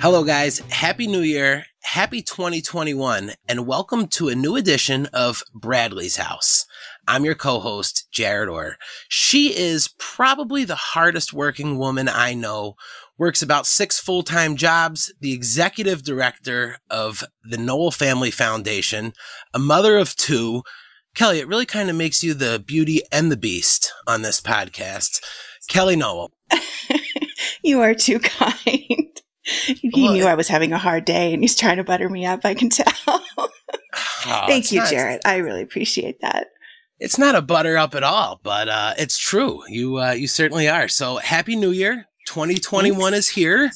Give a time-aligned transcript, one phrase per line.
[0.00, 0.60] Hello, guys.
[0.70, 1.66] Happy New Year.
[1.92, 6.66] Happy 2021, and welcome to a new edition of Bradley's House.
[7.08, 8.76] I'm your co host, Jared Orr.
[9.08, 12.74] She is probably the hardest working woman I know,
[13.16, 19.14] works about six full time jobs, the executive director of the Nowell Family Foundation,
[19.54, 20.64] a mother of two.
[21.14, 25.22] Kelly, it really kind of makes you the beauty and the beast on this podcast.
[25.70, 26.32] Kelly Nowell.
[27.62, 29.22] you are too kind.
[29.66, 32.26] He Well, knew I was having a hard day and he's trying to butter me
[32.26, 32.86] up, I can tell.
[34.26, 35.20] Oh, Thank you, not- Jared.
[35.24, 36.48] I really appreciate that.
[36.98, 39.62] It's not a butter up at all, but uh, it's true.
[39.68, 40.88] You uh, you certainly are.
[40.88, 42.06] So happy New Year!
[42.26, 43.18] 2021 Thanks.
[43.18, 43.70] is here.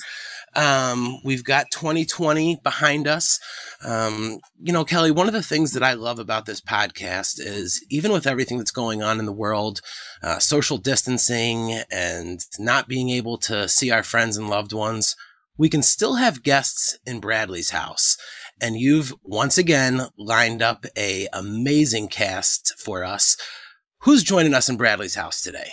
[0.54, 3.38] Um, we've got 2020 behind us.
[3.84, 7.82] Um, you know, Kelly, one of the things that I love about this podcast is
[7.90, 9.80] even with everything that's going on in the world,
[10.22, 15.16] uh, social distancing and not being able to see our friends and loved ones,
[15.62, 18.16] we can still have guests in Bradley's house.
[18.60, 23.36] And you've once again lined up a amazing cast for us.
[24.00, 25.70] Who's joining us in Bradley's house today?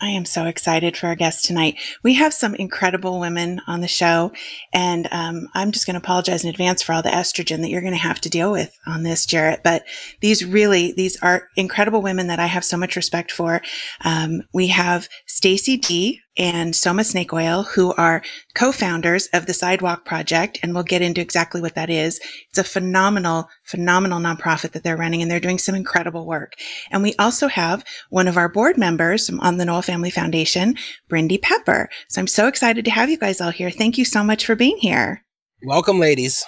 [0.00, 1.76] I am so excited for our guest tonight.
[2.02, 4.32] We have some incredible women on the show,
[4.72, 7.80] and um, I'm just going to apologize in advance for all the estrogen that you're
[7.80, 9.62] going to have to deal with on this, Jarrett.
[9.64, 9.84] But
[10.20, 13.60] these really, these are incredible women that I have so much respect for.
[14.04, 18.22] Um, we have Stacy Dee and Soma Snakeoil, who are
[18.54, 22.20] co-founders of the Sidewalk Project, and we'll get into exactly what that is.
[22.48, 26.52] It's a phenomenal, phenomenal nonprofit that they're running, and they're doing some incredible work.
[26.90, 30.76] And we also have one of our board members on the Nowell Family Foundation,
[31.10, 31.88] Brindy Pepper.
[32.08, 33.70] So I'm so excited to have you guys all here.
[33.70, 35.24] Thank you so much for being here.
[35.64, 36.44] Welcome, ladies.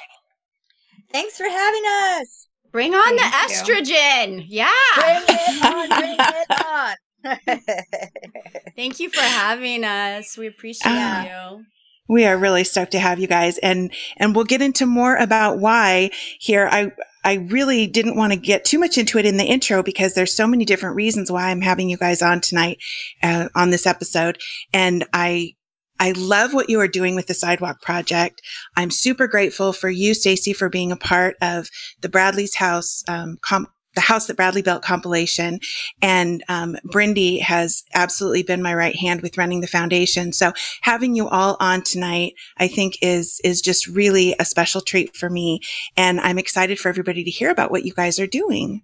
[1.13, 1.83] Thanks for having
[2.21, 2.47] us.
[2.71, 3.75] Bring on the Thank you.
[3.75, 4.45] estrogen.
[4.47, 4.71] Yeah.
[4.95, 6.95] Bring it on, bring it on.
[8.77, 10.37] Thank you for having us.
[10.37, 11.25] We appreciate Ah.
[11.57, 11.65] you.
[12.09, 15.59] We are really stoked to have you guys and and we'll get into more about
[15.61, 16.11] why
[16.41, 16.69] here.
[16.71, 16.91] I
[17.23, 20.35] I really didn't want to get too much into it in the intro because there's
[20.35, 22.79] so many different reasons why I'm having you guys on tonight
[23.23, 24.39] uh, on this episode
[24.73, 25.53] and I
[26.01, 28.41] I love what you are doing with the Sidewalk Project.
[28.75, 31.69] I'm super grateful for you, Stacy, for being a part of
[32.01, 35.59] the Bradley's House, um, comp- the House That Bradley Built compilation.
[36.01, 40.33] And um, Brindy has absolutely been my right hand with running the foundation.
[40.33, 40.53] So
[40.83, 45.31] having you all on tonight, I think is is just really a special treat for
[45.31, 45.61] me.
[45.97, 48.83] And I'm excited for everybody to hear about what you guys are doing.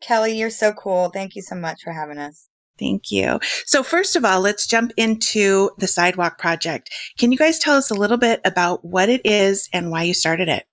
[0.00, 1.08] Kelly, you're so cool.
[1.08, 2.48] Thank you so much for having us.
[2.78, 3.40] Thank you.
[3.64, 6.90] So first of all, let's jump into the Sidewalk Project.
[7.16, 10.12] Can you guys tell us a little bit about what it is and why you
[10.12, 10.66] started it?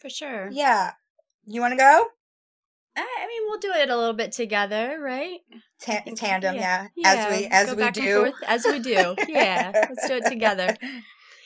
[0.00, 0.48] For sure.
[0.50, 0.92] Yeah.
[1.44, 2.06] You want to go?
[2.96, 5.40] I I mean, we'll do it a little bit together, right?
[5.80, 6.88] Ta- tandem, yeah.
[6.96, 7.12] yeah.
[7.12, 8.14] As we Yeah, as go we back and do.
[8.16, 9.16] forth as we do.
[9.28, 10.76] Yeah, let's do it together.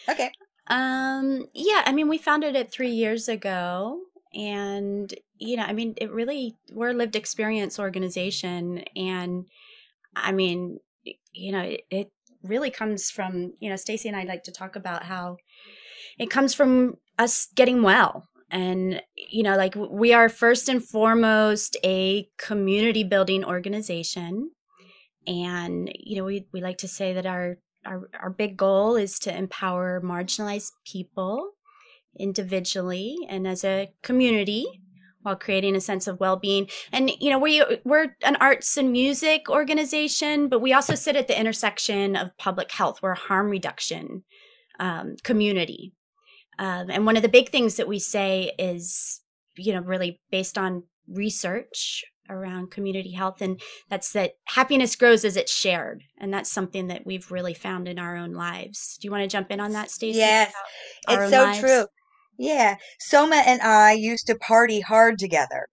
[0.08, 0.32] Okay.
[0.66, 4.00] Um, yeah, I mean, we founded it three years ago,
[4.34, 9.44] and you know, I mean, it really we're a lived experience organization, and
[10.16, 10.78] I mean,
[11.32, 12.12] you know, it, it
[12.42, 15.36] really comes from you know, Stacy and I like to talk about how
[16.18, 18.28] it comes from us getting well.
[18.50, 24.50] And, you know, like we are first and foremost a community building organization.
[25.26, 29.18] And, you know, we, we like to say that our, our, our big goal is
[29.20, 31.52] to empower marginalized people
[32.18, 34.66] individually and as a community
[35.22, 36.68] while creating a sense of well-being.
[36.92, 41.28] And you know we we're an arts and music organization but we also sit at
[41.28, 43.00] the intersection of public health.
[43.02, 44.24] We're a harm reduction
[44.78, 45.92] um, community
[46.60, 49.22] um, and one of the big things that we say is
[49.56, 55.36] you know really based on research around community health and that's that happiness grows as
[55.36, 59.10] it's shared and that's something that we've really found in our own lives do you
[59.10, 60.52] want to jump in on that stacey Yes.
[61.08, 61.58] It's so lives?
[61.58, 61.86] true.
[62.38, 62.76] Yeah.
[63.00, 65.66] Soma and I used to party hard together.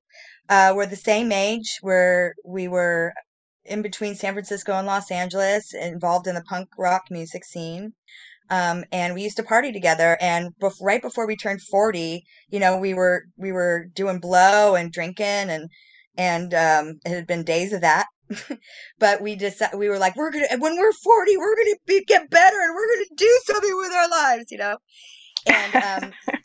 [0.49, 1.79] Uh, we're the same age.
[1.81, 3.13] We're we were
[3.63, 7.93] in between San Francisco and Los Angeles, involved in the punk rock music scene.
[8.49, 10.17] Um, and we used to party together.
[10.21, 14.75] And bef- right before we turned 40, you know, we were we were doing blow
[14.75, 15.69] and drinking and
[16.17, 18.07] and um, it had been days of that.
[18.99, 22.29] but we just we were like, we're gonna when we're 40, we're gonna be, get
[22.29, 24.77] better and we're gonna do something with our lives, you know.
[25.45, 26.13] And um,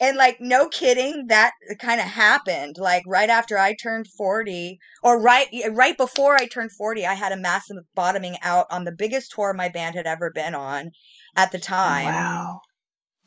[0.00, 5.20] and like no kidding that kind of happened like right after i turned 40 or
[5.20, 9.32] right right before i turned 40 i had a massive bottoming out on the biggest
[9.32, 10.90] tour my band had ever been on
[11.36, 12.06] at the time.
[12.06, 12.60] Wow.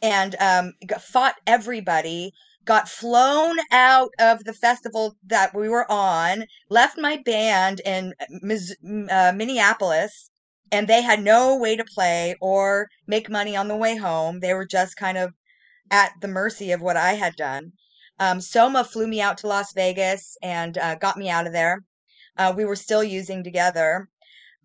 [0.02, 2.34] and um, fought everybody
[2.66, 8.14] got flown out of the festival that we were on left my band in
[9.10, 10.30] uh, minneapolis
[10.72, 14.40] and they had no way to play or make money on the way home.
[14.40, 15.34] They were just kind of
[15.92, 17.74] at the mercy of what i had done.
[18.20, 21.84] Um, soma flew me out to las vegas and uh, got me out of there.
[22.38, 24.10] Uh, we were still using together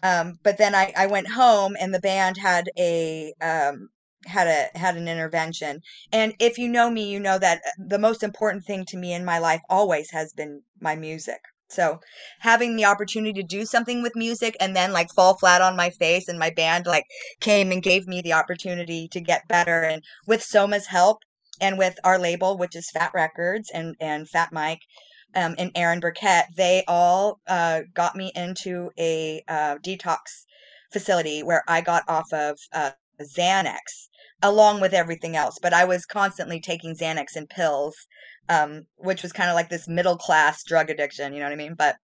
[0.02, 3.88] um, but then I, I went home and the band had a um,
[4.26, 5.80] had a had an intervention.
[6.12, 9.12] And if you know me you know that uh, the most important thing to me
[9.12, 11.40] in my life always has been my music.
[11.70, 12.00] So
[12.40, 15.90] having the opportunity to do something with music and then like fall flat on my
[15.90, 17.04] face and my band like
[17.40, 21.18] came and gave me the opportunity to get better and with soma's help
[21.60, 24.80] and with our label which is fat wreck chords and and fat mike
[25.34, 30.44] um, and erin burkett they all uh, got me into a uh, detox
[30.92, 32.90] facility where i got off of uh,
[33.22, 34.08] xanax
[34.42, 37.96] along with everything else but i was constantly taking xanax and pills
[38.50, 41.56] um, which was kind of like this middle class drug addiction you know what i
[41.56, 41.96] mean but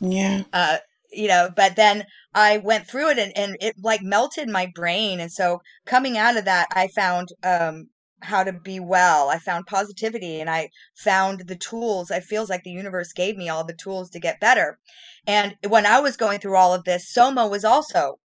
[0.00, 0.44] Yeah.
[0.52, 0.78] uh
[1.12, 5.20] you know but then i went through it and, and it like melted my brain
[5.20, 7.88] and so coming out of that i found um
[8.20, 12.62] how to be well i found positivity and i found the tools i feels like
[12.64, 14.78] the universe gave me all the tools to get better
[15.26, 18.18] and when i was going through all of this soma was also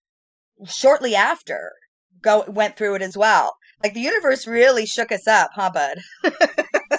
[0.66, 1.72] shortly after
[2.22, 5.98] go went through it as well like the universe really shook us up huh bud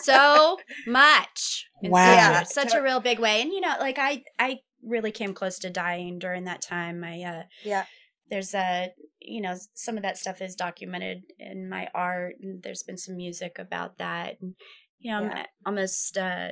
[0.03, 0.57] so
[0.87, 1.67] much.
[1.81, 2.05] Wow.
[2.05, 2.43] Yeah.
[2.43, 3.41] Such, a, such a real big way.
[3.41, 7.03] And you know, like I I really came close to dying during that time.
[7.03, 7.85] I uh yeah
[8.29, 8.89] there's a
[9.21, 13.15] you know some of that stuff is documented in my art and there's been some
[13.17, 14.55] music about that and
[14.99, 15.39] you know Yeah.
[15.39, 16.49] I'm almost uh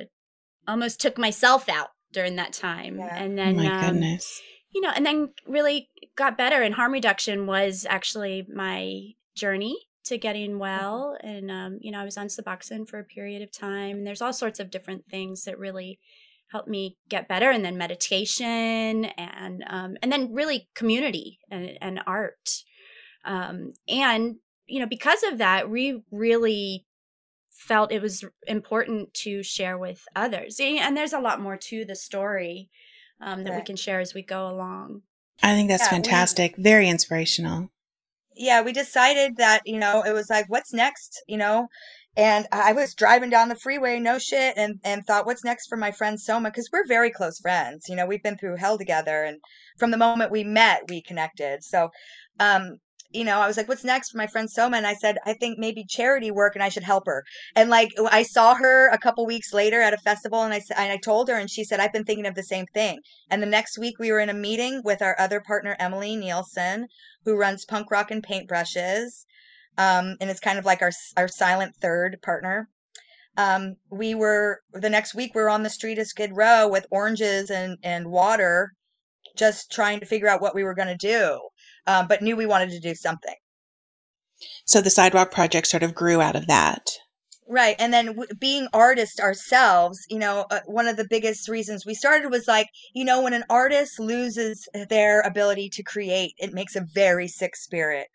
[0.68, 3.22] almost took myself out during that time Yeah.
[3.22, 4.40] and Oh then my um, goodness.
[4.72, 9.00] you know and then really got better and harm reduction was actually my
[9.34, 13.42] journey to getting well and um you know I was on Suboxone for a period
[13.42, 15.98] of time and there's all sorts of different things that really
[16.50, 22.00] helped me get better and then meditation and um, and then really community and, and
[22.06, 22.62] art
[23.24, 24.36] um, and
[24.66, 26.86] you know because of that we really
[27.50, 31.94] felt it was important to share with others and there's a lot more to the
[31.96, 32.70] story
[33.20, 35.02] um, that we can share as we go along
[35.42, 36.56] I think that's Yeah, we- fantastic.
[36.56, 37.70] Very inspirational.
[38.34, 41.68] yeah, we decided that, you know, it was like, what's next, you know?
[42.16, 45.76] And I was driving down the freeway, no shit, and, and thought, what's next for
[45.76, 46.50] my friend Soma?
[46.50, 47.86] Because we're very close friends.
[47.88, 49.22] You know, we've been through hell together.
[49.22, 49.38] And
[49.78, 51.62] from the moment we met, we connected.
[51.62, 51.90] So,
[52.40, 52.78] um,
[53.12, 54.76] you know, I was like, what's next for my friend Soma?
[54.76, 57.24] And I said, I think maybe charity work and I should help her.
[57.56, 60.92] And like, I saw her a couple weeks later at a festival and I and
[60.92, 63.00] I told her, and she said, I've been thinking of the same thing.
[63.28, 66.86] And the next week we were in a meeting with our other partner, Emily Nielsen,
[67.24, 69.24] who runs Punk Rock and Paintbrushes.
[69.80, 72.68] Um, and it's kind of like our our silent third partner.
[73.38, 76.86] Um, we were the next week we were on the street of Skid Row with
[76.90, 78.72] oranges and and water,
[79.38, 81.40] just trying to figure out what we were going to do,
[81.86, 83.36] um, but knew we wanted to do something.
[84.66, 86.90] So the sidewalk project sort of grew out of that.
[87.48, 87.76] Right.
[87.78, 91.94] And then w- being artists ourselves, you know, uh, one of the biggest reasons we
[91.94, 96.76] started was like, you know, when an artist loses their ability to create, it makes
[96.76, 98.08] a very sick spirit.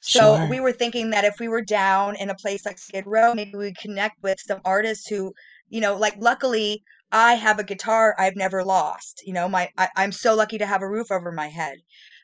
[0.00, 0.46] So Sure.
[0.48, 3.52] we were thinking that if we were down in a place like Skid Row, maybe
[3.56, 5.32] we would connect with some artists who,
[5.68, 9.22] you know, like luckily I have a guitar I've never lost.
[9.26, 11.78] You know, my I, I'm so lucky to have a roof over my head.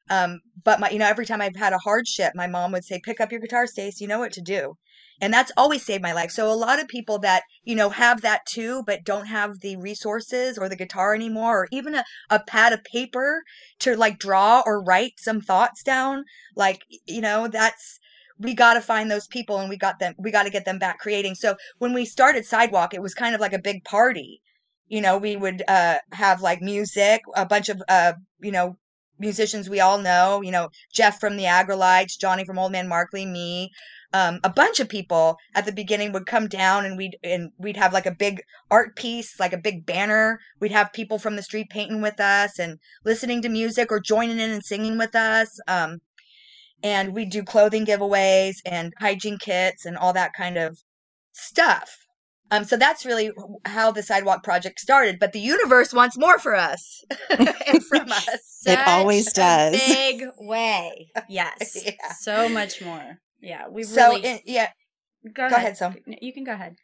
[0.09, 3.00] Um, but my, you know, every time I've had a hardship, my mom would say,
[3.04, 4.00] "Pick up your guitar, Stace.
[4.00, 4.76] You know what to do."
[5.20, 6.30] And that's always saved my life.
[6.30, 9.76] So a lot of people that you know have that too but don't have the
[9.76, 13.42] resources or the guitar anymore or even a, a pad of paper
[13.80, 17.99] to like draw or write some thoughts down like you know that's
[18.38, 20.78] we got to find those people and we got them we got to get them
[20.78, 21.35] back creating.
[21.35, 24.42] So when we started sidewalk it was kind of like a big party.
[24.88, 28.76] You know we would uh have like music a bunch of uh you know
[29.18, 33.25] musicians we all know you know jeff from the aggrolites johnny from old man markley
[33.25, 33.70] me
[34.16, 37.76] um, a bunch of people at the beginning would come down and we'd and we'd
[37.76, 40.40] have like a big art piece like a big banner.
[40.58, 44.38] We'd have people from the street painting with us and listening to music or joining
[44.38, 45.99] in and singing with us um,
[46.82, 50.78] and we do clothing giveaways and hygiene kits and all that kind of
[51.32, 51.99] stuff.
[52.50, 53.32] Um, so that's really
[53.66, 58.62] how the sidewalk project started but the universe wants more for us and from us.
[58.68, 59.76] It always does.
[59.76, 61.08] big way.
[61.28, 61.85] Yes.
[61.85, 62.12] Yeah.
[62.18, 64.69] so much more yeah we so really in, yeah
[65.35, 65.97] Go, Go ahead, Sam.
[66.07, 66.76] You can go ahead.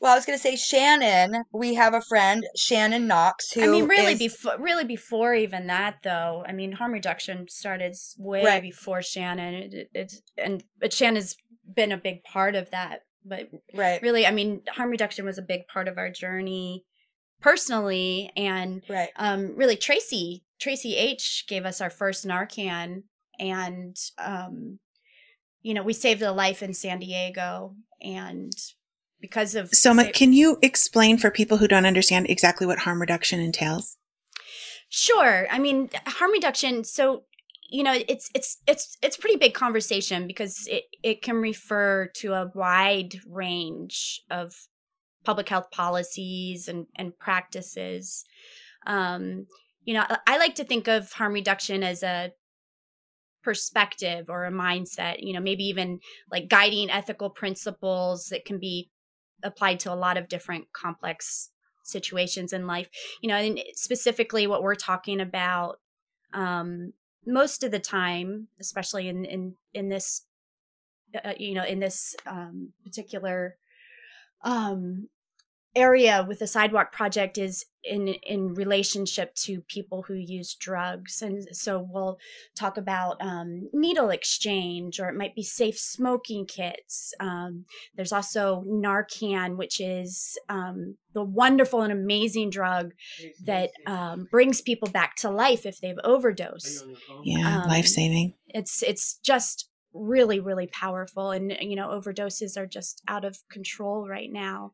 [0.00, 1.44] Well, I was going to say Shannon.
[1.52, 5.66] We have a friend, Shannon Knox, who I mean, really is- before, really before even
[5.66, 6.44] that, though.
[6.46, 8.62] I mean, harm reduction started way Right.
[8.62, 9.54] before Shannon.
[9.54, 11.36] It, it, it's and but Shannon's
[11.74, 13.00] been a big part of that.
[13.22, 16.84] But right, really, I mean, harm reduction was a big part of our journey
[17.40, 23.02] personally, and right, um, really Tracy Tracy H gave us our first Narcan,
[23.38, 24.78] and um,
[25.64, 28.52] you know, we saved a life in San Diego, and
[29.18, 33.00] because of Soma, sa- can you explain for people who don't understand exactly what harm
[33.00, 33.96] reduction entails?
[34.90, 35.48] Sure.
[35.50, 36.84] I mean, harm reduction.
[36.84, 37.24] So,
[37.70, 42.34] you know, it's it's it's it's pretty big conversation because it it can refer to
[42.34, 44.52] a wide range of
[45.24, 48.26] public health policies and and practices.
[48.86, 49.46] Um,
[49.82, 52.32] you know, I like to think of harm reduction as a
[53.44, 55.16] perspective or a mindset.
[55.18, 58.90] You know, maybe even like guiding ethical principles that can be
[59.44, 61.50] applied to a lot of different complex
[61.84, 62.88] situations in life
[63.20, 65.80] you know and specifically what we're talking about
[66.32, 66.92] um
[67.26, 70.22] most of the time especially in in in this
[71.24, 73.56] uh, you know in this um particular
[74.42, 75.08] um
[75.76, 81.20] area with the sidewalk project is in in relationship to people who use drugs.
[81.20, 82.18] And so we'll
[82.56, 87.12] talk about um, needle exchange or it might be safe smoking kits.
[87.20, 92.92] Um, there's also narcan which is um, the wonderful and amazing drug
[93.44, 96.84] that um, brings people back to life if they've overdosed.
[97.22, 98.34] Yeah, Um, life saving.
[98.48, 101.30] it's it's just really really powerful.
[101.32, 104.72] And you know overdoses are just out of control right now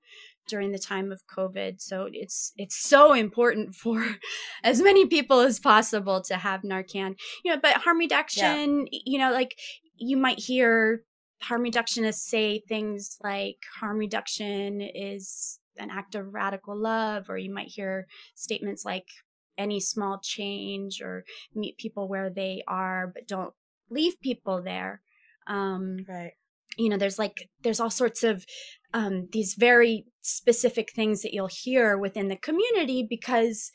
[0.51, 1.81] during the time of covid.
[1.81, 4.17] So it's it's so important for
[4.63, 7.17] as many people as possible to have narcan.
[7.45, 9.57] You know but harm reduction you know like
[9.97, 11.05] you might hear
[11.43, 17.53] harm reductionists say things like harm reduction is an act of radical love or you
[17.53, 19.07] might hear statements like
[19.57, 23.55] any small change or meet people where they are but don't
[23.91, 25.01] leave people there.
[25.47, 26.33] Um right,
[26.77, 28.45] you know there's like there's all sorts of
[28.95, 33.71] um these very specific things that you'll hear within the community because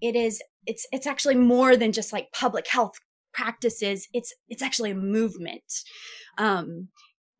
[0.00, 2.92] it is it's it's actually more than just like public health
[3.32, 4.08] practices.
[4.12, 5.62] It's it's actually a movement.
[6.36, 6.88] Um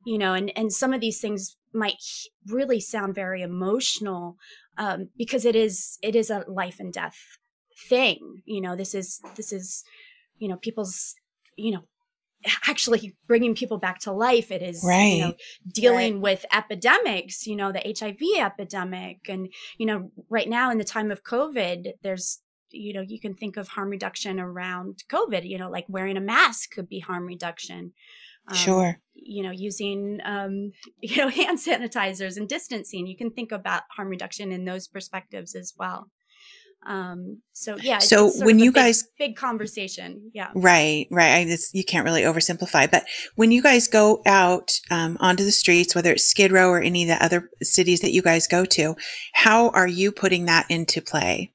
[0.04, 2.02] you know and and some of these things might
[2.46, 4.36] really sound very emotional
[4.78, 7.18] um because it is it is a life and death
[7.88, 8.42] thing.
[8.44, 9.84] You know this is this is
[10.38, 11.14] you know people's
[11.56, 11.82] you know
[12.66, 14.50] actually bringing people back to life.
[14.50, 15.34] It is you know Right.
[15.72, 19.18] dealing with epidemics you know the hiv epidemic.
[19.28, 22.40] And you know right now in the time of covid there's
[22.70, 26.20] you know you can think of harm reduction around covid you know like wearing a
[26.20, 27.92] mask could be harm reduction.
[28.46, 29.00] Um, sure.
[29.14, 33.06] you know using um you know hand sanitizers and distancing.
[33.06, 36.10] You can think about harm reduction in those perspectives as well
[36.86, 41.34] um so yeah it's- So when you big- guys- big conversation yeah Right, right.
[41.36, 42.90] I just, you can't really oversimplify.
[42.90, 43.04] But
[43.34, 47.02] when you guys go out um, onto the streets, whether it's Skid Row or any
[47.02, 48.96] of the other cities that you guys go to,
[49.34, 51.52] how are you putting that into play?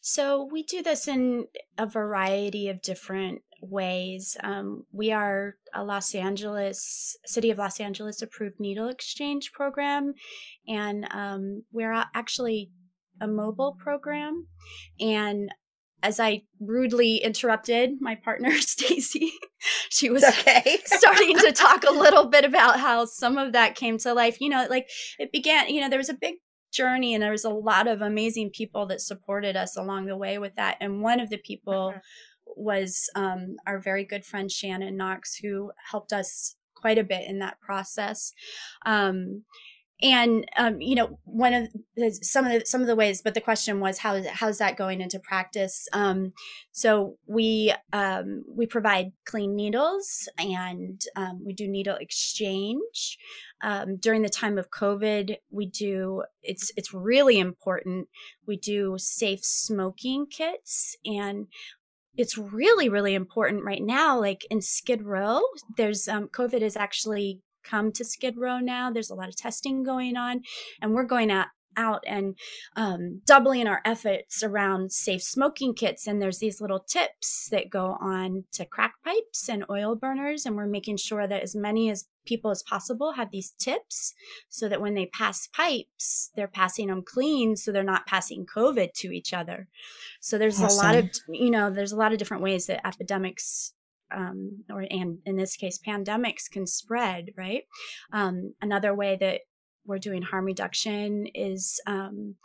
[0.00, 4.36] So we do this in a variety of different ways.
[4.42, 10.14] Um, we are a Los Angeles, City of Los Angeles approved needle exchange program,
[10.66, 12.70] and um, we're actually
[13.20, 14.46] a mobile program.
[15.00, 15.50] And
[16.02, 19.32] as I rudely interrupted my partner Stacy,
[19.90, 20.78] she was okay.
[20.84, 24.40] starting to talk a little bit about how some of that came to life.
[24.40, 26.36] You know, like it began, you know, there was a big
[26.72, 30.38] journey and there was a lot of amazing people that supported us along the way
[30.38, 30.76] with that.
[30.80, 32.00] And one of the people Mhm.
[32.56, 37.38] was um, our very good friend Shannon Knox, who helped us quite a bit in
[37.40, 38.32] that process.
[38.86, 39.44] Um,
[40.00, 43.34] and um, you know, one of the, some of the some of the ways, but
[43.34, 45.88] the question was how is how's that going into practice?
[45.92, 46.32] Um,
[46.70, 53.18] so we um, we provide clean needles and um, we do needle exchange.
[53.60, 58.06] Um, during the time of COVID, we do it's it's really important.
[58.46, 61.48] We do safe smoking kits and
[62.16, 65.40] it's really really important right now like in skid row
[65.76, 68.90] there's um, covid is actually come to skid row now.
[68.90, 70.42] There's a lot of testing going on
[70.80, 71.48] and we're going out
[71.78, 72.36] out and
[72.76, 77.96] um, doubling our efforts around safe smoking kits and there's these little tips that go
[78.00, 82.06] on to crack pipes and oil burners and we're making sure that as many as
[82.26, 84.12] people as possible have these tips
[84.48, 88.92] so that when they pass pipes they're passing them clean so they're not passing covid
[88.92, 89.68] to each other.
[90.20, 93.72] So there's a lot of you know there's a lot of different ways that epidemics
[94.14, 97.64] um, or and in this case, pandemics can spread, right?
[98.12, 99.42] Um, another way that
[99.86, 102.36] we're doing harm reduction is um,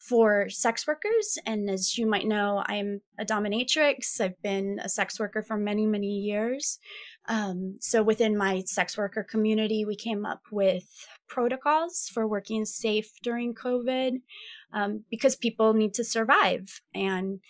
[0.00, 1.38] for sex workers.
[1.44, 4.20] And as you might know, I'm a dominatrix.
[4.20, 6.78] I've been a sex worker for many, many years.
[7.28, 13.10] Um, so within my sex worker community, we came up with protocols for working safe
[13.22, 14.22] during COVID
[14.72, 16.80] um, because people need to survive.
[16.94, 17.40] And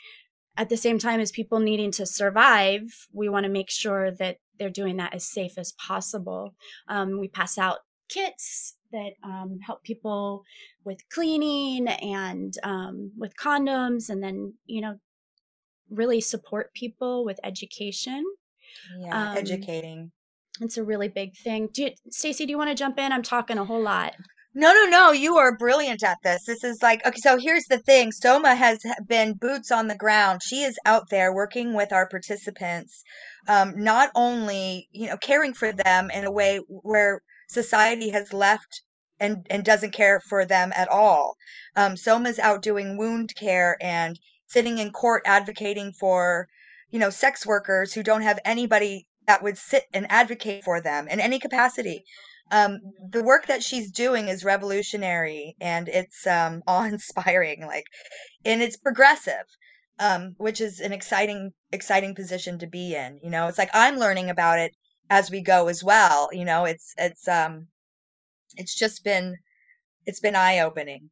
[0.60, 2.82] at the same time as people needing to survive,
[3.14, 6.54] we want to make sure that they're doing that as safe as possible.
[6.86, 7.78] Um, we pass out
[8.10, 10.44] kits that um, help people
[10.84, 14.96] with cleaning and um, with condoms, and then you know
[15.88, 18.22] really support people with education.
[19.00, 20.12] Yeah, Um, educating.
[20.60, 21.70] It's a really big thing.
[21.72, 23.12] Do you, Stacey, do you want to jump in?
[23.12, 24.14] I'm talking a whole lot.
[24.52, 25.12] No, no, no.
[25.12, 26.44] You are brilliant at this.
[26.44, 28.10] This is like, okay, so here's the thing.
[28.10, 30.42] Soma has been boots on the ground.
[30.42, 33.04] She is out there working with our participants,
[33.46, 38.82] um, not only, you know, caring for them in a way where society has left
[39.20, 41.36] and, and doesn't care for them at all.
[41.76, 46.48] Um, Soma's out doing wound care and sitting in court advocating for,
[46.90, 51.06] you know, sex workers who don't have anybody that would sit and advocate for them
[51.06, 52.04] in any capacity
[52.50, 52.78] um
[53.10, 57.84] the work that she's doing is revolutionary and it's um awe-inspiring like
[58.44, 59.44] and it's progressive
[59.98, 63.48] um which is an exciting exciting position to be in you know?
[63.48, 64.72] It's like i'm learning about it
[65.10, 66.64] as we go as well you know?
[66.64, 67.68] It's it's um
[68.56, 69.36] it's just been
[70.06, 71.10] it's been eye-opening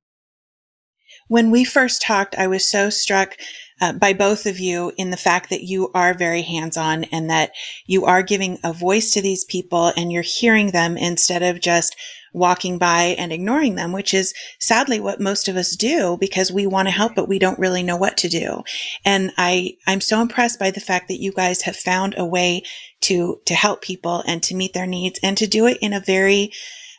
[1.29, 3.37] When we first talked, I was so struck
[3.81, 7.31] uh, by both of you in the fact that you are very hands on and
[7.31, 7.53] that
[7.87, 11.97] you are giving a voice to these people and you're hearing them instead of just
[12.33, 16.67] walking by and ignoring them, which is sadly what most of us do because we
[16.67, 18.62] want to help, but we don't really know what to do.
[19.05, 22.62] And I, I'm so impressed by the fact that you guys have found a way
[23.03, 26.00] to, to help people and to meet their needs and to do it in a
[26.00, 26.53] very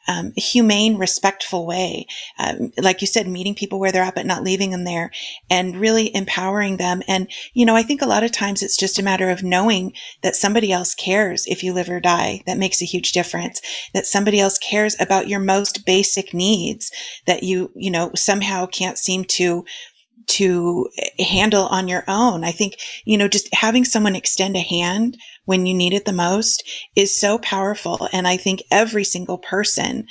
[0.10, 2.08] um, humane, respectful way.
[2.40, 5.12] Um, like you said, meeting people where they're at, but not leaving them there
[5.52, 7.04] and really empowering them.
[7.08, 9.94] And, you know, I think a lot of times it's just a matter of knowing
[10.24, 12.42] that somebody else cares if you live or die.
[12.48, 13.62] That makes a huge difference.
[13.94, 16.92] That somebody else cares about your most basic needs
[17.28, 19.64] that you, you know, somehow can't seem to
[20.30, 20.88] to
[21.18, 22.44] handle on your own.
[22.44, 26.14] I think, you know, just having someone extend a hand when you need it the
[26.14, 26.64] most
[26.96, 28.08] is so powerful.
[28.14, 30.06] And I think every single person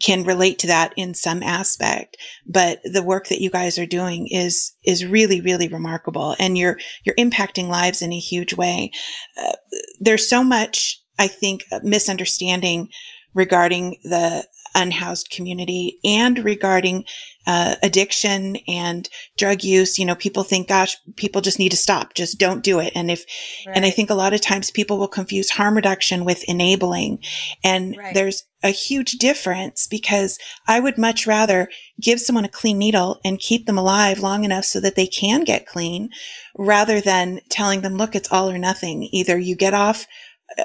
[0.00, 2.16] can relate to that in some aspect.
[2.46, 6.36] But the work that you guys are doing is, is really, really remarkable.
[6.38, 8.92] And you're, you're impacting lives in a huge way.
[9.40, 9.52] Uh,
[9.98, 12.88] there's so much, I think, misunderstanding
[13.34, 17.04] regarding the unhoused community and regarding
[17.46, 19.98] uh, addiction and drug use.
[19.98, 22.14] You know, people think, gosh, people just need to stop.
[22.14, 22.92] Just don't do it.
[22.94, 23.24] And if,
[23.66, 27.18] and I think a lot of times people will confuse harm reduction with enabling.
[27.64, 28.14] And Right.
[28.14, 31.68] there's a huge difference because I would much rather
[32.00, 35.44] give someone a clean needle and keep them alive long enough so that they can
[35.44, 36.10] get clean
[36.56, 39.08] rather than telling them, look, it's all or nothing.
[39.12, 40.06] Either you get off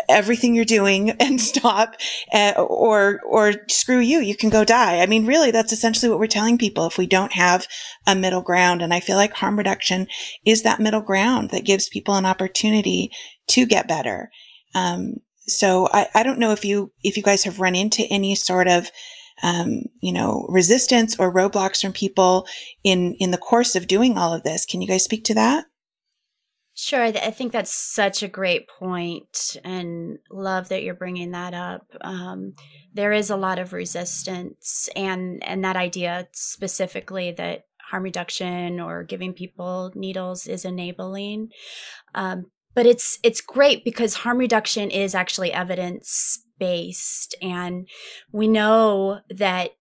[0.09, 1.95] everything you're doing and stop
[2.33, 4.99] uh, or or screw you you can go die.
[4.99, 6.85] I mean really that's essentially what we're telling people.
[6.87, 7.67] If we don't have
[8.07, 10.07] a middle ground and i feel like harm reduction
[10.45, 13.11] is that middle ground that gives people an opportunity
[13.47, 14.31] to get better.
[14.73, 15.15] Um,
[15.47, 18.67] so I, I don't know if you if you guys have run into any sort
[18.67, 18.91] of
[19.43, 22.47] um, you know resistance or roadblocks from people
[22.83, 24.65] in in the course of doing all of this.
[24.65, 25.65] Can you guys speak to that
[26.77, 31.31] Sure, I th- I think that's such a great point, and love that you're bringing
[31.31, 31.87] that up.
[32.01, 32.53] Um,
[32.93, 39.03] there is a lot of resistance, and and that idea specifically that harm reduction or
[39.03, 41.49] giving people needles is enabling.
[42.13, 47.87] Um, but it's it's great because harm reduction is actually evidence based, and
[48.33, 49.71] we know that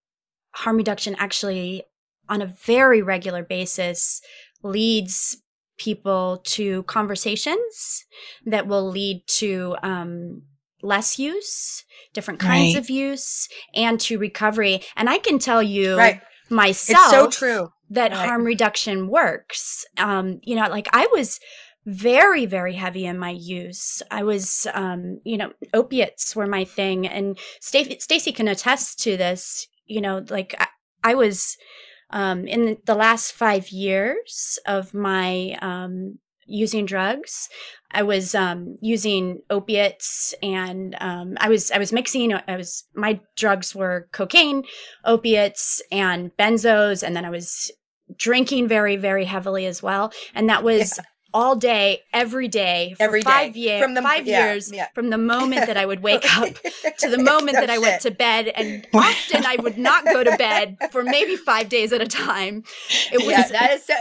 [0.52, 1.82] harm reduction actually,
[2.28, 4.20] on a very regular basis,
[4.62, 5.38] leads
[5.76, 8.04] people to conversations
[8.46, 10.42] that will lead to um,
[10.82, 12.76] less use, different kinds Right.
[12.76, 14.82] of use, and to recovery.
[14.96, 18.20] And I can tell you right myself it's so true that Right.
[18.20, 19.84] harm reduction works.
[19.98, 21.40] Um, you know, like I was
[21.86, 24.02] very, very heavy in my use.
[24.10, 29.66] I was, um, you know, opiates were my thing, and Stacy can attest to this.
[29.86, 30.68] You know, like I,
[31.02, 31.58] I was
[32.10, 37.48] um, in the last five years of my um, using drugs.
[37.90, 42.32] I was um, using opiates, and um, I was I was mixing.
[42.32, 44.64] I was my drugs were cocaine,
[45.04, 47.70] opiates, and benzos, and then I was
[48.16, 50.12] drinking very very heavily as well.
[50.34, 50.98] And that was
[51.34, 53.28] all day, every day, for Every day.
[53.28, 54.86] five years, From the- five yeah, years, yeah.
[54.94, 56.54] from the moment that I would wake up
[57.00, 60.22] to the moment No that I went to bed, and often I would not go
[60.24, 62.62] to bed for maybe five days at a time.
[63.12, 63.94] It was, yeah, that is so,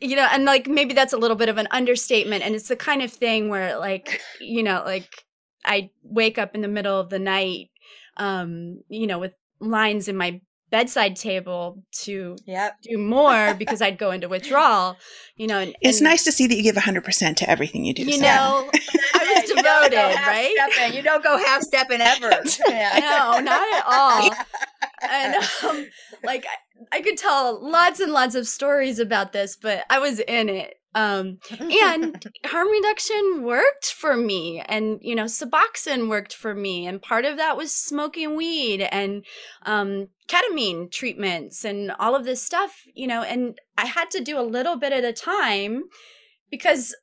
[0.00, 2.76] you know, and like maybe that's a little bit of an understatement, and it's the
[2.76, 5.24] kind of thing where, like, you know, like
[5.64, 7.70] I wake up in the middle of the night,
[8.18, 12.82] um, you know, with lines in my bedside table to Yep.
[12.82, 14.96] do more because I'd go into withdrawal,
[15.36, 15.58] you know.
[15.58, 18.02] And, It's and, nice to see that you give 100% to everything you do.
[18.02, 18.20] you so.
[18.22, 18.70] know,
[19.14, 20.54] I was You don't go devoted, half right?
[20.72, 20.96] stepping.
[20.96, 22.30] You don't go half stepping ever.
[22.68, 22.98] Yeah.
[23.08, 24.30] No, not at all.
[25.10, 25.86] and um,
[26.22, 26.44] like
[26.92, 30.74] I, could tell lots and lots of stories about this, but I was in it.
[30.94, 37.00] Um, and harm reduction worked for me, and you know, Suboxone worked for me, and
[37.00, 39.24] part of that was smoking weed and
[39.66, 42.82] um, ketamine treatments and all of this stuff.
[42.94, 45.84] You know, and I had to do a little bit at a time
[46.50, 46.96] because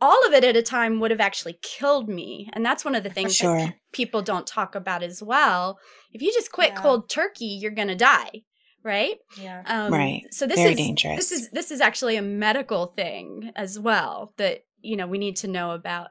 [0.00, 3.04] all of it at a time would have actually killed me, and that's one of
[3.04, 3.74] the things that Sure.
[3.92, 5.78] people don't talk about as well.
[6.12, 6.80] If you just quit Yeah.
[6.82, 8.42] cold turkey, you're gonna die,
[8.82, 9.16] right?
[9.40, 9.62] yeah.
[9.66, 10.22] Um, Right.
[10.30, 11.16] So this Very is dangerous.
[11.16, 15.36] this is this is actually a medical thing as well that you know we need
[15.36, 16.08] to know about.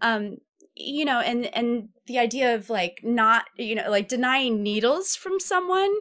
[0.00, 0.38] Um,
[0.74, 5.38] you know, and and the idea of like not you know like denying needles from
[5.40, 5.92] someone,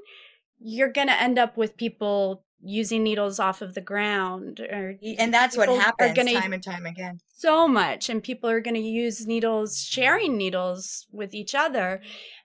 [0.59, 5.57] you're gonna end up with people using needles off of the ground or And that's
[5.57, 7.19] what happens gonna- time and time again.
[7.33, 12.01] so much and people are going to use needles sharing needles with each other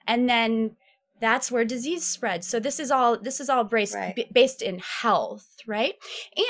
[0.07, 0.77] and then
[1.21, 4.15] that's where disease spreads so this is all this is all based Right.
[4.15, 5.95] b- based in health right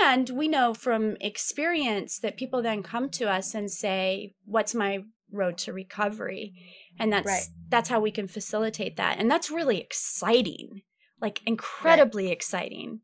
[0.02, 5.04] and we know from experience that people then come to us and say what's my
[5.32, 6.54] road to recovery
[6.98, 7.46] and that's Right.
[7.68, 10.82] that's how we can facilitate that and that's really exciting
[11.20, 13.00] like incredibly exciting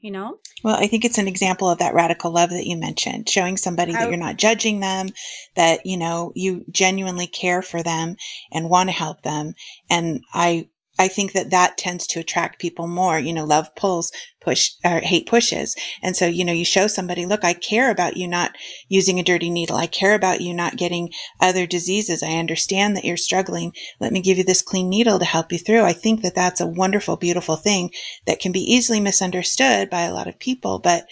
[0.00, 3.28] you know Well, I think it's an example of that radical love that you mentioned,
[3.28, 5.10] showing somebody that you're not judging them,
[5.56, 8.16] that, you know, you genuinely care for them
[8.50, 9.52] and want to help them.
[9.90, 10.68] And I,
[11.00, 13.18] I think that that tends to attract people more.
[13.18, 15.74] You know, love pulls, push, or hate pushes.
[16.02, 18.54] And so, you know, you show somebody, look, I care about you not
[18.86, 19.76] using a dirty needle.
[19.76, 21.10] I care about you not getting
[21.40, 22.22] other diseases.
[22.22, 23.72] I understand that you're struggling.
[23.98, 25.84] Let me give you this clean needle to help you through.
[25.84, 27.92] I think that that's a wonderful, beautiful thing
[28.26, 31.06] that can be easily misunderstood by a lot of people, but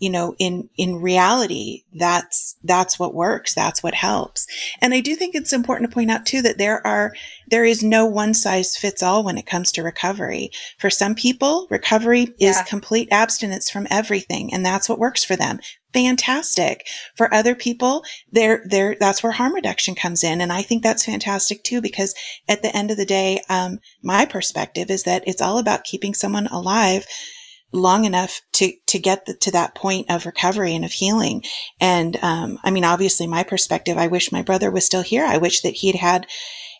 [0.00, 3.54] you know, in, in reality, that's, that's what works.
[3.54, 4.46] That's what helps.
[4.80, 7.14] And I do think it's important to point out too that there are,
[7.46, 10.50] there is no one size fits all when it comes to recovery.
[10.78, 14.52] For some people, recovery is complete abstinence from everything.
[14.52, 15.60] And that's what works for them.
[15.92, 16.86] Fantastic.
[17.16, 20.40] For other people, there, there, that's where harm reduction comes in.
[20.40, 22.14] And I think that's fantastic too, because
[22.48, 26.14] at the end of the day, um, my perspective is that it's all about keeping
[26.14, 27.06] someone alive
[27.72, 31.42] long enough to to get the, to that point of recovery and of healing.
[31.80, 35.24] And um, i mean obviously my perspective i wish my brother was still here.
[35.24, 36.26] I wish that he'd had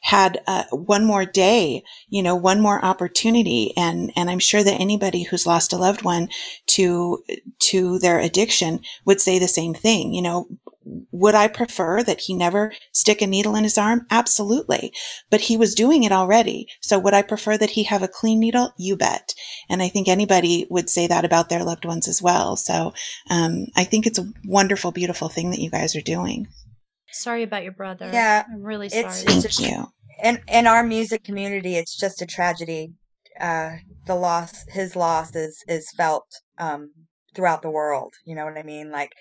[0.03, 3.72] had uh, one more day you know one more opportunity.
[3.76, 6.29] And and i'm sure that anybody who's lost a loved one
[6.68, 7.22] to
[7.61, 10.12] to their addiction would say the same thing.
[10.14, 10.48] You know
[10.84, 14.06] would I prefer that he never stick a needle in his arm?
[14.10, 14.92] Absolutely.
[15.30, 16.66] But he was doing it already.
[16.80, 18.72] So would I prefer that he have a clean needle?
[18.78, 19.34] You bet.
[19.68, 22.56] And I think anybody would say that about their loved ones as well.
[22.56, 22.92] So
[23.28, 26.46] um, I think it's a wonderful, beautiful thing that you guys are doing.
[27.12, 29.86] sorry about your brother Yeah, i'm really sorry it's Thank just- you.
[30.22, 32.92] in in our music community it's just a tragedy
[33.40, 33.70] uh
[34.06, 36.26] the loss his loss is is felt
[36.58, 36.92] um
[37.34, 39.12] throughout the world you know what i mean like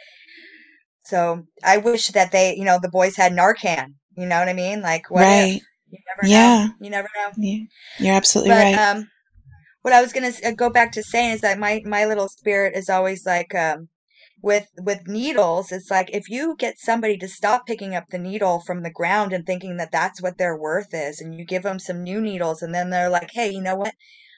[1.04, 4.54] so i wish that they you know the boys had narcan you know what i
[4.54, 5.52] mean like what if?
[5.52, 5.62] Right.
[5.90, 6.68] you never Yeah.
[6.70, 7.66] know you never know Yeah.
[8.00, 8.76] You're absolutely but right.
[8.78, 9.10] um
[9.82, 12.76] what i was gonna uh, go back to saying is that my my little spirit
[12.76, 13.90] is always like um
[14.42, 18.62] with with needles it's like if you get somebody to stop picking up the needle
[18.62, 21.80] from the ground and thinking that that's what their worth is and you give them
[21.80, 23.94] some new needles and then they're like hey you know what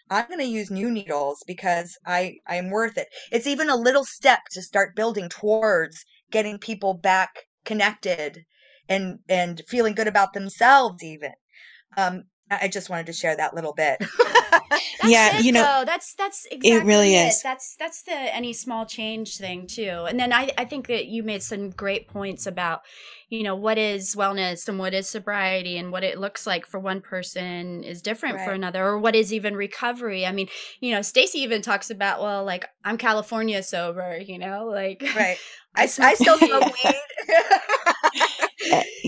[0.09, 4.05] i'm going to use new needles because i i'm worth it it's even a little
[4.05, 8.45] step to start building towards getting people back connected
[8.89, 11.33] and and feeling good about themselves even.
[11.97, 14.01] Um i just wanted to share that little bit
[15.03, 15.85] Yeah, it, you know, though.
[15.85, 16.85] that's that's exactly it.
[16.85, 17.41] really is.
[17.41, 20.05] That's that's the any small change thing too.
[20.07, 22.81] And then I I think that you made some great points about
[23.29, 26.79] you know what is wellness and what is sobriety and what it looks like for
[26.79, 30.25] one person is different for another or what is even recovery.
[30.25, 34.65] I mean, you know, Stacy even talks about well like I'm California sober, you know,
[34.65, 35.37] like right
[35.75, 36.95] i, I still smoke weed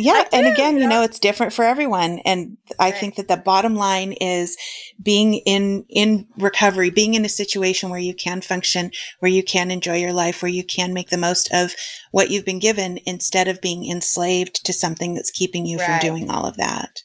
[0.03, 0.23] yeah.
[0.33, 2.19] And again, you know, it's different for everyone.
[2.25, 2.99] And I Right.
[2.99, 4.57] think that the bottom line is
[5.01, 9.71] being in, in recovery, being in a situation where you can function, where you can
[9.71, 11.73] enjoy your life, where you can make the most of
[12.11, 16.29] what you've been given instead of being enslaved to something that's keeping you from doing
[16.29, 17.03] all of that.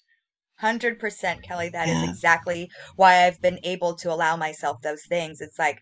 [0.59, 1.69] Hundred percent, Kelly.
[1.69, 2.11] That is Yeah.
[2.11, 5.41] exactly why I've been able to allow myself those things.
[5.41, 5.81] It's like,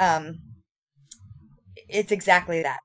[0.00, 0.40] um,
[1.88, 2.80] it's exactly that.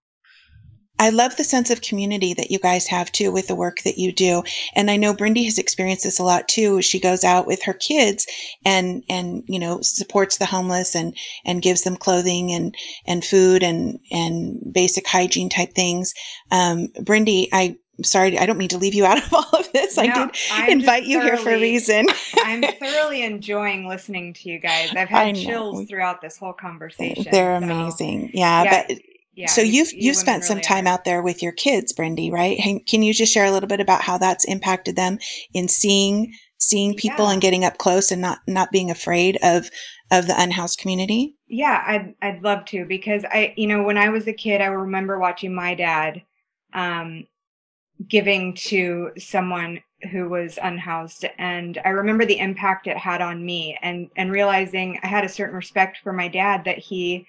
[1.00, 3.98] I love the sense of community that you guys have too with the work that
[3.98, 4.44] you do.
[4.76, 6.82] And I know Brindy has experienced this a lot too.
[6.82, 8.28] She goes out with her kids
[8.66, 12.76] and, and, you know, supports the homeless and, and gives them clothing and,
[13.08, 16.14] and food and, and basic hygiene type things.
[16.52, 19.98] Um, Brindy, I, sorry, I don't mean to leave you out of all of this.
[19.98, 22.08] I did I'm invite you here for a reason.
[22.44, 24.94] I'm thoroughly enjoying listening to you guys.
[24.96, 27.28] I've had chills throughout this whole conversation.
[27.32, 28.32] They're so, amazing.
[28.34, 28.64] Yeah.
[28.64, 28.98] yeah, but
[29.40, 30.90] yeah, so you- you've you you've spent some time are.
[30.90, 32.58] out there with your kids, Brindy, right?
[32.58, 35.18] Can can you just share a little bit about how that's impacted them
[35.54, 37.32] in seeing seeing people Yeah.
[37.34, 39.70] and getting up close and not not being afraid of
[40.12, 41.36] of the unhoused community?
[41.48, 44.66] Yeah, I'd I'd love to because I, you know, when I was a kid, I
[44.66, 46.22] remember watching my dad
[46.74, 47.26] um,
[48.08, 53.78] giving to someone who was unhoused, and I remember the impact it had on me,
[53.82, 57.26] and and realizing I had a certain respect for my dad that he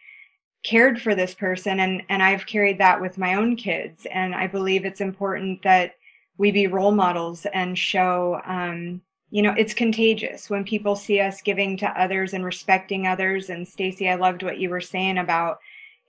[0.62, 4.46] cared for this person, and and I've carried that with my own kids, and I
[4.46, 5.94] believe it's important that
[6.38, 8.40] we be role models and show.
[8.44, 13.48] Um, you know it's contagious when people see us giving to others and respecting others
[13.48, 15.60] and stacy i loved what you were saying about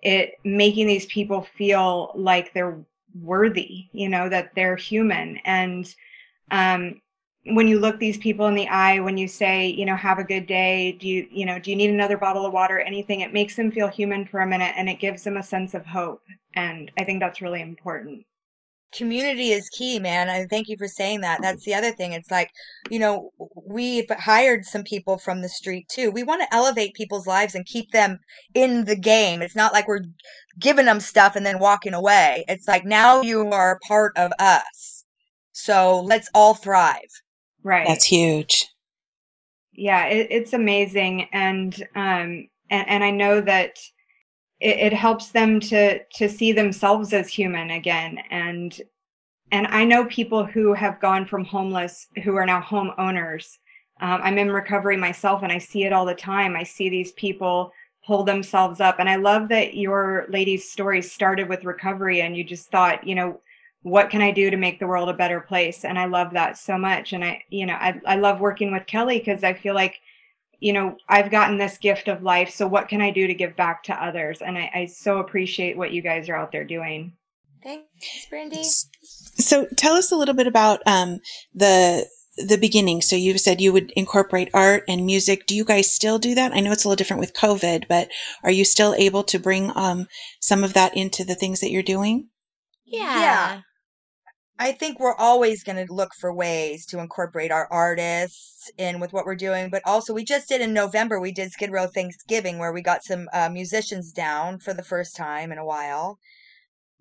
[0.01, 2.79] it making these people feel like they're
[3.21, 5.95] worthy you know that they're human and
[6.49, 6.99] um
[7.45, 10.23] when you look these people in the eye when you say you know have a
[10.23, 13.34] good day do you you know do you need another bottle of water anything it
[13.34, 16.21] makes them feel human for a minute and it gives them a sense of hope
[16.56, 18.23] and i think that's really important
[18.93, 20.30] community is key, man.
[20.30, 21.41] And thank you for saying that.
[21.41, 22.13] That's the other thing.
[22.13, 22.51] It's like,
[22.89, 26.12] you know, we've hired some people from the street too.
[26.12, 28.19] We want to elevate people's lives and keep them
[28.54, 29.41] in the game.
[29.41, 30.04] It's not like we're
[30.60, 32.43] giving them stuff and then walking away.
[32.47, 35.06] It's like now you are part of us.
[35.54, 36.99] So let's all thrive.
[37.63, 37.88] Right.
[37.88, 38.67] That's huge.
[39.74, 41.28] yeah it, it's amazing.
[41.34, 43.78] And um and, and i know that
[44.60, 48.19] it, it helps them to to see themselves as human again.
[48.30, 48.80] And
[49.52, 53.58] and i know people who have gone from homeless who are now homeowners.
[54.00, 56.56] Um, i'm in recovery myself and i see it all the time.
[56.56, 57.71] I see these people
[58.06, 58.95] pull themselves up.
[59.00, 63.15] And i love that your lady's story started with recovery and you just thought you
[63.15, 63.39] know
[63.84, 65.84] what can I do to make the world a better place?
[65.84, 67.13] And I love that so much.
[67.13, 70.00] And I, you know, I, I love working with Kelly because I feel like,
[70.60, 72.52] you know, I've gotten this gift of life.
[72.52, 74.41] So what can I do to give back to others?
[74.41, 77.13] And I, I so appreciate what you guys are out there doing.
[77.63, 78.63] Thanks, Brandy.
[78.63, 81.20] So tell us a little bit about um,
[81.54, 83.02] the the beginning.
[83.02, 85.46] So you said you would incorporate art and music.
[85.46, 86.54] Do you guys still do that?
[86.54, 88.10] I know it's a little different with COVID, but
[88.41, 90.08] are you still able to bring um,
[90.39, 92.30] some of that into the things that you're doing?
[92.86, 93.62] Yeah.
[94.62, 99.12] I think we're always going to look for ways to incorporate our artists in with
[99.12, 99.71] what we're doing.
[99.71, 103.04] But also, we just did in November, we did Skid Row Thanksgiving where we got
[103.04, 106.19] some uh, musicians down for the first time in a while,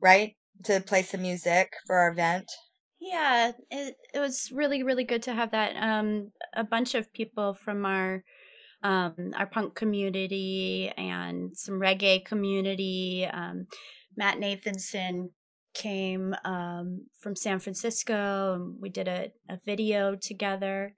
[0.01, 0.37] right?
[0.65, 2.51] To play some music for our event.
[2.99, 5.77] Yeah, it, it was really really good to have that.
[5.77, 8.25] Um, a bunch of people from our
[8.83, 13.29] um our punk community and some reggae community.
[13.31, 13.67] Um,
[14.17, 15.29] Matt Nathanson
[15.75, 20.95] came um from San Francisco, and we did a, a video together.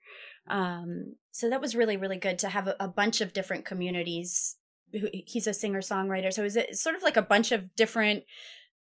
[0.49, 4.57] Um, so that was really really good to have a, a bunch of different communities.
[5.27, 8.25] He's a singer songwriter, so it was a- sort of like a bunch of different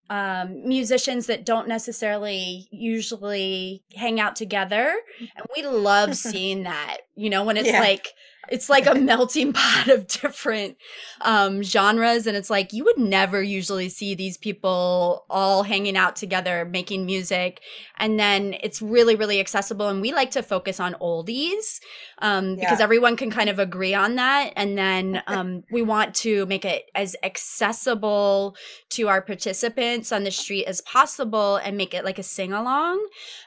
[0.08, 7.30] um, musicians that don't necessarily usually hang out together and we love seeing that you
[7.30, 7.78] know when it's Yeah.
[7.80, 8.08] like
[8.50, 10.76] it's like a melting pot of different
[11.22, 16.16] um, genres and it's like you would never usually see these people all hanging out
[16.16, 17.60] together making music
[17.98, 21.80] and then it's really really accessible and we like to focus on oldies
[22.18, 26.44] um, because everyone can kind of agree on that and then um, we want to
[26.46, 28.56] make it as accessible
[28.90, 33.04] to our participants on the street as possible and make it like a sing along.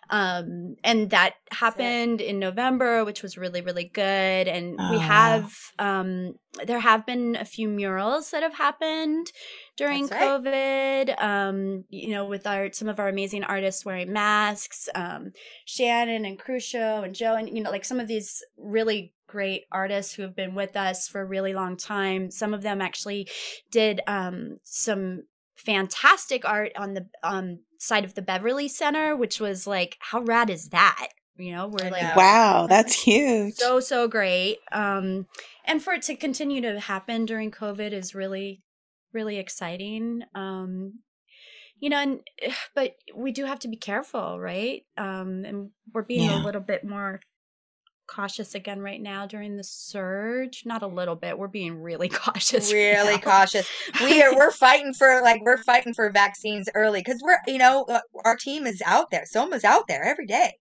[0.10, 4.48] Um, and that happened in November, which was really, really good.
[4.48, 5.00] And we Oh.
[5.00, 6.34] have, um,
[6.66, 9.32] there have been a few murals that have happened
[9.76, 10.44] during That's right.
[10.44, 15.32] COVID, um, you know, with our, some of our amazing artists wearing masks, um,
[15.66, 20.14] Shannon and Crucio and Joe, and, you know, like some of these really great artists
[20.14, 22.30] who have been with us for a really long time.
[22.30, 23.28] Some of them actually
[23.72, 25.24] did um, some
[25.66, 30.50] fantastic art on the um, side of the Beverly Center, which was like, how rad
[30.50, 31.10] is that?
[31.38, 32.14] You know, we're like, know.
[32.16, 33.56] Wow, that's huge.
[33.56, 34.58] so so great.
[34.72, 35.26] Um,
[35.66, 38.62] and for it to continue to happen during COVID is really,
[39.14, 40.22] really exciting.
[40.36, 41.00] Um,
[41.80, 42.20] you know, and
[42.76, 44.84] but we do have to be careful, right?
[44.98, 46.42] Um, and we're being Yeah.
[46.42, 47.20] a little bit more
[48.08, 50.64] cautious again right now during the surge.
[50.66, 51.38] Not a little bit.
[51.38, 52.72] We're being really cautious.
[52.74, 53.22] really now.
[53.22, 53.68] cautious.
[54.02, 57.86] We are we're fighting for like we're fighting for vaccines early because we're you know
[57.90, 59.24] uh, our team is out there.
[59.26, 60.54] Soma's out there every day,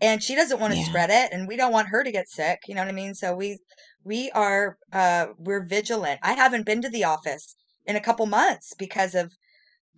[0.00, 0.86] and she doesn't want to Yeah.
[0.86, 2.60] spread it, and we don't want her to get sick.
[2.66, 3.14] You know what I mean?
[3.14, 3.58] So we
[4.04, 6.20] we are uh we're vigilant.
[6.22, 7.54] I haven't been to the office
[7.86, 9.32] in a couple months because of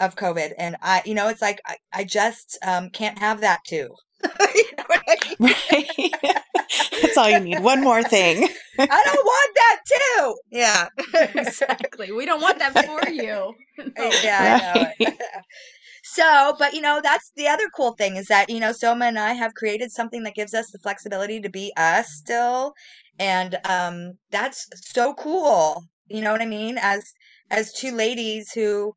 [0.00, 3.60] of COVID, and I you know it's like I, I just um can't have that
[3.66, 3.94] too.
[4.54, 5.54] you know what I mean?
[5.70, 6.12] Right.
[7.02, 7.60] that's all you need.
[7.60, 8.48] One more thing.
[8.78, 10.34] I don't want that too.
[10.50, 10.88] Yeah.
[11.34, 12.12] exactly.
[12.12, 13.54] We don't want that for you.
[13.98, 14.10] No.
[14.22, 15.18] yeah, Right.
[16.02, 19.18] so, but you know, that's the other cool thing is that, you know, Soma and
[19.18, 22.74] I have created something that gives us the flexibility to be us still.
[23.18, 25.84] And um that's so cool.
[26.08, 26.78] You know what I mean?
[26.80, 27.12] As
[27.50, 28.94] as two ladies who,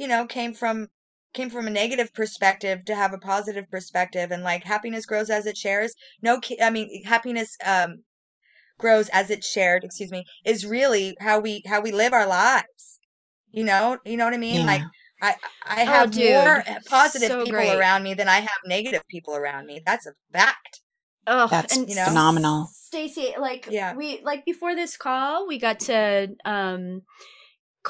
[0.00, 0.88] you know, came from
[1.34, 5.46] came from a negative perspective to have a positive perspective and like happiness grows as
[5.46, 5.94] it shares.
[6.22, 8.02] No I mean, happiness um
[8.78, 13.00] grows as it's shared, excuse me, is really how we how we live our lives.
[13.52, 14.66] You know, you know what I mean?
[14.66, 14.82] Like
[15.22, 16.44] I I Oh, have dude.
[16.44, 17.78] more positive So people great.
[17.78, 19.82] around me than I have negative people around me.
[19.84, 20.80] That's a fact.
[21.26, 22.08] Oh, That's and you know?
[22.08, 22.68] phenomenal.
[22.72, 23.94] Stacy, like Yeah.
[23.96, 27.02] we like before this call, we got to um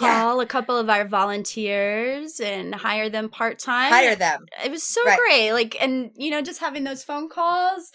[0.00, 0.22] Yeah.
[0.22, 3.92] call a couple of our volunteers and hire them part time.
[3.92, 4.46] Hire them.
[4.64, 5.18] It was so Right.
[5.18, 5.52] great.
[5.52, 7.90] Like and you know, just having those phone calls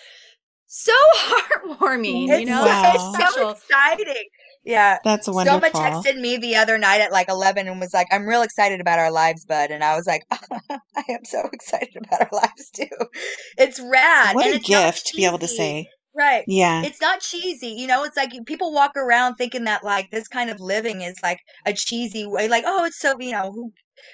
[0.68, 2.66] so heartwarming, It's, you know?
[2.66, 2.94] Wow.
[3.16, 4.24] So it's so exciting.
[4.66, 4.98] Yeah.
[5.04, 5.62] That's wonderful.
[5.62, 6.02] Soma wonderful.
[6.12, 9.00] texted me the other night at like 11 and was like, I'm real excited about
[9.00, 9.72] our lives, bud.
[9.72, 12.88] And I was like, I am so excited about our lives too.
[13.58, 14.36] It's rad.
[14.36, 15.88] What and a it's gift to be able to say.
[16.18, 16.46] Right.
[16.48, 16.82] Yeah.
[16.86, 20.50] it's not cheesy you know it's like people walk around thinking that like this kind
[20.50, 23.74] of living is like a cheesy way like oh it's so you know who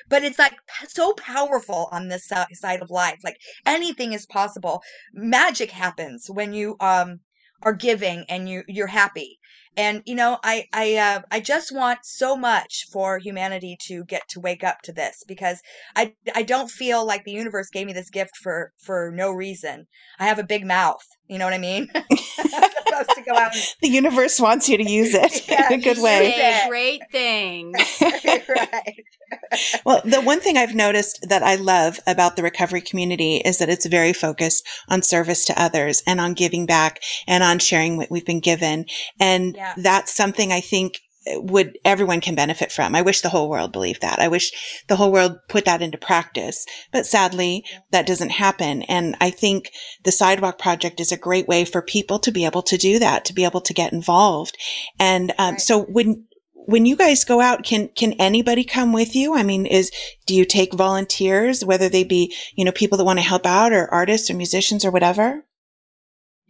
[0.10, 0.54] but it's like
[0.88, 3.38] so powerful on this side of life like
[3.68, 4.82] anything is possible
[5.14, 7.20] magic happens when you um
[7.62, 9.38] are giving and you you're happy
[9.78, 14.24] and you know i i uh, i just want so much for humanity to get
[14.28, 15.62] to wake up to this because
[15.96, 19.86] i i don't feel like the universe gave me this gift for for no reason
[20.20, 23.64] i have a big mouth you know what i mean supposed to go out and
[23.82, 26.34] the universe wants you to use it Yeah, in a good way.
[26.36, 27.76] Say great things.
[28.50, 29.04] right
[29.86, 33.70] Well, the one thing I've noticed that I love about the recovery community is that
[33.70, 38.12] it's very focused on service to others and on giving back and on sharing what
[38.12, 38.86] we've been given.
[39.20, 39.74] And Yeah.
[39.78, 42.96] that's something I think would everyone can benefit from.
[42.96, 44.20] I wish the whole world believed that.
[44.20, 46.66] I wish the whole world put that into practice.
[46.92, 48.82] But sadly, that doesn't happen.
[48.84, 49.72] And I think
[50.04, 53.26] the Sidewalk Project is a great way for people to be able to do that,
[53.26, 54.58] to be able to get involved.
[55.00, 55.62] And um, Right.
[55.62, 56.26] so when
[56.66, 59.36] when you guys go out, can can anybody come with you?
[59.36, 59.92] I mean, is
[60.26, 63.74] do you take volunteers, whether they be you know people that want to help out,
[63.74, 65.44] or artists, or musicians, or whatever?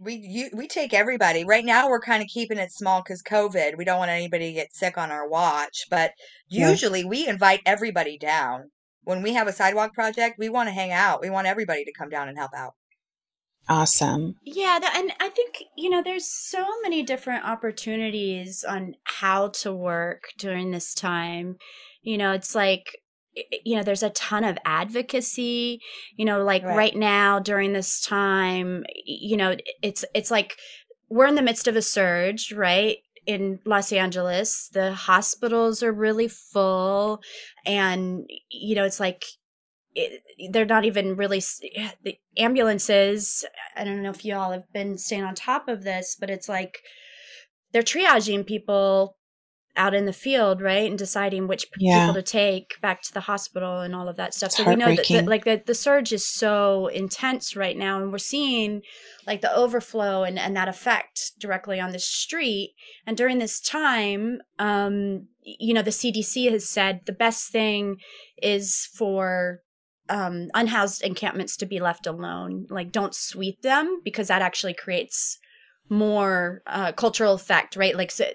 [0.04, 3.78] We you, we take everybody right now we're kind of keeping it small because covid
[3.78, 6.12] we don't want anybody to get sick on our watch but
[6.50, 6.70] Yeah.
[6.72, 8.72] usually we invite everybody down
[9.04, 11.94] when we have a sidewalk project we want to hang out we want everybody to
[11.98, 12.74] come down and help out
[13.70, 14.34] Awesome.
[14.44, 19.72] Yeah, that, and I think you know there's so many different opportunities on how to
[19.72, 21.58] work during this time.
[22.02, 22.98] You know, it's like i-
[23.63, 25.82] you know there's a ton of advocacy.
[26.15, 26.76] You know, like Right.
[26.76, 30.58] right, now during this time, you know, it's it's like
[31.10, 32.98] we're in the midst of a surge, right?
[33.28, 37.22] In Los Angeles, the hospitals are really full,
[37.65, 39.24] and you know, it's like
[39.94, 41.41] it, they're not even really
[42.04, 43.44] the ambulances
[43.76, 46.48] i don't know if you all have been staying on top of this but it's
[46.48, 46.80] like
[47.74, 49.17] they're triaging people
[49.78, 52.00] out in the field right and deciding which Yeah.
[52.02, 54.76] people to take back to the hospital and all of that stuff It's so we
[54.76, 55.26] know that the, heartbreaking.
[55.30, 58.82] like the, the surge is so intense right now and we're seeing
[59.26, 62.74] like the overflow and, and that effect directly on the street
[63.06, 67.98] and during this time um you know the cdc has said the best thing
[68.42, 69.62] is for
[70.10, 72.65] um, unhoused encampments to be left alone.
[72.69, 75.40] Like, don't sweep them because that actually creates
[75.92, 77.96] more uh, cultural effect, right?
[77.96, 78.25] Like, so,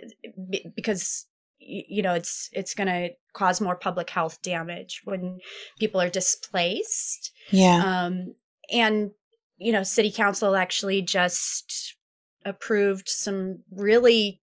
[0.76, 1.26] because
[1.59, 5.40] you know it's it's going to cause more public health damage when
[5.80, 7.32] people are displaced.
[7.50, 7.82] Yeah.
[7.82, 8.34] Um,
[8.70, 9.11] and
[9.57, 11.96] you know, city council actually just
[12.44, 14.42] approved some really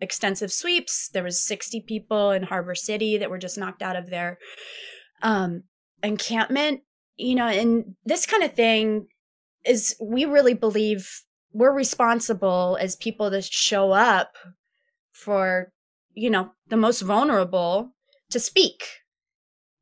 [0.00, 1.08] extensive sweeps.
[1.08, 4.38] There was 60 people in Harbor City that were just knocked out of their
[5.22, 5.64] um,
[6.02, 6.82] encampment.
[7.16, 9.08] You know, and this kind of thing
[9.64, 11.24] is we really believe
[11.54, 14.34] we're responsible as people to show up
[15.12, 15.72] for
[16.12, 17.94] you know the most vulnerable
[18.30, 18.84] to speak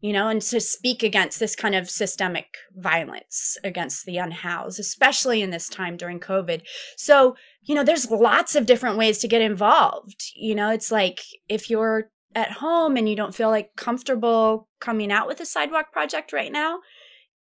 [0.03, 5.41] you know, and to speak against this kind of systemic violence against the unhoused, especially
[5.41, 6.63] in this time during COVID.
[6.97, 10.25] So, you know, there's lots of different ways to get involved.
[10.35, 15.13] You know, it's like if you're at home and you don't feel like comfortable coming
[15.13, 16.81] out with a sidewalk project right now,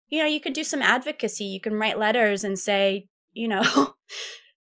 [0.07, 1.43] you know, you could do some advocacy.
[1.43, 3.63] You can write letters and say, you know,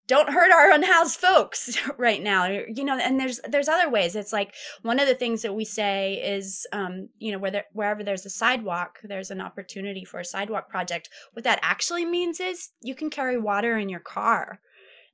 [0.07, 4.14] don't hurt our unhoused folks right now you know and there's there's other ways.
[4.14, 7.64] It's like one of the things that we say is um, you know where there,
[7.72, 11.09] wherever there's a sidewalk there's an opportunity for a sidewalk project.
[11.32, 14.61] What that actually means is you can carry water in your car.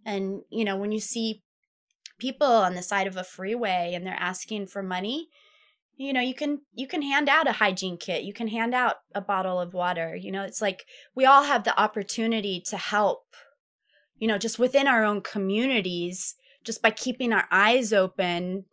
[0.05, 1.43] And you know when you see
[2.19, 5.29] people on the side of a freeway and they're asking for money
[5.97, 8.25] you know you can you can hand out a hygiene kit.
[8.25, 10.17] You can hand out a bottle of water.
[10.17, 13.25] You know it's like we all have the opportunity to help
[14.23, 18.65] you know, just within our own communities, just by keeping our eyes open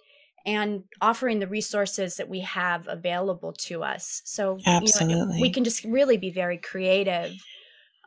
[0.45, 4.21] and offering the resources that we have available to us.
[4.25, 5.15] So Absolutely.
[5.15, 7.31] You know, we can just really be very creative.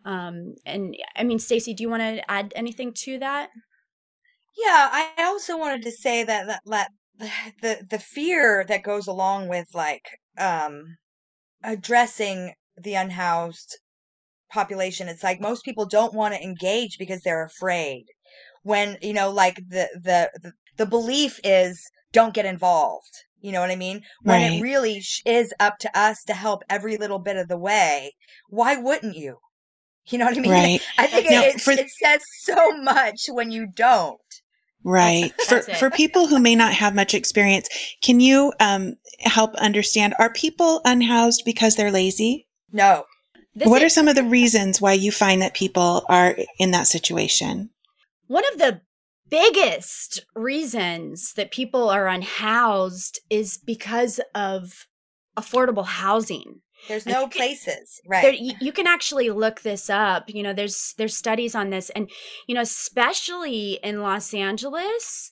[0.05, 3.51] Um, and I mean, Stacy, do you want to add anything to that?
[4.57, 6.91] Yeah, I also wanted to say that that, that
[7.61, 10.05] the the fear that goes along with like
[10.39, 10.97] um
[11.65, 13.81] addressing the unhoused
[14.53, 18.05] population it's like most people don't want to engage because they're afraid
[18.63, 23.61] when you know like the the the, the belief is don't get involved you know
[23.61, 24.59] what i mean when Right.
[24.59, 28.13] it really sh- is up to us to help every little bit of the way
[28.49, 29.39] why wouldn't you
[30.07, 30.81] you know what i mean Right.
[30.99, 34.21] i think Now, it, it, for- it says so much when you don't
[34.85, 35.33] Right.
[35.49, 35.77] That's for it.
[35.77, 37.69] for people who may not have much experience,
[38.03, 42.49] can you um, help understand are people unhoused because they're lazy?
[42.73, 43.05] no
[43.55, 46.71] This what is- are some of the reasons why you find that people are in
[46.71, 47.71] that situation?
[48.27, 48.81] One of the
[49.29, 54.87] biggest reasons that people are unhoused is because of
[55.37, 56.61] affordable housing.
[56.89, 60.25] there's no think places right There, you, you can actually look this up.
[60.29, 62.11] You know, there's there's studies on this, and
[62.47, 65.31] you know, especially in Los Angeles,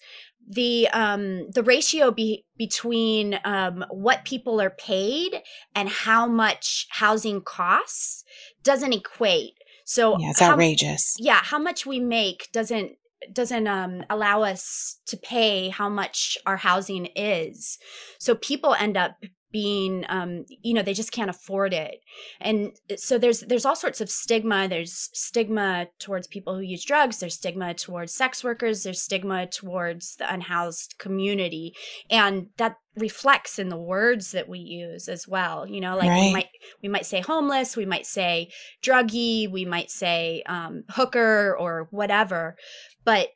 [0.52, 5.32] the um the ratio be, between um what people are paid
[5.74, 8.24] and how much housing costs
[8.64, 9.52] doesn't equate.
[9.84, 11.14] So Yeah, it's how- outrageous.
[11.18, 12.92] yeah how much we make doesn't
[13.32, 17.78] doesn't um allow us to pay how much our housing is
[18.18, 19.12] so people end up
[19.52, 21.96] being um you know they just can't afford it.
[22.40, 24.68] And so there's there's all sorts of stigma.
[24.68, 27.18] There's stigma towards people who use drugs.
[27.18, 28.82] There's stigma towards sex workers.
[28.82, 31.74] There's stigma towards the unhoused community.
[32.10, 35.66] And that reflects in the words that we use as well.
[35.66, 36.20] You know like Right.
[36.26, 36.48] we might
[36.82, 37.76] we might say homeless.
[37.76, 38.50] We might say
[38.82, 39.50] druggy.
[39.50, 42.56] We might say um, hooker or whatever.
[43.04, 43.28] But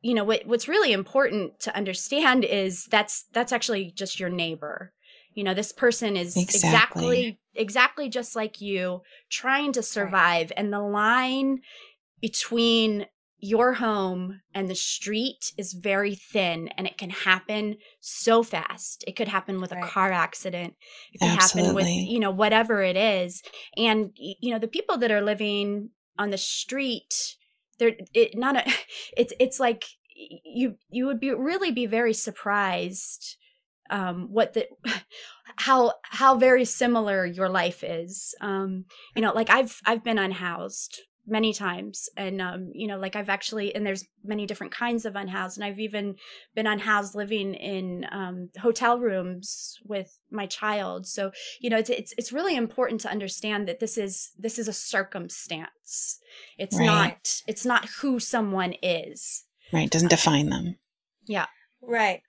[0.00, 4.92] you know what what's really important to understand is that's that's actually just your neighbor
[5.38, 6.58] you know this person is Exactly.
[6.58, 11.60] exactly exactly just like you trying to survive and the line
[12.20, 13.06] between
[13.38, 19.04] your home and the street is very thin and it can happen so fast.
[19.06, 20.74] It could happen with a car accident.
[21.12, 23.42] It can happen with you know whatever it is.
[23.76, 27.36] And you know the people that are living on the street
[27.78, 28.72] they're it not a
[29.16, 29.84] it's it's like
[30.16, 33.36] you you would be really be very surprised
[33.90, 34.66] um what the
[35.56, 38.84] how how very similar your life is um
[39.16, 43.28] you know like i've i've been unhoused many times and um you know like i've
[43.28, 46.14] actually and there's many different kinds of unhoused and i've even
[46.54, 51.30] been unhoused living in um hotel rooms with my child so
[51.60, 54.72] you know it's it's, it's really important to understand that this is this is a
[54.72, 56.18] circumstance
[56.56, 56.86] it's Right.
[56.86, 59.90] not it's not who someone is Right.
[59.90, 60.76] Doesn't define them.
[61.26, 61.46] yeah
[61.82, 62.22] Right.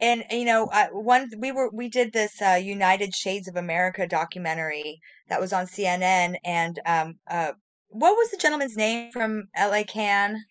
[0.00, 4.06] And you know, uh, one we were we did this uh, United Shades of America
[4.06, 7.52] documentary that was on CNN, and um, uh,
[7.88, 10.44] what was the gentleman's name from LA Can?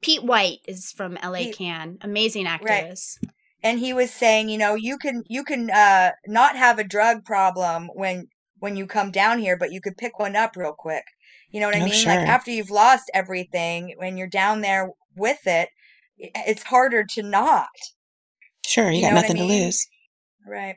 [0.00, 3.18] pete white is from la Pete- can amazing activist
[3.62, 7.24] And he was saying, you know, you can you can uh, not have a drug
[7.24, 8.28] problem when
[8.60, 11.04] when you come down here, but you could pick one up real quick.
[11.50, 11.94] You know what I Oh, mean?
[11.94, 12.12] sure.
[12.14, 15.68] Like after you've lost everything, when you're down there with it,
[16.18, 17.68] it's harder to not.
[18.68, 18.90] Sure.
[18.90, 19.86] You, You got know what I nothing to lose.
[20.46, 20.76] Right.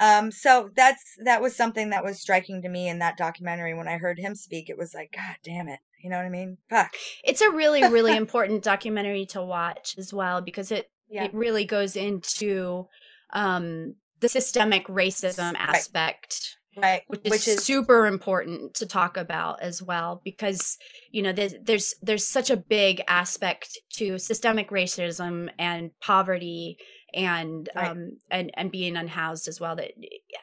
[0.00, 3.88] Um, so that's that was something that was striking to me in that documentary when
[3.88, 4.68] I heard him speak.
[4.70, 5.80] It was like, God damn it.
[6.02, 6.58] You know what I mean?
[6.70, 6.94] Fuck.
[7.24, 11.24] it's a really really important documentary to watch as well because it Yeah.
[11.24, 12.86] it really goes into
[13.32, 17.02] um, the systemic racism aspect Right.
[17.08, 20.78] which is, Which is super important to talk about as well because
[21.10, 26.78] you know there's there's there's such a big aspect to systemic racism and poverty
[27.14, 27.90] and Right.
[27.90, 29.92] um and and being unhoused as well that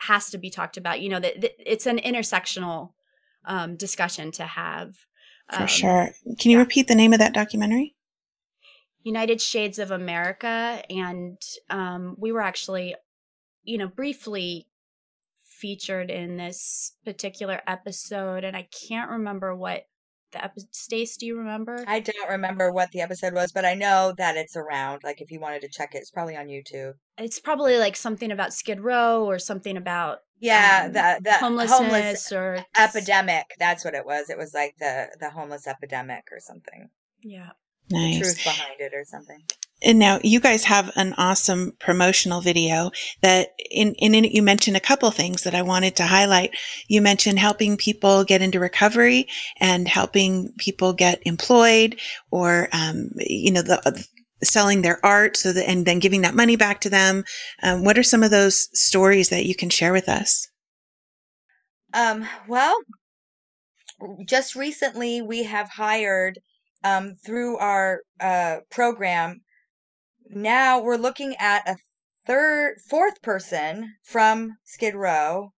[0.02, 2.94] has to be talked about you know that, that it's an intersectional
[3.46, 4.96] um discussion to have
[5.52, 6.10] For Um, sure.
[6.40, 7.96] Can you repeat the name of that documentary?
[9.04, 11.38] United Shades of America, and
[11.70, 12.96] um, we were actually,
[13.64, 14.66] you know, briefly
[15.60, 19.86] featured in this particular episode, and I can't remember what
[20.32, 20.68] the episode.
[20.74, 21.84] Stace, do you remember?
[21.88, 25.02] I don't remember what the episode was, but I know that it's around.
[25.04, 26.94] Like if you wanted to check it, it's probably on YouTube.
[27.18, 31.80] it's probably like something about Skid Row or something about Yeah, um, the the homelessness
[31.80, 33.46] homeless or epidemic.
[33.60, 34.30] That's what it was.
[34.30, 36.90] It was like the the homeless epidemic or something.
[37.22, 37.52] Yeah.
[37.90, 38.20] The Nice.
[38.20, 39.44] truth behind it or something.
[39.84, 44.78] And now you guys have an awesome promotional video that in, in it you mentioned
[44.78, 46.52] a couple things that I wanted to highlight.
[46.88, 49.28] You mentioned helping people get into recovery
[49.60, 51.98] and helping people get employed
[52.32, 54.06] or, um, you know, the,
[54.44, 57.24] selling their art so that, and then giving that money back to them.
[57.62, 60.48] Um, what are some of those stories that you can share with us?
[61.94, 62.76] Um, well,
[64.28, 66.40] just recently we have hired
[66.84, 69.42] um, through our uh, program.
[70.30, 71.78] Now we're looking at a
[72.26, 75.52] third, fourth person from Skid Row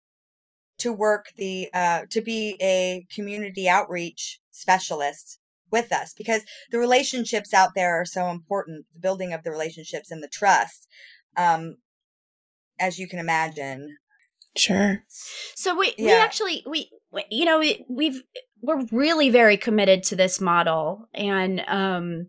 [0.78, 5.38] to work the uh, to be a community outreach specialist
[5.70, 8.86] with us because the relationships out there are so important.
[8.92, 10.86] The building of the relationships and the trust,
[11.36, 11.76] um,
[12.78, 13.96] as you can imagine.
[14.56, 15.02] Sure.
[15.54, 18.22] So we we actually we, we you know we, we've
[18.62, 22.28] we're really very committed to this model and um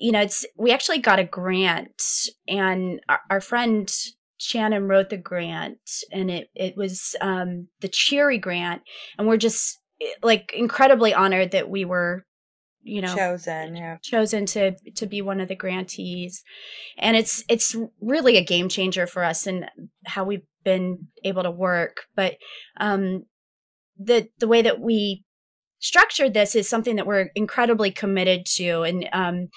[0.00, 2.02] you know it's we actually got a grant
[2.48, 3.92] and our, our friend
[4.38, 5.78] Shannon wrote the grant
[6.10, 8.82] and it it was um the Cheery grant
[9.18, 9.78] and we're just
[10.22, 12.24] like incredibly honored that we were
[12.82, 13.76] you know chosen.
[13.76, 13.98] Yeah.
[14.02, 16.42] chosen to to be one of the grantees
[16.96, 19.66] and it's it's really a game changer for us and
[20.06, 22.36] how we've been able to work but
[22.78, 23.24] um
[23.98, 25.24] the the way that we
[25.78, 29.48] structured this is something that we're incredibly committed to and um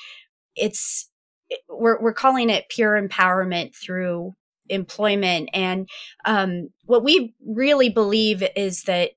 [0.56, 1.10] it's
[1.70, 4.34] we're we're calling it pure empowerment through
[4.70, 5.49] employment.
[5.54, 5.88] And
[6.26, 9.12] um what we really believe is that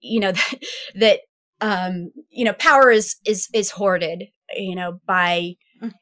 [0.00, 0.54] you know that,
[0.94, 1.20] that
[1.60, 4.24] um you know power is is is hoarded
[4.54, 5.54] you know by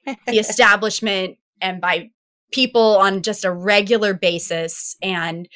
[0.04, 2.10] the establishment and by
[2.52, 4.96] people on just a regular basis.
[5.02, 5.48] And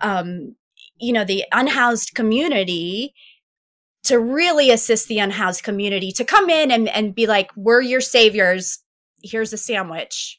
[0.00, 0.56] um
[0.98, 3.14] you know the unhoused community
[4.04, 8.00] to really assist the unhoused community to come in and and be like we're your
[8.00, 8.80] saviors.
[9.22, 10.38] Here's a sandwich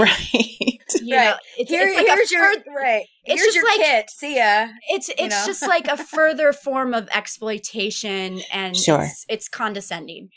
[0.00, 0.78] Right.
[1.02, 1.24] you Right.
[1.24, 3.04] know it's, Here, it's like a here's your fur- right.
[3.24, 4.10] it's here's just your like- kit.
[4.10, 4.68] See ya.
[4.88, 5.42] it's it's know?
[5.46, 9.02] just like a further form of exploitation and Sure.
[9.02, 10.28] it's, it's condescending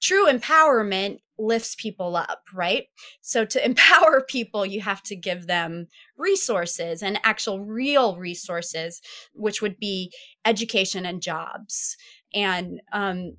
[0.00, 2.84] true empowerment lifts people up right
[3.20, 9.00] so to empower people you have to give them resources and actual real resources
[9.34, 10.12] which would be
[10.44, 11.96] education and jobs
[12.34, 13.36] and um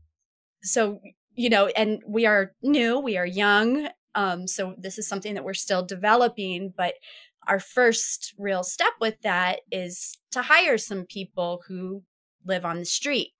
[0.63, 0.99] so
[1.33, 5.43] you know and we are new we are young um so this is something that
[5.43, 6.95] we're still developing but
[7.47, 12.03] our first real step with that is to hire some people who
[12.45, 13.31] live on the street.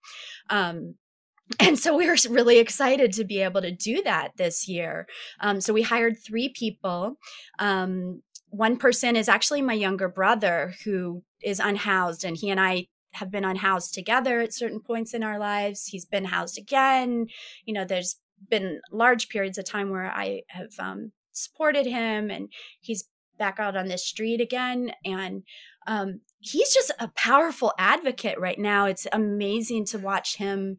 [0.50, 0.96] Um,
[1.60, 5.08] and so we were really excited to be able to do that this year.
[5.40, 7.18] Um, so we hired three people.
[7.58, 12.88] Um, one person is actually my younger brother who is unhoused, and he and I
[13.14, 15.88] have been unhoused together at certain points in our lives.
[15.88, 17.28] He's been housed again.
[17.66, 18.18] You know, there's
[18.50, 23.06] been large periods of time where I have um, supported him, and he's
[23.38, 24.92] back out on the street again.
[25.06, 25.44] And
[25.88, 28.86] um, he's just a powerful advocate right now.
[28.86, 30.78] It's amazing to watch him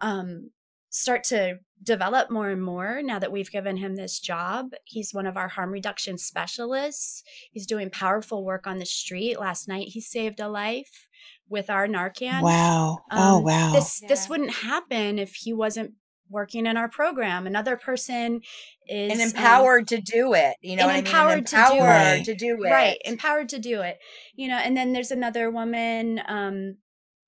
[0.00, 0.50] um,
[0.88, 4.70] start to develop more and more now that we've given him this job.
[4.84, 7.22] He's one of our harm reduction specialists.
[7.50, 9.38] He's doing powerful work on the street.
[9.38, 11.06] Last night, he saved a life
[11.48, 12.42] with our Narcan.
[12.42, 12.98] Wow.
[13.10, 13.72] oh, Um, wow.
[13.72, 15.92] This this wouldn't happen if he wasn't
[16.30, 17.46] working in our program.
[17.46, 18.40] Another person
[18.88, 20.56] is And um, empowered to do it.
[20.60, 21.06] You know and what I mean?
[21.06, 22.24] empowered to do it.
[22.24, 22.70] to do it.
[22.70, 23.98] right empowered to do it
[24.34, 26.76] you know and then there's another woman um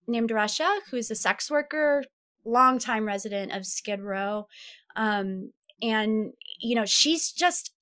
[0.07, 2.05] named russia who's a sex worker
[2.45, 4.47] longtime resident of skid row
[4.97, 7.73] um and you know she's just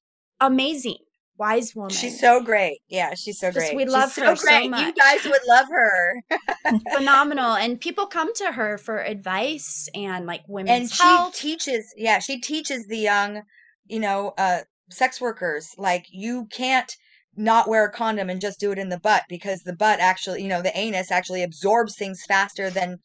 [0.41, 0.99] amazing
[1.39, 2.79] wise woman She's so great.
[2.89, 3.77] Yeah, she's so Just- great.
[3.77, 4.87] we She's love her so You much.
[4.87, 6.23] You guys would love her.
[6.97, 11.93] phenomenal and people come to her for advice and like women's and she health teaches
[11.97, 13.43] yeah she teaches the young
[13.87, 15.71] you know uh sex workers.
[15.77, 16.93] Like you can't
[17.37, 20.43] not wear a condom and just do it in the butt because the butt actually,
[20.43, 22.99] you know, the anus actually absorbs things faster than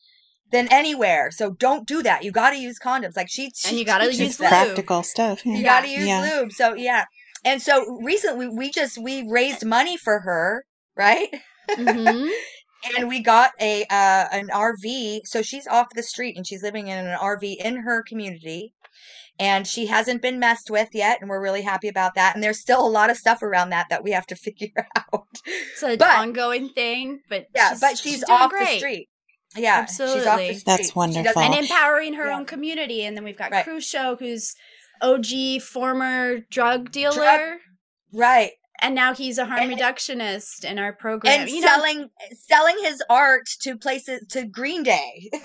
[0.52, 1.32] than anywhere.
[1.32, 2.24] So don't do that.
[2.24, 3.16] You got to use condoms.
[3.18, 4.50] Like she, she And you gotta use lube.
[4.50, 5.46] Practical stuff.
[5.46, 6.22] You got to use Yeah.
[6.40, 6.52] lube.
[6.52, 7.06] So yeah.
[7.44, 10.64] And so recently we just we raised money for her,
[10.96, 11.30] right?
[11.70, 12.28] hmm
[12.98, 15.22] and we got a uh, an RV.
[15.26, 18.74] So she's off the street and she's living in an RV in her community.
[19.40, 22.36] And she hasn't been messed with yet, and we're really happy about that.
[22.36, 25.26] And there's still a lot of stuff around that that we have to figure out.
[25.46, 29.08] It's an But- ongoing thing, but Yeah, but she's, doing off the street.
[29.56, 30.48] Yeah, she's off the Absolutely.
[30.54, 30.64] street.
[30.66, 31.42] That's wonderful.
[31.42, 32.38] and empowering her Yeah.
[32.38, 33.04] own community.
[33.04, 33.64] And then we've got Right.
[33.64, 34.54] Crusoe, who's
[35.02, 37.58] OG former drug dealer,
[38.14, 41.42] right, and now he's a harm And- reductionist in our program.
[41.42, 42.10] and you know, selling
[42.48, 45.30] selling his art to places to Green Day.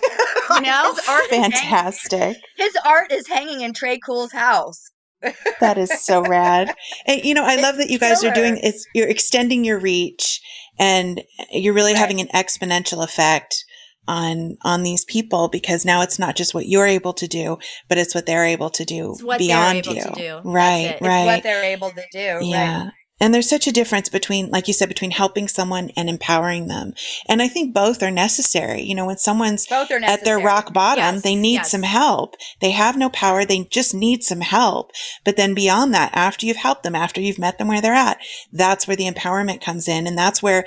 [0.49, 0.95] You know?
[0.95, 2.37] his art, is hanging, Fantastic.
[2.57, 4.81] his art is hanging in Tré Cool's house.
[5.61, 6.73] That is so rad.
[7.05, 8.69] And you know, I love that you guys are doing killer.
[8.69, 10.41] it's you're extending your reach
[10.79, 11.99] and you're really Right.
[11.99, 13.65] having an exponential effect
[14.09, 17.99] on on these people because now it's not just what you're able to do, but
[17.99, 20.03] it's what they're able to do It's what they're beyond able you.
[20.03, 20.41] to do.
[20.45, 20.85] Right, it.
[20.87, 21.27] It's It's right.
[21.27, 22.29] what they're able to do.
[22.37, 22.45] Right.
[22.45, 22.91] Yeah.
[23.19, 26.93] And there's such a difference between, like you said, between helping someone and empowering them.
[27.27, 28.83] And I think both are necessary.
[28.83, 31.71] You know, when someone's Both are at their rock bottom, Yes, they need yes.
[31.71, 32.35] some help.
[32.61, 33.47] They have no power.
[33.47, 34.91] They just need some help.
[35.25, 38.19] But then beyond that, after you've helped them, after you've met them where they're at,
[38.53, 40.07] that's where the empowerment comes in.
[40.07, 40.67] And that's where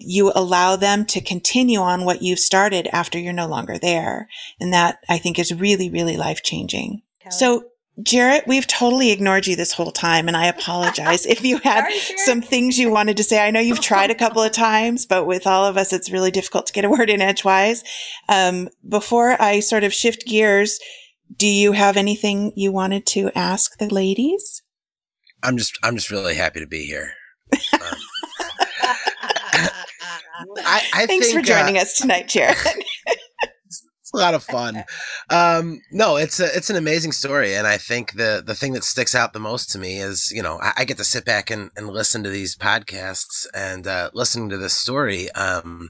[0.00, 4.28] you allow them to continue on what you've started after you're no longer there.
[4.60, 7.02] And that I think is really, really life changing.
[7.20, 7.36] Kelly.
[7.36, 7.64] So,
[8.02, 12.18] Jarrett, we've totally ignored you this whole time, and I apologize if you had Sorry,
[12.24, 13.40] some things you wanted to say.
[13.46, 16.32] I know you've tried a couple of times, but with all of us, it's really
[16.32, 17.84] difficult to get a word in edgewise.
[18.28, 20.80] Um, before I sort of shift gears,
[21.36, 24.62] do you have anything you wanted to ask the ladies?
[25.44, 27.12] I'm just I'm just really happy to be here.
[30.74, 32.56] I, I Thanks think, for uh, joining us tonight, Jared.
[34.04, 34.84] It's a lot of fun.
[35.30, 38.84] Um, no, it's a, it's an amazing story, and I think the the thing that
[38.84, 41.50] sticks out the most to me is you know I, I get to sit back
[41.50, 45.30] and, and listen to these podcasts and uh, listening to this story.
[45.32, 45.88] Um,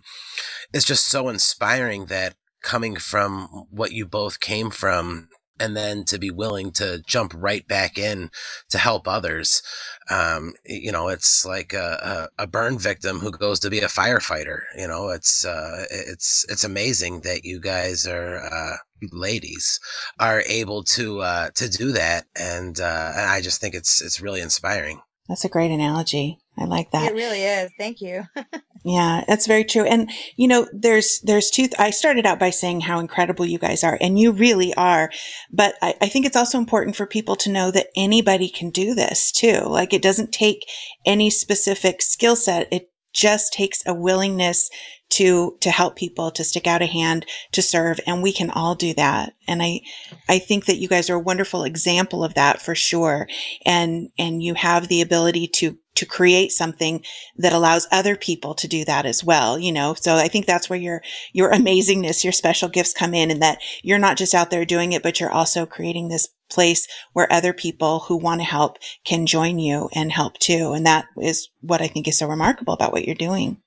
[0.72, 5.28] it's just so inspiring that coming from what you both came from,
[5.59, 8.30] and then to be willing to jump right back in
[8.70, 9.62] to help others.
[10.11, 13.86] Um, you know, it's like a, a, a burn victim who goes to be a
[13.86, 14.61] firefighter.
[14.76, 18.76] You know, it's uh, it's it's amazing that you guys are uh,
[19.12, 19.80] ladies
[20.18, 24.20] are able to uh, to do that, and uh, and I just think it's it's
[24.20, 25.00] really inspiring.
[25.28, 26.38] That's a great analogy.
[26.56, 27.10] I like that.
[27.10, 27.70] it really is.
[27.78, 28.24] Thank you.
[28.86, 29.84] Yeah, that's very true.
[29.84, 31.68] And you know, there's there's two.
[31.78, 35.10] I started out by saying how incredible you guys are, and you really are.
[35.50, 38.94] But I, I think it's also important for people to know that anybody can do
[38.94, 39.60] this too.
[39.62, 40.66] Like it doesn't take
[41.06, 42.68] any specific skill set.
[42.70, 44.68] It just takes a willingness
[45.14, 48.74] to to help people, to stick out a hand, to serve, and we can all
[48.74, 49.34] do that.
[49.46, 49.80] And I
[50.28, 53.28] I think that you guys are a wonderful example of that for sure.
[53.64, 57.04] And and you have the ability to to create something
[57.36, 59.94] that allows other people to do that as well, you know?
[59.94, 61.02] So I think that's where your,
[61.32, 64.90] your amazingness, your special gifts come in and that you're not just out there doing
[64.90, 69.24] it, but you're also creating this place where other people who want to help can
[69.24, 70.72] join you and help too.
[70.72, 73.58] And that is what I think is so remarkable about what you're doing.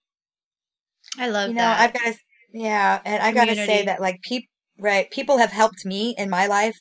[1.17, 1.79] I love you know, that.
[1.79, 2.19] I've got to,
[2.53, 4.47] yeah, and I got to say that like people,
[4.79, 5.09] right?
[5.11, 6.77] People have helped me in my life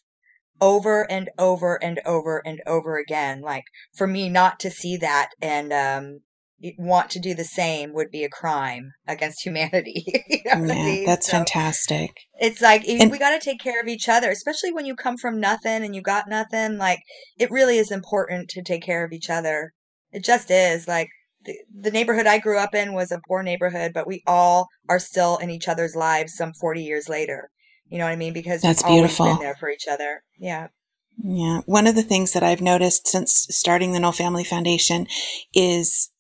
[0.61, 3.41] over and over and over and over again.
[3.43, 3.65] Like
[3.95, 6.21] for me not to see that and um
[6.79, 10.05] want to do the same would be a crime against humanity.
[10.29, 11.05] you know what I mean?
[11.05, 12.13] that's So fantastic.
[12.41, 15.19] It's like And- we got to take care of each other, especially when you come
[15.19, 16.79] from nothing and you got nothing.
[16.79, 17.01] Like
[17.39, 19.73] it really is important to take care of each other.
[20.13, 20.89] It just is.
[20.89, 21.09] Like
[21.47, 24.99] the, the neighborhood I grew up in was a poor neighborhood, but we all are
[24.99, 27.51] still in each other's lives some 40 years later.
[27.89, 28.33] You know what I mean?
[28.33, 29.27] Because That's we've beautiful.
[29.27, 30.23] been there for each other.
[30.39, 30.69] Yeah.
[31.19, 31.61] Yeah.
[31.67, 35.07] One of the things that I've noticed since starting the Nowell Family Foundation
[35.55, 36.11] is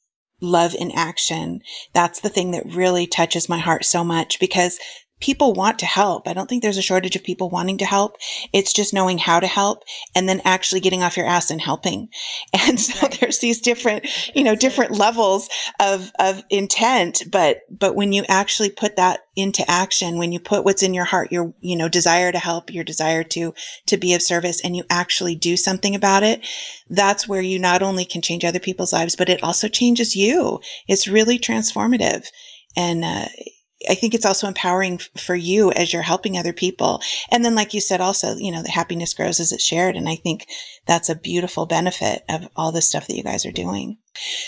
[0.40, 1.60] love in action.
[1.92, 4.78] That's the thing that really touches my heart so much because
[5.20, 6.28] people want to help.
[6.28, 8.16] I don't think there's a shortage of people wanting to help.
[8.52, 9.82] It's just knowing how to help
[10.14, 12.08] and then actually getting off your ass and helping.
[12.68, 13.18] And so Right.
[13.20, 15.48] there's these different, you know, different levels
[15.80, 17.22] of, of intent.
[17.30, 21.04] But, but when you actually put that into action, when you put what's in your
[21.04, 23.54] heart, your, you know, desire to help, your desire to,
[23.86, 26.44] to be of service and you actually do something about it,
[26.90, 30.60] that's where you not only can change other people's lives, but it also changes you.
[30.88, 32.26] It's really transformative.
[32.76, 33.26] And, uh,
[33.88, 37.00] I think it's also empowering f- for you as you're helping other people.
[37.30, 39.96] And then, like you said, also, you know, the happiness grows as it's shared.
[39.96, 40.46] And I think
[40.86, 43.98] that's a beautiful benefit of all the stuff that you guys are doing.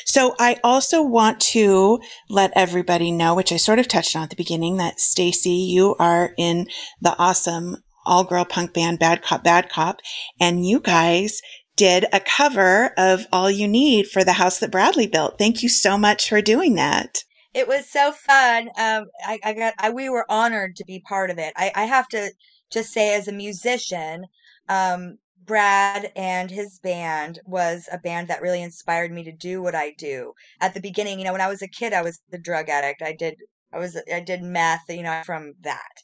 [0.04, 4.30] So I also want to let everybody know, which I sort of touched on at
[4.30, 6.68] the beginning, that Stacy, you are in
[7.00, 7.76] the awesome
[8.06, 10.00] all girl punk band Bad Cop Bad Cop,
[10.40, 11.42] and you guys
[11.76, 15.38] did a cover of All You Need for the house that Bradley built.
[15.38, 17.22] Thank you so much for doing that.
[17.58, 18.68] It was so fun.
[18.78, 21.52] Um, I, I got, I, we were honored to be part of it.
[21.56, 22.30] I, I have to
[22.70, 24.26] just say, as a musician,
[24.68, 29.74] um, Brad and his band was a band that really inspired me to do what
[29.74, 30.34] I do.
[30.60, 33.02] At the beginning, you know, when I was a kid, I was the drug addict.
[33.02, 33.34] I did,
[33.72, 35.94] I was, I did meth, you know, from that.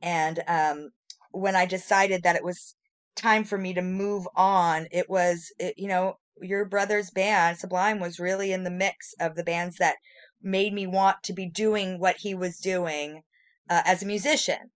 [0.00, 0.90] And, um,
[1.32, 2.76] when I decided that it was
[3.16, 7.98] time for me to move on, it was, it, you know, your brother's band, Sublime,
[7.98, 9.96] was really in the mix of the bands that
[10.44, 13.22] made me want to be doing what he was doing
[13.68, 14.70] uh, as a musician.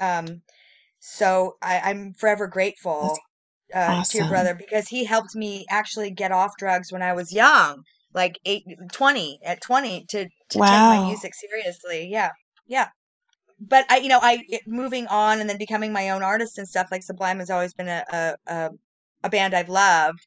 [0.00, 0.42] Um,
[0.98, 3.18] so I, I'm forever grateful
[3.74, 7.32] uh, to your brother because he helped me actually get off drugs when I was
[7.32, 7.82] young,
[8.14, 12.08] like eight, 20, at 20 to, to take my music seriously.
[12.10, 12.30] Yeah.
[12.66, 12.88] Yeah.
[13.60, 16.68] But I, you know, I it, moving on and then becoming my own artist and
[16.68, 18.70] stuff like Sublime has always been a, a, a,
[19.24, 20.20] a band I've loved.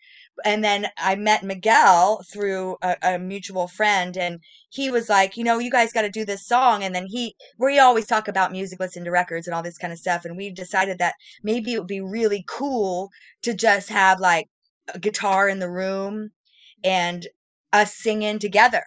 [0.45, 5.43] And then I met Miguel through a, a mutual friend and he was like, you
[5.43, 6.83] know, you guys got to do this song.
[6.83, 9.93] And then he, we always talk about music, listen to records and all this kind
[9.93, 10.25] of stuff.
[10.25, 13.09] And we decided that maybe it would be really cool
[13.43, 14.47] to just have like
[14.93, 16.31] a guitar in the room
[16.83, 17.27] and
[17.73, 18.83] us singing together,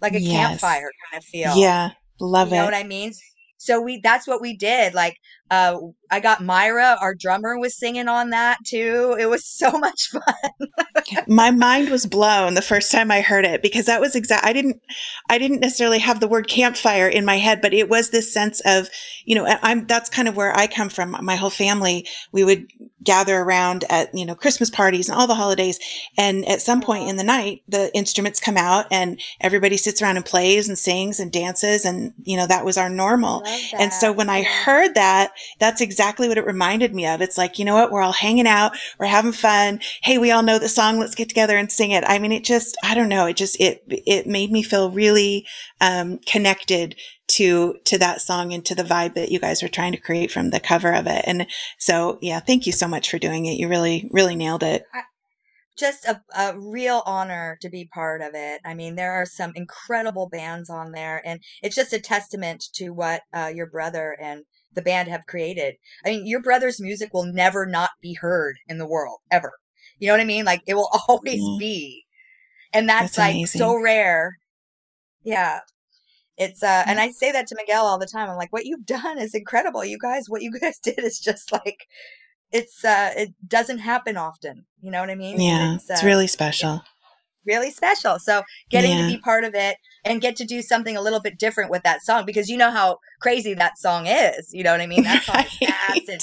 [0.00, 0.60] like a Yes.
[0.60, 1.56] campfire kind of feel.
[1.56, 1.90] Yeah.
[2.20, 2.56] Love it.
[2.56, 3.12] you know what I mean?
[3.58, 4.94] So we that's what we did.
[4.94, 5.16] Like
[5.50, 5.78] uh
[6.10, 9.16] I got Myra, our drummer was singing on that too.
[9.18, 11.24] It was so much fun.
[11.26, 14.44] my mind was blown the first time I heard it because that was exact.
[14.44, 14.80] I didn't,
[15.28, 18.60] I didn't necessarily have the word campfire in my head, but it was this sense
[18.64, 18.88] of,
[19.24, 21.16] you know, I'm, that's kind of where I come from.
[21.22, 22.66] My whole family, we would
[23.02, 25.78] gather around at, you know, Christmas parties and all the holidays.
[26.18, 30.16] And at some point in the night, the instruments come out and everybody sits around
[30.16, 31.84] and plays and sings and dances.
[31.84, 33.44] And, you know, that was our normal.
[33.78, 37.20] And so when I heard that, that's exactly what it reminded me of.
[37.20, 37.90] It's like, you know what?
[37.90, 38.76] We're all hanging out.
[38.98, 39.80] We're having fun.
[40.02, 40.98] Hey, we all know the song.
[40.98, 42.04] Let's get together and sing it.
[42.06, 43.26] I mean, it just, I don't know.
[43.26, 45.46] It just, it, it made me feel really,
[45.80, 46.96] um, connected
[47.28, 50.30] to, to that song and to the vibe that you guys were trying to create
[50.30, 51.24] from the cover of it.
[51.26, 51.46] And
[51.78, 53.58] so, yeah, thank you so much for doing it.
[53.58, 54.84] You really, really nailed it.
[55.76, 58.60] just a, a real honor to be part of it.
[58.64, 62.90] I mean, there are some incredible bands on there, and it's just a testament to
[62.90, 64.44] what uh, your brother and
[64.74, 65.76] the band have created.
[66.04, 69.52] I mean, your brother's music will never not be heard in the world ever.
[69.98, 70.44] You know what I mean?
[70.44, 71.56] Like it will always Yeah.
[71.58, 72.04] be,
[72.72, 73.58] and that's, That's like amazing.
[73.60, 74.38] so rare.
[75.22, 75.60] Yeah.
[76.38, 78.28] It's uh and I say that to Miguel all the time.
[78.28, 79.84] I'm like, what you've done is incredible.
[79.84, 81.86] You guys, what you guys did is just like
[82.52, 84.66] it's uh it doesn't happen often.
[84.82, 85.40] You know what I mean?
[85.40, 85.76] Yeah.
[85.76, 86.82] It's, It's uh, really special.
[87.46, 88.18] Really special.
[88.18, 89.02] So getting Yeah.
[89.02, 91.82] to be part of it and get to do something a little bit different with
[91.84, 94.50] that song because you know how crazy that song is.
[94.52, 95.02] You know what I mean?
[95.04, 96.20] That song is fast and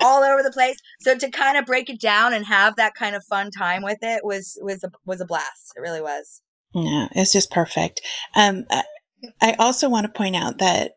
[0.00, 0.76] all over the place.
[1.00, 3.98] So to kind of break it down and have that kind of fun time with
[4.02, 5.72] it was was a, was a blast.
[5.76, 6.42] It really was.
[6.74, 8.00] Yeah, it's just perfect.
[8.36, 8.84] Um, I-
[9.42, 10.92] I also want to point out that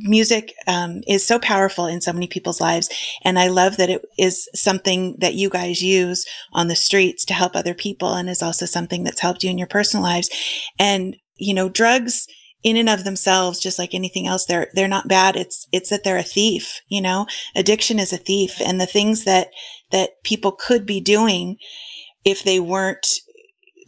[0.00, 2.88] music um, is so powerful in so many people's lives.
[3.24, 7.34] And I love that it is something that you guys use on the streets to
[7.34, 10.30] help other people and is also something that's helped you in your personal lives.
[10.78, 12.26] And, you know, drugs
[12.62, 15.36] in and of themselves, just like anything else, they're, they're not bad.
[15.36, 19.24] It's, it's that they're a thief, you know, addiction is a thief and the things
[19.24, 19.48] that,
[19.90, 21.56] that people could be doing
[22.24, 23.06] if they weren't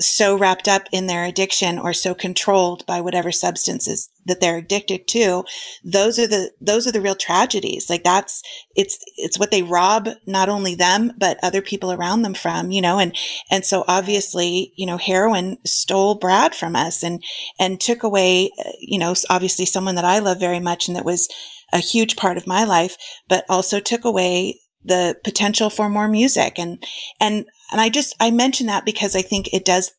[0.01, 5.07] so wrapped up in their addiction or so controlled by whatever substances that they're addicted
[5.09, 5.45] to
[5.85, 7.89] those are the those are the real tragedies.
[7.89, 8.43] Like that's
[8.77, 12.81] it's it's what they rob not only them but other people around them from you
[12.81, 13.15] know and
[13.51, 17.23] and so obviously you know heroin stole brad from us and
[17.59, 21.29] and took away you know obviously someone that i love very much and that was
[21.73, 22.97] a huge part of my life
[23.29, 26.83] but also took away the potential for more music and
[27.21, 29.93] and and I just I mention that because I think it does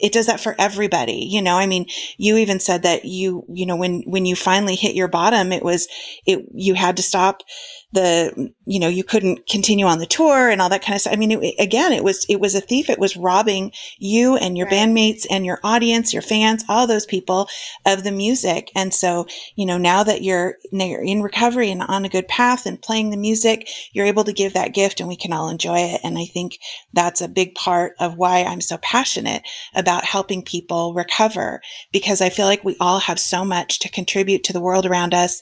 [0.00, 1.28] it does that for everybody.
[1.30, 1.86] You know, I mean,
[2.16, 5.62] you even said that you you know when when you finally hit your bottom, it
[5.62, 5.88] was
[6.26, 7.42] it you had to stop
[7.92, 11.12] the, you know, you couldn't continue on the tour and all that kind of stuff.
[11.12, 12.88] I mean, it, again, it was, it was a thief.
[12.88, 14.88] It was robbing you and your Right.
[14.88, 17.48] bandmates and your audience, your fans, all those people
[17.84, 18.70] of the music.
[18.76, 19.26] And so,
[19.56, 22.80] you know, now that you're, now you're in recovery and on a good path and
[22.80, 26.00] playing the music, you're able to give that gift and we can all enjoy it.
[26.04, 26.58] And I think
[26.92, 29.42] that's a big part of why I'm so passionate
[29.74, 31.60] about helping people recover
[31.92, 35.14] because I feel like we all have so much to contribute to the world around
[35.14, 35.40] us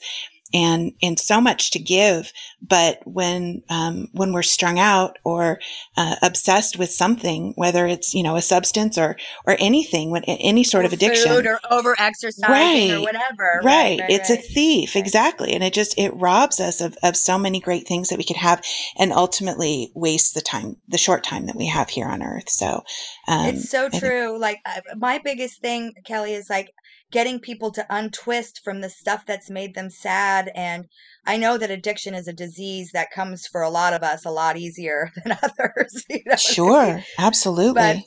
[0.53, 2.31] and and so much to give
[2.61, 5.59] but when um, when we're strung out or
[5.97, 10.63] uh, obsessed with something whether it's you know a substance or or anything when any
[10.63, 12.91] sort Or of addiction food or over exercising Right.
[12.91, 13.61] or whatever.
[13.63, 13.99] Right.
[14.09, 14.95] It's a thief.
[14.95, 15.03] Right.
[15.03, 15.53] Exactly.
[15.53, 18.37] And it just, it robs us of, of so many great things that we could
[18.37, 18.63] have
[18.97, 22.49] and ultimately waste the time, the short time that we have here on earth.
[22.49, 22.83] So,
[23.27, 24.37] um, it's so I think- true.
[24.39, 24.59] Like
[24.97, 26.71] my biggest thing, Kelly, is like
[27.11, 30.51] getting people to untwist from the stuff that's made them sad.
[30.55, 30.85] And
[31.25, 34.31] I know that addiction is a disease that comes for a lot of us a
[34.31, 36.05] lot easier than others.
[36.09, 36.55] you know what I mean?
[36.55, 37.03] sure.
[37.17, 37.73] Absolutely.
[37.73, 37.97] But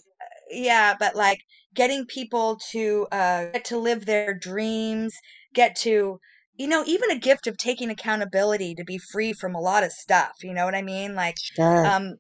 [0.51, 1.41] yeah, but like
[1.75, 5.15] getting people to uh, get to live their dreams,
[5.55, 6.19] get to
[6.57, 9.93] you know even a gift of taking accountability to be free from a lot of
[9.93, 10.33] stuff.
[10.43, 11.15] You know what I mean?
[11.15, 11.87] Like sure.
[11.87, 12.17] um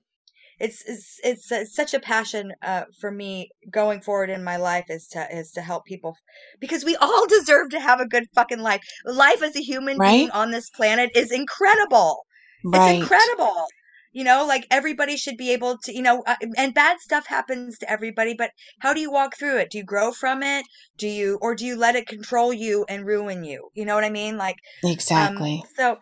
[0.63, 4.87] it's it's it's, it's such a passion uh, for me going forward in my life
[4.89, 6.17] is to is to help people
[6.61, 8.81] because we all deserve to have a good fucking life.
[9.05, 12.25] Life as a human being on this planet is incredible.
[12.65, 12.91] right.
[12.91, 13.67] It's incredible.
[14.13, 17.79] You know, like everybody should be able to, you know, uh, and bad stuff happens
[17.79, 18.51] to everybody, but
[18.81, 19.71] how do you walk through it?
[19.71, 20.67] Do you grow from it?
[20.99, 23.71] Do you, or do you let it control you and ruin you?
[23.75, 24.37] You know what I mean?
[24.37, 25.65] Like, um, Exactly.
[25.77, 25.97] so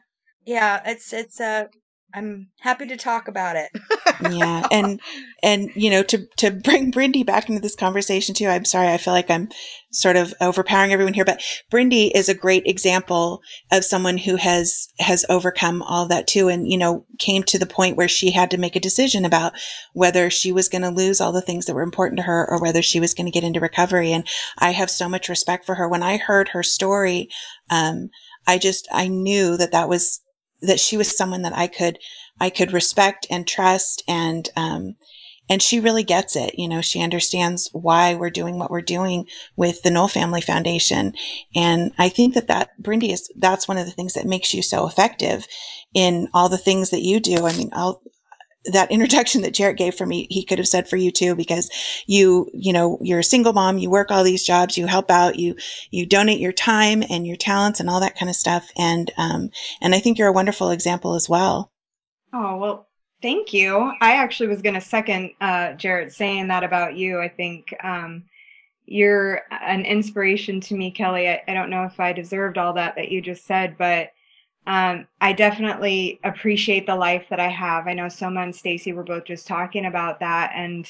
[0.45, 1.67] yeah, it's, it's, uh,
[2.15, 3.71] I'm happy to talk about it.
[4.31, 4.67] yeah.
[4.71, 5.01] And,
[5.43, 8.89] and, you know, to, to bring Brindy back into this conversation too, I'm sorry.
[8.89, 9.49] I feel like I'm
[9.93, 13.41] sort of overpowering everyone here, but Brindy is a great example
[13.73, 16.49] of someone who has, has overcome all that too.
[16.49, 19.53] And, you know, came to the point where she had to make a decision about
[19.93, 22.61] whether she was going to lose all the things that were important to her or
[22.61, 24.13] whether she was going to get into recovery.
[24.13, 24.27] And
[24.59, 25.89] I have so much respect for her.
[25.89, 27.29] When I heard her story,
[27.71, 28.11] um,
[28.47, 30.21] I just, I knew that that was,
[30.63, 31.99] that she was someone that I could,
[32.41, 34.97] I could respect and trust and, um,
[35.49, 36.55] and she really gets it.
[36.57, 41.13] You know, she understands why we're doing what we're doing with the Nowell Family Foundation.
[41.57, 44.63] And I think that that, Brindy is, that's one of the things that makes you
[44.63, 45.47] so effective
[45.93, 47.47] in all the things that you do.
[47.47, 48.01] I mean, I'll,
[48.67, 51.71] that introduction that Jarrett gave for me, he could have said for you too, because
[52.07, 55.39] you, you know, you're a single mom, you work all these jobs, you help out,
[55.39, 55.57] you,
[55.91, 58.71] you donate your time and your talents and all that kind of stuff.
[58.77, 59.51] And, um,
[59.81, 61.73] and I think you're a wonderful example as well.
[62.33, 62.89] Oh, well,
[63.23, 63.93] thank you.
[64.01, 67.21] I actually was going to second uh, Jarrett saying that about you.
[67.21, 68.25] I think um,
[68.85, 71.29] you're an inspiration to me, Kelly.
[71.29, 74.11] I, I don't know if I deserved all that that you just said, but
[74.67, 77.87] um, I definitely appreciate the life that I have.
[77.87, 80.87] I know Soma and Stacy were both just talking about that, and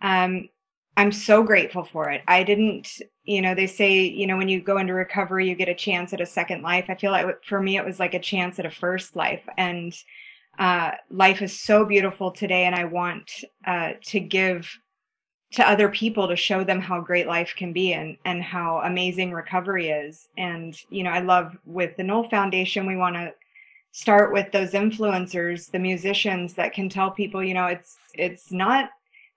[0.00, 0.48] um,
[0.96, 2.22] I'm so grateful for it.
[2.28, 5.68] I didn't, you know, they say, you know, when you go into recovery, you get
[5.68, 6.86] a chance at a second life.
[6.88, 9.92] I feel like for me, it was like a chance at a first life, and
[10.58, 13.30] uh, life is so beautiful today, and I want
[13.66, 14.70] uh, to give
[15.52, 19.32] to other people to show them how great life can be and and how amazing
[19.32, 20.28] recovery is.
[20.38, 23.34] And you know, I love with the Nowell Foundation, we want to
[23.92, 28.90] start with those influencers, the musicians that can tell people, you know, it's it's not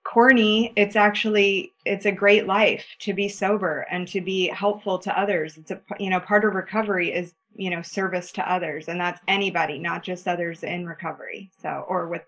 [0.04, 5.18] corny it's actually it's a great life to be sober and to be helpful to
[5.18, 9.00] others it's a you know part of recovery is you know service to others and
[9.00, 12.24] that's anybody not just others in recovery so or with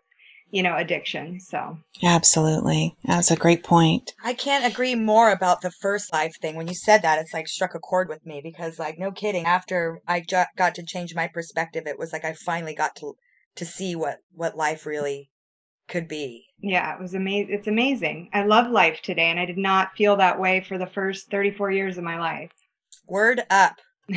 [0.52, 2.96] you know addiction so Absolutely.
[3.06, 4.12] That's a great point.
[4.24, 6.56] I can't agree more about the first life thing.
[6.58, 9.46] When you said that, it's like struck a chord with me because, like, no kidding.
[9.46, 13.16] After I ju- got to change my perspective, it was like I finally got to
[13.56, 15.30] to see what what life really
[15.88, 16.46] could be.
[16.60, 20.16] yeah it was amazing it's amazing i love life today and i did not feel
[20.16, 22.52] that way for the first 34 years of my life
[23.08, 23.76] Word up.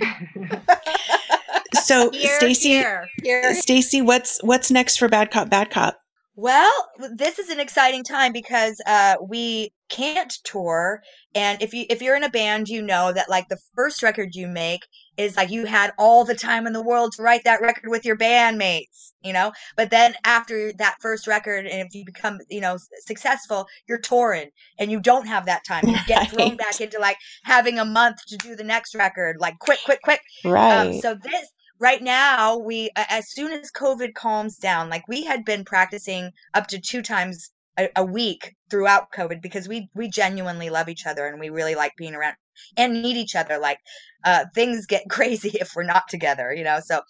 [1.85, 3.09] So, Here, Stacy, here.
[3.23, 3.55] Here.
[3.55, 5.99] Stacy, what's what's next for Bad Cop Bad Cop?
[6.41, 6.73] Well,
[7.17, 11.03] this is an exciting time because uh, we can't tour,
[11.35, 14.37] and if you if you're in a band, you know that like the first record
[14.37, 14.83] you make
[15.17, 18.05] is like you had all the time in the world to write that record with
[18.05, 19.51] your bandmates, you know.
[19.77, 24.51] But then after that first record, and if you become you know successful, you're touring,
[24.79, 25.89] and you don't have that time.
[25.89, 29.59] You get thrown back into like having a month to do the next record, like
[29.59, 30.21] quick, quick, quick.
[30.45, 30.87] Right.
[30.87, 35.45] Um, so this right now, we as soon as COVID calms down, like we had
[35.45, 40.71] been practicing up to two times a, a week throughout COVID because we we genuinely
[40.71, 42.37] love each other and we really like being around
[42.77, 43.59] and need each other.
[43.59, 43.79] Like
[44.25, 46.81] uh, things get crazy if we're not together, you know.
[46.85, 47.03] So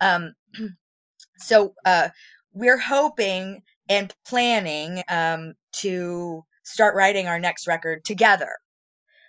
[0.00, 0.32] um,
[1.38, 2.08] so uh,
[2.52, 8.50] we're hoping and planning um, to start writing our next record together,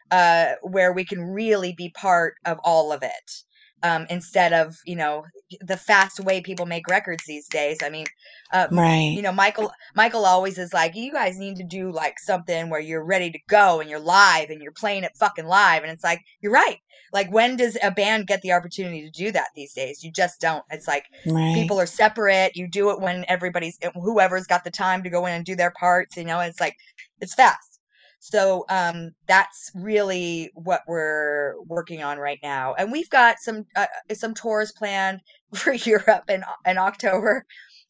[0.10, 3.44] uh, where we can really be part of all of it
[3.84, 5.26] um, instead of you know
[5.62, 7.78] the fast way people make records these days.
[7.84, 8.06] I mean,
[8.54, 9.14] uh, Right.
[9.14, 12.80] you know, Michael Michael always is like, you guys need to do like something where
[12.80, 15.84] you're ready to go and you're live and you're playing it fucking live.
[15.84, 16.78] And it's like, you're right.
[17.14, 20.04] Like, when does a band get the opportunity to do that these days?
[20.04, 20.64] You just don't.
[20.72, 21.54] It's like Right.
[21.54, 22.56] people are separate.
[22.56, 25.72] You do it when everybody's whoever's got the time to go in and do their
[25.72, 26.18] parts.
[26.18, 26.76] You know, it's like
[27.22, 27.77] it's fast.
[28.20, 33.86] So um, that's really what we're working on right now, and we've got some uh,
[34.14, 35.22] some tours planned
[35.54, 37.46] for Europe in in October,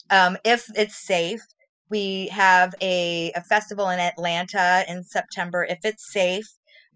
[0.10, 1.42] um, if it's safe.
[1.90, 6.46] We have a, a festival in Atlanta in September, if it's safe.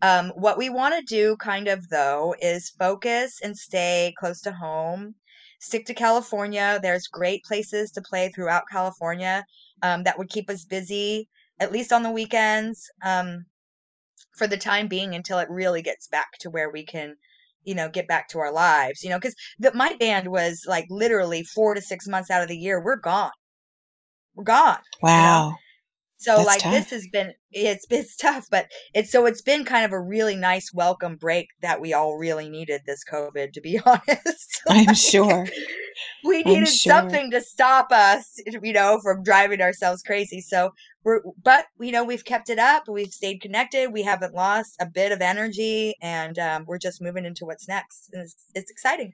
[0.02, 4.52] Um, what we want to do, kind of though, is focus and stay close to
[4.52, 5.16] home.
[5.60, 6.80] Stick to California.
[6.82, 9.46] There's great places to play throughout California
[9.84, 11.30] um, that would keep us busy,
[11.62, 13.46] at least on the weekends, um,
[14.36, 17.16] for the time being until it really gets back to where we can,
[17.64, 19.04] you know, get back to our lives.
[19.04, 19.36] You know, because
[19.74, 23.32] my band was like literally four to six months out of the year, we're gone.
[24.36, 24.80] We're gone.
[25.02, 25.58] Wow.
[26.22, 26.74] So That's like tough.
[26.74, 30.36] this has been it's it's tough, but it's so it's been kind of a really
[30.36, 34.62] nice welcome break that we all really needed this COVID to be honest.
[34.70, 35.48] I'm sure.
[36.24, 36.94] we needed sure.
[36.94, 40.42] something to stop us, you know, from driving ourselves crazy.
[40.42, 44.76] So we're but you know, we've kept it up, we've stayed connected, we haven't lost
[44.80, 48.10] a bit of energy and um, we're just moving into what's next.
[48.14, 49.14] And it's, it's exciting.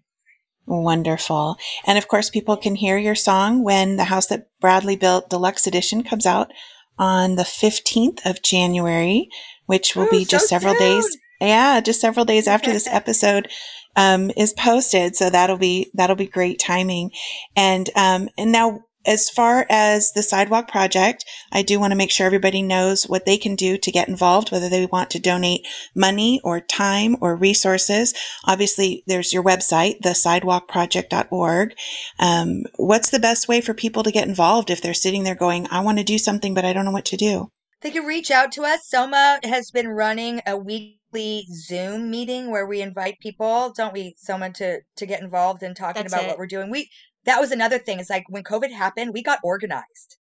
[0.66, 1.56] Wonderful.
[1.86, 5.66] And of course, people can hear your song when the House That Bradley Built Deluxe
[5.66, 6.52] Edition comes out
[6.98, 9.30] on the 15th of January,
[9.66, 11.18] which will Ooh, be so just several days.
[11.40, 13.48] Yeah, just several days after this episode
[13.96, 15.16] um, is posted.
[15.16, 17.12] So that'll be that'll be great timing.
[17.56, 22.12] And um, and now, as far as the sidewalk project, I do want to make
[22.12, 25.66] sure everybody knows what they can do to get involved, whether they want to donate
[25.96, 28.14] money or time or resources.
[28.46, 31.74] Obviously, there's your website, thesidewalkproject.org.
[32.20, 35.68] Um, what's the best way for people to get involved if they're sitting there going,
[35.72, 37.50] I want to do something, but I don't know what to do?
[37.82, 38.82] They can reach out to us.
[38.88, 44.52] Soma has been running a weekly Zoom meeting where we invite people, don't we, Soma,
[44.54, 46.28] to to get involved in talking That's about it.
[46.30, 46.72] what we're doing.
[46.72, 46.90] We
[47.28, 48.00] that was another thing.
[48.00, 50.18] It's like when COVID happened, we got organized.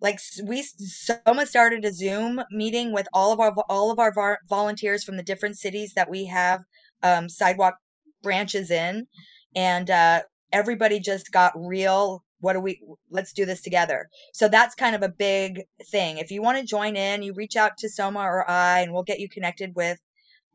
[0.00, 4.38] Like we Soma started a Zoom meeting with all of our all of our var-
[4.48, 6.62] volunteers from the different cities that we have
[7.02, 7.74] um, sidewalk
[8.22, 9.06] branches in,
[9.54, 12.24] and uh, everybody just got real.
[12.40, 12.80] What do we?
[13.10, 14.08] Let's do this together.
[14.32, 16.18] So that's kind of a big thing.
[16.18, 19.02] If you want to join in, you reach out to Soma or I, and we'll
[19.02, 19.98] get you connected with.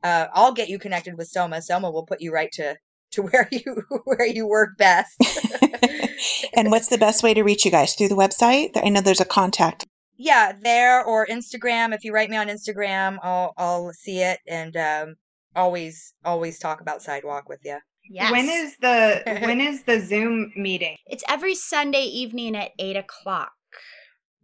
[0.03, 1.61] Uh, I'll get you connected with Soma.
[1.61, 2.75] Soma will put you right to
[3.13, 5.17] to where you where you work best.
[6.55, 7.93] and what's the best way to reach you guys?
[7.95, 8.71] Through the website?
[8.75, 9.85] I know there's a contact.
[10.17, 11.93] yeah, there or Instagram.
[11.93, 15.15] If you write me on Instagram, I'll I'll see it and um,
[15.55, 17.77] always always talk about sidewalk with you.
[18.09, 18.31] Yes.
[18.31, 20.97] When is the when is the Zoom meeting?
[21.07, 23.51] It's every Sunday evening at eight o'clock.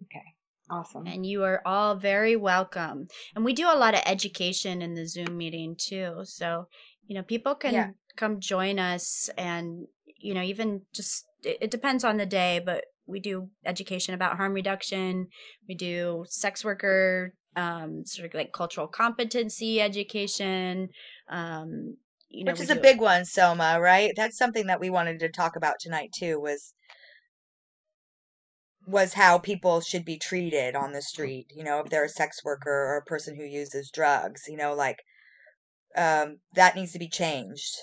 [0.03, 0.23] Okay.
[0.71, 1.07] Awesome.
[1.07, 3.07] and you are all very welcome.
[3.35, 6.19] And we do a lot of education in the Zoom meeting too.
[6.25, 6.67] So,
[7.07, 7.87] you know, people can Yeah.
[8.19, 13.19] Come join us and, you know, even just, it, depends on the day, but we
[13.19, 15.27] do education about harm reduction.
[15.67, 20.89] We do sex worker, um, sort of like cultural competency education.
[21.29, 21.97] Um,
[22.29, 24.11] you know, Which is a big one, Soma, right?
[24.15, 26.73] That's something that we wanted to talk about tonight too was
[28.85, 32.43] was how people should be treated on the street, you know, if they're a sex
[32.43, 34.97] worker or a person who uses drugs, you know, like
[35.95, 37.75] um that needs to be changed,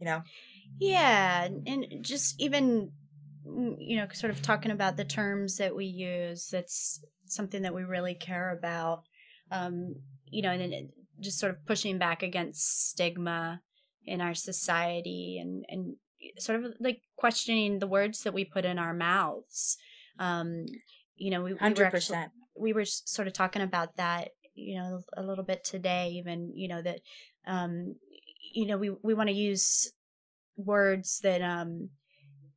[0.00, 0.22] you know.
[0.78, 2.92] Yeah, and- just even
[3.46, 6.48] mm, you know, sort of talking about the terms that we use.
[6.50, 9.02] That's something that we really care about.
[9.50, 9.96] Um,
[10.26, 10.90] you know, and then
[11.20, 13.60] just sort of pushing back against stigma
[14.06, 15.96] in our society, and and
[16.38, 19.76] sort of like questioning the words that we put in our mouths.
[20.18, 20.66] Um,
[21.16, 22.26] you know, we, we were actually
[22.58, 26.68] we were sort of talking about that you know a little bit today even you
[26.68, 27.00] know that
[27.46, 27.94] um
[28.54, 29.92] you know we we want to use
[30.56, 31.90] words that um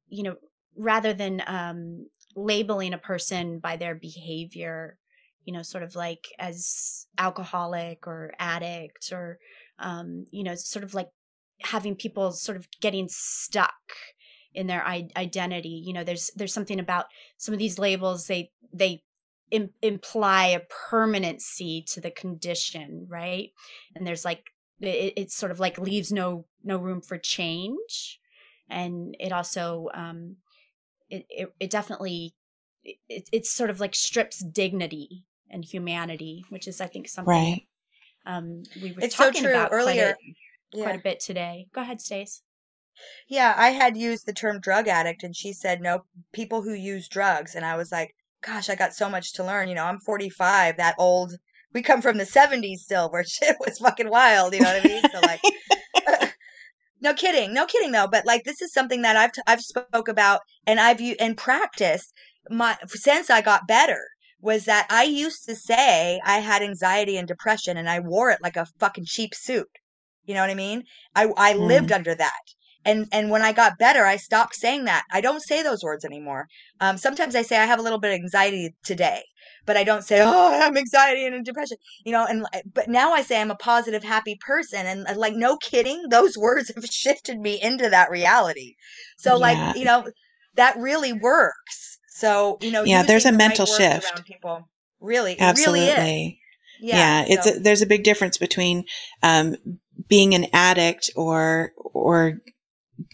[0.07, 0.35] you know
[0.75, 4.97] rather than um labeling a person by their behavior
[5.45, 9.39] you know sort of like as alcoholic or addict or
[9.79, 11.09] um you know sort of like
[11.61, 13.73] having people sort of getting stuck
[14.53, 17.05] in their I- identity you know there's there's something about
[17.37, 19.03] some of these labels they they
[19.51, 23.51] Im- imply a permanency to the condition right?
[23.95, 28.19] And there's like it, it sort of like leaves no no room for change
[28.69, 30.37] and it also um
[31.09, 32.33] it, it, it definitely
[32.83, 37.67] it, it's sort of like strips dignity and humanity, which is I think something Right.
[38.25, 39.51] um we were It's so talking true.
[39.51, 40.15] about Earlier-
[40.73, 41.67] quite a, quite a bit today.
[41.73, 42.41] Go ahead, Stace.
[43.27, 47.07] Yeah, I had used the term drug addict, and she said, no, people who use
[47.07, 47.55] drugs.
[47.55, 48.15] And I was like,
[48.45, 49.67] gosh, I got so much to learn.
[49.67, 51.33] You know, I'm 45, that old.
[51.73, 54.53] We come from the 70s still, where shit was fucking wild.
[54.53, 55.03] You know what I mean?
[55.13, 55.41] So, like,
[57.01, 58.07] no kidding, no kidding though.
[58.07, 61.35] But like, this is something that I've t- I've spoke about, and I've u- in
[61.35, 62.11] practice
[62.49, 64.01] my since I got better
[64.41, 68.39] was that I used to say I had anxiety and depression, and I wore it
[68.41, 69.69] like a fucking cheap suit.
[70.25, 70.83] You know what I mean?
[71.15, 72.41] I I lived under that
[72.85, 76.05] and and when i got better i stopped saying that i don't say those words
[76.05, 76.47] anymore
[76.79, 79.23] um, sometimes i say i have a little bit of anxiety today
[79.65, 83.13] but i don't say oh I'm anxiety and depression you know and uh, but now
[83.13, 86.85] i say i'm a positive happy person and uh, like no kidding those words have
[86.85, 88.75] shifted me into that reality
[89.17, 89.39] so Yeah.
[89.39, 90.09] like you know
[90.55, 94.25] that really works so you know Yeah, there's a the mental words shift.
[94.25, 95.85] people really it Absolutely.
[95.85, 96.33] really is
[96.79, 98.83] yeah, it's so- a, there's a big difference between
[99.21, 99.55] um,
[100.07, 102.39] being an addict or or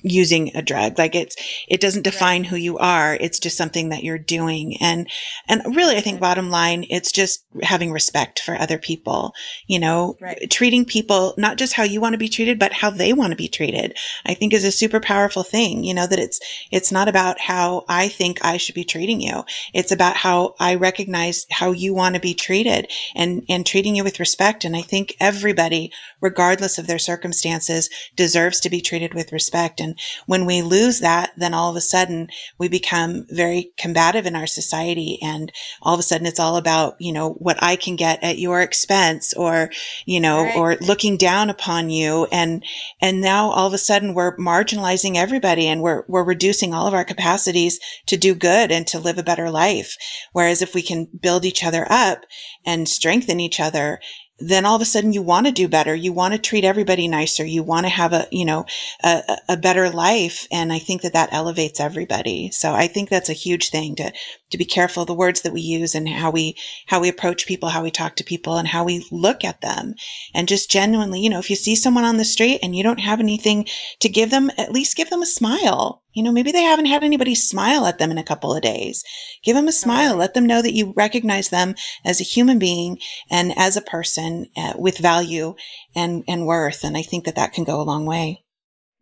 [0.01, 0.97] using a drug.
[0.97, 1.35] Like it's
[1.67, 3.15] it doesn't define who you are.
[3.15, 4.77] It's just something that you're doing.
[4.81, 5.07] And
[5.47, 9.33] and really i think bottom line it's just having respect for other people
[9.67, 10.17] you know?
[10.21, 10.49] Right.
[10.49, 13.37] treating people not just how you want to be treated but how they want to
[13.37, 16.39] be treated i think is a super powerful thing you know that it's
[16.71, 19.43] it's not about how i think i should be treating you.
[19.73, 24.03] It's about how i recognize how you want to be treated and and treating you
[24.03, 24.65] with respect.
[24.65, 29.79] And i think everybody regardless of their circumstances deserves to be treated with respect.
[29.79, 34.35] And when we lose that then all of a sudden we become very combative in
[34.35, 35.19] our society.
[35.21, 35.51] And
[35.81, 38.61] all of a sudden it's all about you know what i can get at your
[38.61, 39.69] expense or
[40.05, 40.55] you know Right.
[40.55, 42.27] or looking down upon you.
[42.31, 42.63] And
[43.01, 46.93] and now all of a sudden we're marginalizing everybody and we're we're reducing all of
[46.93, 49.95] our capacities to do good and to live a better life.
[50.33, 52.23] Whereas if we can build each other up
[52.65, 53.99] and strengthen each other
[54.39, 57.07] then all of a sudden you want to do better you want to treat everybody
[57.07, 58.65] nicer you want to have a you know
[59.03, 62.49] a, a- better life and i think that that elevates everybody.
[62.51, 64.11] So i think that's a huge thing to
[64.51, 66.55] to be careful the words that we use and how we
[66.87, 69.95] how we approach people how we talk to people and how we look at them.
[70.33, 72.99] And just genuinely you know if you see someone on the street and you don't
[72.99, 73.67] have anything
[73.99, 77.03] to give them at least give them a smile you know maybe they haven't had
[77.03, 79.03] anybody smile at them in a couple of days
[79.43, 82.97] give them a smile let them know that you recognize them as a human being
[83.29, 85.55] and as a person uh, with value
[85.95, 88.43] and and worth and i think that that can go a long way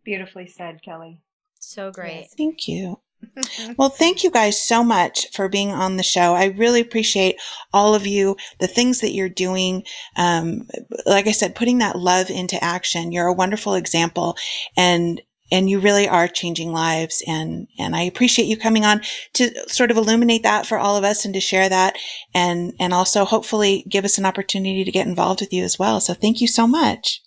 [0.08, 1.20] Beautifully said, Kelly.
[1.60, 2.28] So great.
[2.34, 3.00] thank you
[3.76, 6.34] well, thank you guys so much for being on the show.
[6.34, 7.36] I really appreciate
[7.74, 9.82] all of you, the things that you're doing.
[10.16, 10.68] Um,
[11.04, 13.10] like I said, putting that love into action.
[13.10, 14.36] You're a wonderful example
[14.76, 15.20] and
[15.50, 19.00] and you really are changing lives and and I appreciate you coming on
[19.34, 21.96] to sort of illuminate that for all of us and to share that
[22.34, 26.00] and and also hopefully give us an opportunity to get involved with you as well.
[26.00, 27.22] So thank you so much.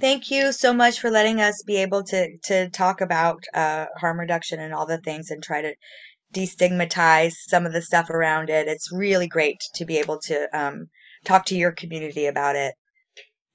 [0.00, 4.18] Thank you so much for letting us be able to to talk about uh, harm
[4.18, 5.74] reduction and all the things and try to
[6.34, 8.68] destigmatize some of the stuff around it.
[8.68, 10.86] It's really great to be able to um,
[11.24, 12.74] talk to your community about it.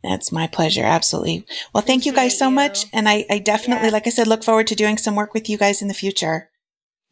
[0.04, 0.84] That's my pleasure.
[0.84, 1.46] Absolutely.
[1.74, 2.56] Well, thank you guys so you.
[2.56, 2.86] much.
[2.94, 3.94] And I, I definitely, Yeah.
[3.94, 6.50] like I said, look forward to doing some work with you guys in the future.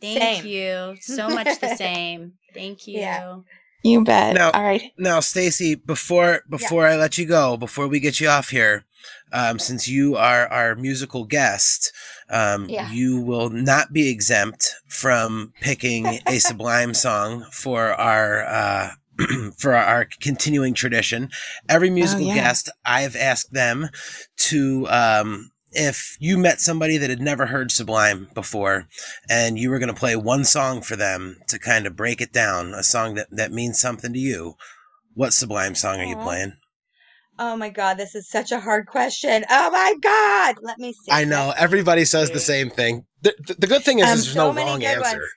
[0.02, 0.46] Thank Same.
[0.46, 1.60] you so much.
[1.60, 2.34] The same.
[2.54, 3.00] Thank you.
[3.00, 3.38] Yeah.
[3.84, 4.36] You bet.
[4.36, 4.92] Now- All right.
[4.98, 8.86] Now, Stacy, before before I let you go, before we get you off here,
[9.32, 11.92] um, since you are our musical guest,
[12.30, 12.92] um, Yeah.
[12.92, 18.90] you will not be exempt from picking a Sublime song for our uh,
[19.58, 21.30] for our continuing tradition.
[21.70, 22.36] Every musical yeah.
[22.36, 23.90] guest, I've asked them
[24.38, 24.88] to.
[24.90, 28.88] Um, if you met somebody that had never heard Sublime before
[29.30, 32.32] and you were going to play one song for them to kind of break it
[32.32, 34.56] down, a song that, that means something to you,
[35.16, 36.54] what Sublime song are you playing?
[37.38, 39.44] Oh my God, this is such a hard question.
[39.50, 41.12] Oh my God, let me see.
[41.12, 43.06] I know everybody says the same thing.
[43.22, 45.02] The, the, the good thing is, Um, there's so no wrong answer.
[45.02, 45.30] ones.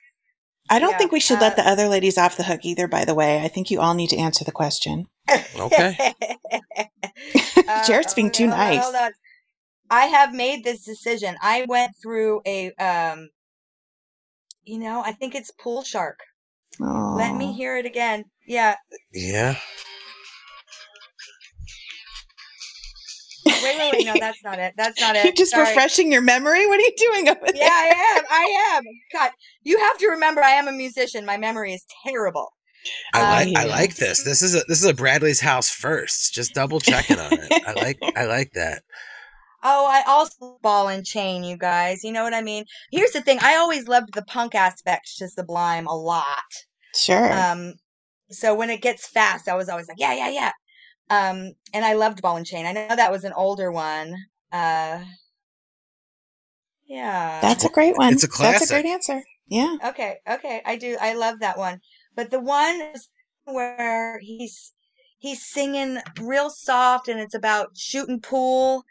[0.69, 2.87] I don't Yeah, think we should let uh, the other ladies off the hook either,
[2.87, 3.41] by the way.
[3.41, 5.07] I think you all need to answer the question.
[5.57, 5.97] Okay.
[7.87, 8.83] Jared's being too hold on, nice.
[8.83, 9.11] hold on.
[9.89, 11.35] I have made this decision.
[11.41, 13.29] I went through a, um,
[14.63, 16.19] you know, I think it's Pool Shark.
[16.79, 18.25] Let me hear it again.
[18.45, 18.75] Yeah.
[19.11, 19.55] Yeah.
[23.63, 24.05] Wait, wait, wait.
[24.05, 24.73] No, that's not it.
[24.77, 25.23] That's not it.
[25.25, 25.67] You're just Sorry.
[25.67, 26.67] refreshing your memory?
[26.67, 27.55] What are you doing over there?
[27.55, 28.23] Yeah, I am.
[28.29, 28.83] I am.
[29.13, 29.31] God,
[29.63, 31.25] you have to remember I am a musician.
[31.25, 32.53] My memory is terrible.
[33.13, 34.23] I Uh, like I like this.
[34.23, 36.33] This is a this is a Bradley's house first.
[36.33, 37.63] Just double checking on it.
[37.67, 38.83] I like I like that.
[39.61, 42.03] Oh, I also ball and chain, you guys.
[42.05, 42.63] You know what I mean?
[42.91, 43.39] Here's the thing.
[43.41, 46.45] I always loved the punk aspects to Sublime a lot.
[46.95, 47.33] Sure.
[47.33, 47.73] Um,
[48.31, 50.51] so when it gets fast, I was always like, yeah, yeah, yeah.
[51.09, 52.65] Um, and I loved ball and chain.
[52.65, 54.15] I know that was an older one.
[54.51, 54.99] Uh,
[56.87, 57.39] yeah.
[57.41, 58.13] That's a great one.
[58.13, 58.59] It's a classic.
[58.59, 59.23] That's a great answer.
[59.47, 59.77] Yeah.
[59.83, 60.97] Okay, okay, I do.
[61.01, 61.81] I love that one.
[62.15, 62.93] But the one
[63.45, 64.73] where he's
[65.17, 68.83] he's singing real soft, and it's about shooting pool,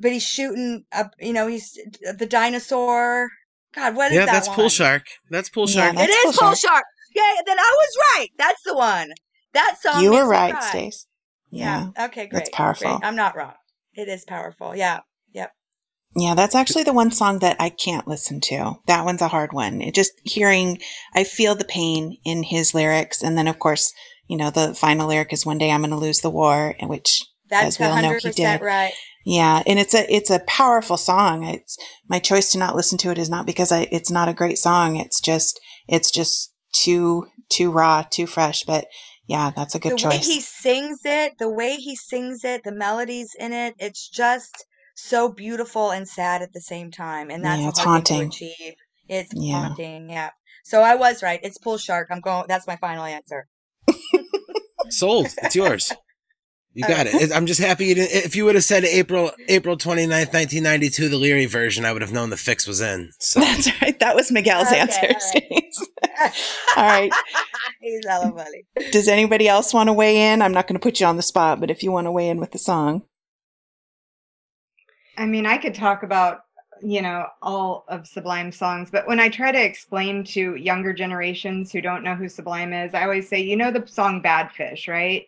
[0.00, 1.12] but he's shooting up.
[1.20, 1.78] You know, he's
[2.16, 3.28] the dinosaur.
[3.74, 4.56] God, what is yeah, that Yeah, that's one?
[4.56, 5.06] Pool Shark.
[5.30, 5.96] That's Pool Yeah, Shark.
[5.96, 6.58] that's It is Pool Pool Shark.
[6.58, 6.84] Shark.
[7.14, 8.28] Yeah, then I was right.
[8.38, 9.10] That's the one.
[9.52, 10.02] That song.
[10.02, 10.70] You were right, cry.
[10.70, 11.06] Stace.
[11.50, 11.90] Yeah.
[11.96, 12.06] Yeah.
[12.06, 12.32] Okay, great.
[12.32, 12.98] That's powerful.
[12.98, 13.06] Great.
[13.06, 13.54] I'm not wrong.
[13.94, 14.76] It is powerful.
[14.76, 15.00] Yeah.
[15.34, 15.52] Yep.
[16.16, 18.76] Yeah, that's actually the one song that I can't listen to.
[18.86, 19.80] That one's a hard one.
[19.82, 20.78] It just hearing,
[21.14, 23.22] I feel the pain in his lyrics.
[23.22, 23.92] And then, of course,
[24.26, 26.88] you know, the final lyric is one day I'm going to lose the war, and
[26.88, 28.66] which, That's as we all know, hundred he percent did.
[28.66, 28.92] right.
[29.24, 29.62] Yeah.
[29.66, 31.44] And it's a, it's a powerful song.
[31.44, 31.76] It's
[32.08, 34.56] my choice to not listen to it is not because I, it's not a great
[34.58, 34.96] song.
[34.96, 38.64] It's just, it's just too, too raw, too fresh.
[38.64, 38.86] But
[39.28, 40.10] yeah, that's a good the choice.
[40.10, 44.66] way he sings it, the way he sings it, the melodies in it, it's just
[44.96, 47.30] so beautiful and sad at the same time.
[47.30, 48.30] And that's Yeah, it's haunting.
[48.30, 48.74] to achieve.
[49.08, 49.68] It's Yeah.
[49.68, 50.30] haunting, yeah.
[50.64, 51.40] So I was right.
[51.42, 52.08] It's Pool Shark.
[52.10, 52.46] I'm going.
[52.48, 53.46] That's my final answer.
[54.90, 55.28] Sold.
[55.42, 55.92] It's yours.
[56.78, 57.14] You got it.
[57.14, 58.24] It- I'm just happy you didn't.
[58.24, 62.12] If you would have said April April 29th, 1992, the Leary version, I would have
[62.12, 63.10] known the fix was in.
[63.18, 63.98] So That's right.
[63.98, 65.00] That was Miguel's Okay, answer.
[65.02, 65.20] all right.
[65.20, 65.88] Stace.
[66.76, 67.12] All right.
[67.80, 68.64] He's hella funny.
[68.92, 70.40] Does anybody else want to weigh in?
[70.42, 72.28] I'm not going to put you on the spot, but if you want to weigh
[72.28, 73.02] in with the song.
[75.16, 76.40] I mean, I could talk about,
[76.82, 81.72] you know, all of Sublime songs, but when I try to explain to younger generations
[81.72, 84.86] who don't know who Sublime is, I always say, you know, the song Bad Fish,
[84.88, 85.26] right?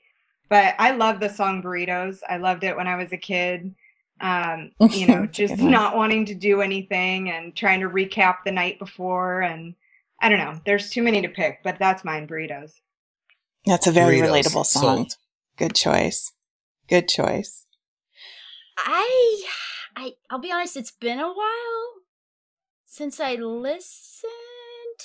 [0.51, 2.19] But I love the song Burritos.
[2.29, 3.75] I loved it when I was a kid.
[4.21, 8.79] Um, you know, just not wanting to do anything and trying to recap the night
[8.79, 9.41] before.
[9.41, 9.75] And
[10.21, 12.73] I don't know, there's too many to pick, but that's mine, Burritos.
[13.65, 14.45] That's a very Burritos.
[14.45, 14.83] relatable song.
[14.83, 15.17] Sold.
[15.57, 16.33] Good choice.
[16.89, 17.65] Good choice.
[18.77, 19.45] I,
[19.95, 20.77] I, I'll be honest.
[20.77, 21.93] It's been a while
[22.87, 24.33] since I listened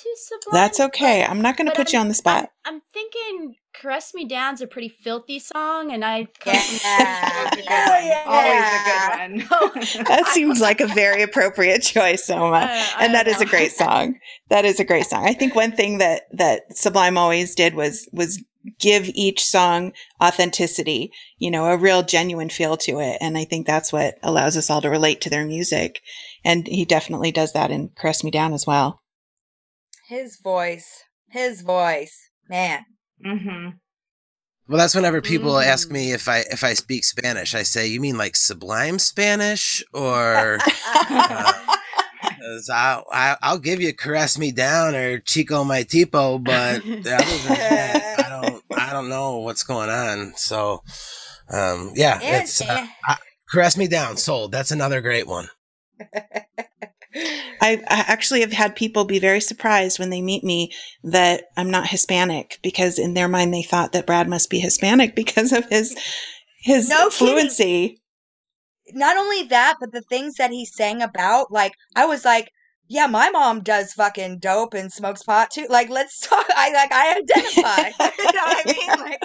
[0.02, 0.52] to Sublime.
[0.62, 1.22] That's okay.
[1.22, 2.50] but- I'm not going to put you I'm- on the spot.
[2.64, 7.98] I'm, I'm thinking "Caress Me Down's a pretty filthy song, and I come from oh,
[8.02, 8.24] Yeah.
[8.26, 9.38] Always a good one.
[9.38, 9.46] yeah.
[9.60, 10.16] Always a good one.
[10.16, 12.56] That seems like a very appropriate choice, Soma.
[12.56, 14.16] I- I and that don't is a great song.
[14.48, 15.24] That is a great song.
[15.26, 18.42] I think one thing that that Sublime always did was was
[18.80, 23.16] give each song authenticity, you know, a real genuine feel to it.
[23.20, 26.00] And I think that's what allows us all to relate to their music.
[26.44, 29.00] And he definitely does that in Caress Me Down as well.
[30.08, 31.04] His voice.
[31.30, 32.30] His voice.
[32.48, 32.84] Man.
[33.24, 33.68] Mm-hmm.
[34.68, 35.92] Well, that's whenever people ask Mm.
[35.92, 40.58] me if I if I speak Spanish, I say, "You mean like Sublime Spanish, or
[41.08, 41.52] uh,
[42.22, 47.38] 'cause I'll I, I'll give you caress me down or Chico my tipo, but other
[47.38, 50.82] than that, I don't I don't know what's going on." So,
[51.48, 52.86] um, yeah, it's uh,
[53.48, 54.16] caress me down.
[54.16, 54.50] Sold.
[54.50, 55.48] That's another great one.
[57.60, 60.72] I, I actually have had people be very surprised when they meet me
[61.02, 65.14] that I'm not Hispanic because in their mind they thought that Brad must be Hispanic
[65.16, 65.96] because of his
[66.62, 67.56] his No kidding.
[67.58, 68.00] fluency.
[68.92, 72.50] not only that, but the things that he sang about, like I was like,
[72.88, 75.66] yeah, my mom does fucking dope and smokes pot too.
[75.68, 76.46] Like, let's talk.
[76.50, 77.88] I like I identify.
[78.18, 78.96] you know what I mean?
[78.96, 79.20] Like,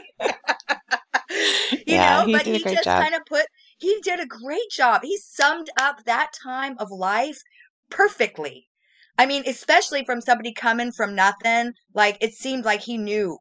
[1.85, 3.45] you Yeah, know, he but did a he great just kind of put.
[3.77, 5.01] He did a great job.
[5.03, 7.41] He summed up that time of life
[7.91, 8.67] perfectly.
[9.17, 11.73] I mean, especially from somebody coming from nothing.
[11.93, 13.37] Like it seemed like he knew.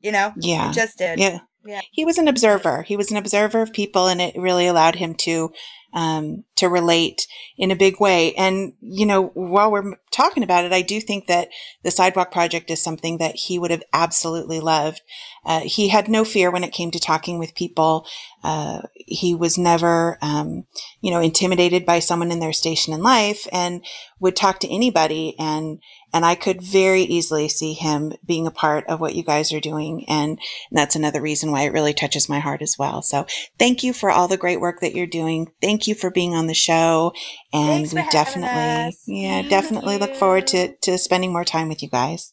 [0.00, 0.68] You know, Yeah.
[0.68, 1.18] he just did.
[1.18, 1.38] Yeah.
[1.64, 1.80] Yeah.
[1.92, 2.82] He was an observer.
[2.82, 5.50] He was an observer of people and it really allowed him to
[5.94, 7.26] um to relate
[7.56, 8.34] in a big way.
[8.34, 11.48] And you know, while we're talking about it, I do think that
[11.82, 15.00] the Sidewalk Project is something that he would have absolutely loved.
[15.44, 18.06] Uh, he had no fear when it came to talking with people.
[18.42, 20.64] Uh, he was never, um,
[21.00, 23.84] you know, intimidated by someone in their station in life and
[24.20, 25.34] would talk to anybody.
[25.38, 25.78] And,
[26.12, 29.60] and I could very easily see him being a part of what you guys are
[29.60, 30.04] doing.
[30.08, 30.38] And, and
[30.78, 33.02] that's another reason why it really touches my heart as well.
[33.02, 33.26] So
[33.58, 35.48] thank you for all the great work that you're doing.
[35.60, 37.12] Thank you for being on the show.
[37.52, 39.02] And we definitely, us.
[39.06, 42.32] yeah, Thank definitely look forward to, to spending more time with you guys.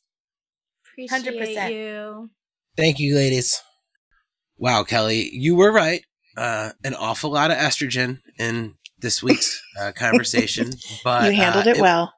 [0.93, 1.71] Appreciate 100%.
[1.71, 2.29] you.
[2.77, 3.61] Thank you, ladies.
[4.57, 6.03] Wow, Kelly, you were right.
[6.38, 10.72] Uh, an awful lot of estrogen in this week's uh, conversation,
[11.03, 12.14] but you handled uh, it well.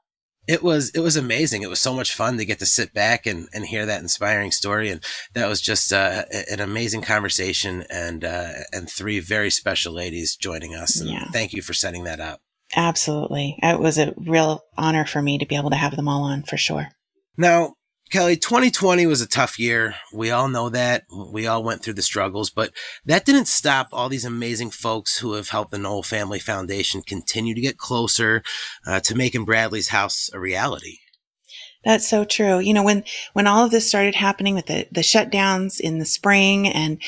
[0.47, 1.63] it was it was amazing.
[1.63, 4.51] It was so much fun to get to sit back and, and hear that inspiring
[4.51, 5.03] story, and
[5.33, 10.75] that was just uh, an amazing conversation, and uh, and three very special ladies joining
[10.75, 10.99] us.
[10.99, 11.25] And Yeah.
[11.31, 12.41] thank you for setting that up.
[12.75, 13.57] Absolutely.
[13.63, 16.43] It was a real honor for me to be able to have them all on
[16.43, 16.89] for sure.
[17.37, 17.73] Now,
[18.13, 19.95] Kelly, 2020 was a tough year.
[20.13, 21.05] We all know that.
[21.11, 22.71] We all went through the struggles, but
[23.07, 27.55] that didn't stop all these amazing folks who have helped the Nowell Family Foundation continue
[27.55, 28.43] to get closer
[28.85, 30.99] uh, to making Bradley's house a reality.
[31.83, 32.59] That's so true.
[32.59, 33.03] You know, when,
[33.33, 37.01] when all of this started happening with the, the shutdowns in the spring and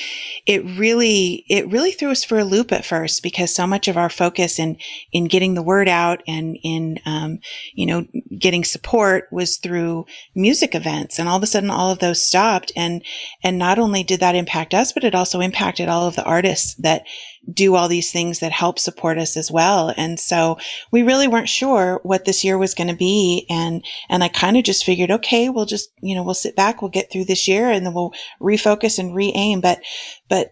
[0.45, 3.95] it really, it really threw us for a loop at first because so much of
[3.95, 4.77] our focus in,
[5.13, 7.39] in getting the word out and in, um,
[7.73, 8.05] you know,
[8.37, 12.71] getting support was through music events and all of a sudden all of those stopped.
[12.75, 13.01] And,
[13.43, 16.75] and not only did that impact us, but it also impacted all of the artists
[16.75, 17.05] that
[17.51, 19.93] do all these things that help support us as well.
[19.97, 20.57] And so
[20.91, 23.45] we really weren't sure what this year was going to be.
[23.49, 26.81] And, and I kind of just figured, okay, we'll just, you know, we'll sit back,
[26.81, 29.61] we'll get through this year and then we'll refocus and re-aim.
[29.61, 29.79] But,
[30.27, 30.49] but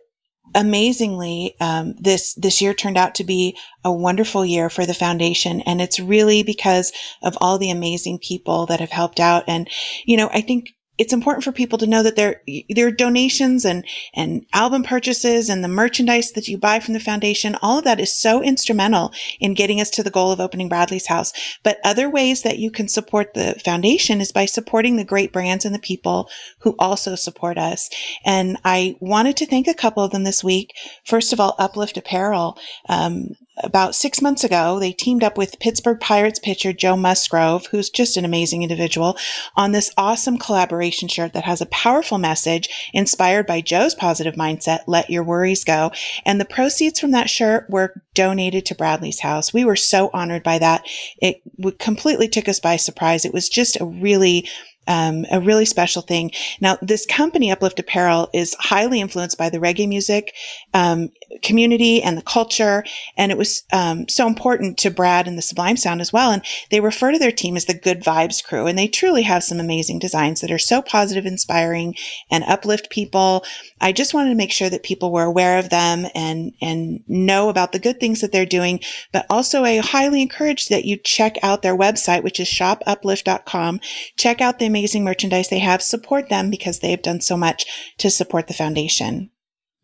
[0.55, 5.61] amazingly, um, this, this year turned out to be a wonderful year for the foundation.
[5.61, 6.91] And it's really because
[7.23, 9.43] of all the amazing people that have helped out.
[9.47, 9.67] And,
[10.05, 13.83] you know, I think it's important for people to know that their their donations and
[14.13, 17.55] and album purchases and the merchandise that you buy from the foundation.
[17.61, 21.07] All of that is so instrumental in getting us to the goal of opening Bradley's
[21.07, 21.33] house.
[21.63, 25.65] But other ways that you can support the foundation is by supporting the great brands
[25.65, 26.29] and the people
[26.59, 27.89] who also support us.
[28.23, 30.73] And I wanted to thank a couple of them this week.
[31.05, 32.57] First of all Uplift Apparel.
[32.87, 37.89] Um, about six months ago, they teamed up with Pittsburgh Pirates pitcher Joe Musgrove, who's
[37.89, 39.17] just an amazing individual,
[39.55, 44.79] on this awesome collaboration shirt that has a powerful message inspired by Joe's positive mindset,
[44.87, 45.91] let your worries go.
[46.25, 49.53] And the proceeds from that shirt were donated to Bradley's house.
[49.53, 50.83] We were so honored by that.
[51.21, 51.41] It
[51.79, 53.25] completely took us by surprise.
[53.25, 54.47] It was just a really
[54.87, 56.31] um, a really special thing.
[56.59, 60.33] Now, this company, Uplift Apparel, is highly influenced by the reggae music
[60.73, 61.09] um,
[61.41, 62.83] community and the culture,
[63.17, 66.31] and it was um, so important to Brad and the Sublime Sound as well.
[66.31, 69.43] And they refer to their team as the Good Vibes Crew, and they truly have
[69.43, 71.95] some amazing designs that are so positive, inspiring,
[72.31, 73.43] and uplift people.
[73.81, 77.49] I just wanted to make sure that people were aware of them and and know
[77.49, 78.79] about the good things that they're doing.
[79.11, 83.79] But also, I highly encourage that you check out their website, which is shopuplift.com.
[84.17, 85.81] Check out the amazing merchandise they have.
[85.81, 87.65] Support them because they've done so much
[87.97, 89.29] to support the foundation.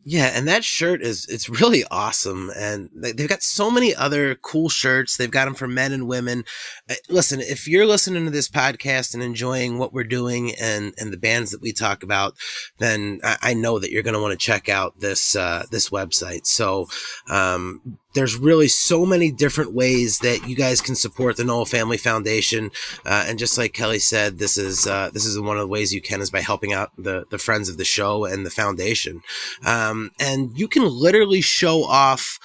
[0.06, 4.34] Yeah, and that shirt is it's really awesome, and they- they've got so many other
[4.34, 5.18] cool shirts.
[5.18, 6.46] They've got them for men and women.
[6.90, 11.12] Uh, Listen, if you're listening to this podcast and enjoying what we're doing and and
[11.12, 12.36] the bands that we talk about,
[12.78, 15.90] then I, I know that you're going to want to check out this uh, this
[15.90, 16.46] website.
[16.48, 16.88] So
[17.30, 21.98] um, there's really so many different ways that you guys can support the Nowell Family
[21.98, 22.72] Foundation,
[23.06, 25.94] uh, and just like Kelly said, this is uh, this is one of the ways
[25.94, 29.22] you can is by helping out the the friends of the show and the foundation,
[29.66, 32.40] um, and you can literally show off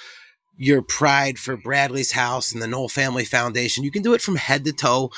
[0.57, 3.83] your pride for Bradley's house and the Nowell Family Foundation.
[3.83, 5.11] You can do it from head to toe.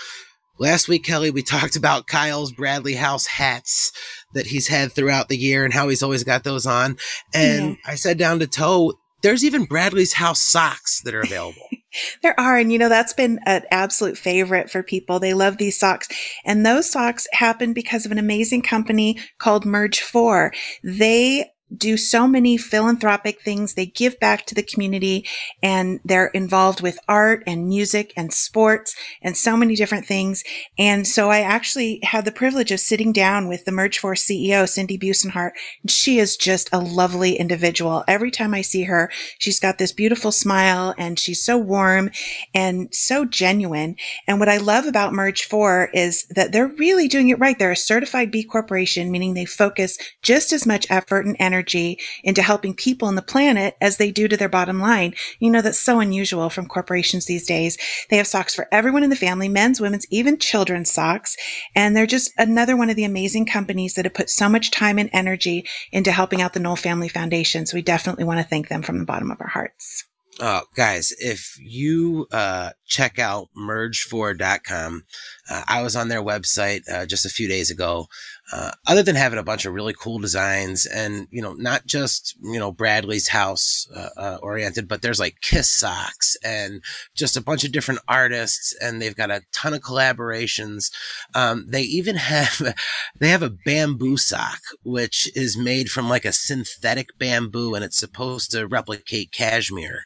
[0.60, 3.92] Last week, Kelly, we talked about Kyle's Bradley House hats
[4.34, 6.98] that he's had throughout the year and how he's always got those on.
[7.34, 11.68] And I said down to toe, there's even Bradley's house socks that are available.
[12.22, 15.20] There are, and you know, that's been an absolute favorite for people.
[15.20, 16.08] They love these socks.
[16.46, 20.54] And those socks happened because of an amazing company called Merge 4.
[20.84, 23.74] They do so many philanthropic things.
[23.74, 25.26] They give back to the community
[25.62, 30.44] and they're involved with art and music and sports and so many different things.
[30.78, 34.98] And so I actually had the privilege of sitting down with the Merge4 CEO, Cindy
[34.98, 35.52] Busenhart.
[35.88, 38.04] She is just a lovely individual.
[38.08, 42.12] Every time I see her, she's got this beautiful smile and she's so warm
[42.54, 43.98] and so genuine.
[44.26, 47.60] And what I love about Merge 4 is that they're really doing it right.
[47.60, 52.42] They're a certified B corporation, meaning they focus just as much effort and energy into
[52.42, 55.14] helping people on the planet as they do to their bottom line.
[55.40, 57.78] You know, that's so unusual from corporations these days.
[58.10, 61.36] They have socks for everyone in the family, men's, women's, even children's socks.
[61.76, 65.00] And they're just another one of the amazing companies that have put so much time
[65.00, 67.66] and energy into helping out the Nowell Family Foundation.
[67.66, 70.06] So we definitely want to thank them from the bottom of our hearts.
[70.40, 75.04] Oh, guys, if you uh, check out merge4.com,
[75.50, 78.06] uh, I was on their website uh, just a few days ago.
[78.52, 82.38] Uh, other than having a bunch of really cool designs and, you know, not just,
[82.42, 86.82] you know, Bradley's house uh, uh, oriented, but there's like Kiss socks and
[87.14, 90.92] just a bunch of different artists and they've got a ton of collaborations.
[91.36, 92.74] Um, they even have,
[93.20, 97.98] they have a bamboo sock, which is made from like a synthetic bamboo and it's
[97.98, 100.04] supposed to replicate cashmere.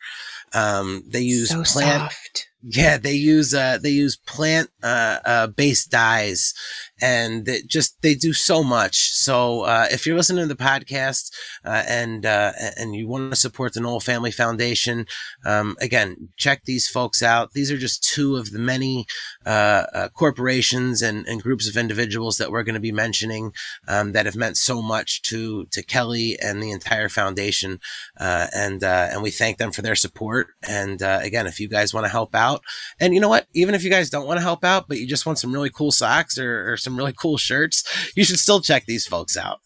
[0.54, 2.51] Um, they use so plant, soft.
[2.64, 6.54] Yeah, they use uh they use plant uh, uh based dyes
[7.02, 8.98] and it just they do so much.
[9.14, 11.32] So uh if you're listening to the podcast
[11.66, 15.08] uh and uh and you want to support the Nowell Family Foundation,
[15.44, 17.54] um again, check these folks out.
[17.54, 19.08] These are just two of the many
[19.44, 23.54] uh, uh corporations and, and groups of individuals that we're going to be mentioning
[23.88, 27.80] um that have meant so much to to Kelly and the entire foundation.
[28.20, 30.50] Uh and uh and we thank them for their support.
[30.68, 32.64] And uh again, if you guys want to help out out.
[33.00, 33.48] And you know what?
[33.54, 35.70] Even if you guys don't want to help out, but you just want some really
[35.70, 37.84] cool socks or, or some really cool shirts,
[38.16, 39.60] you should still check these folks out.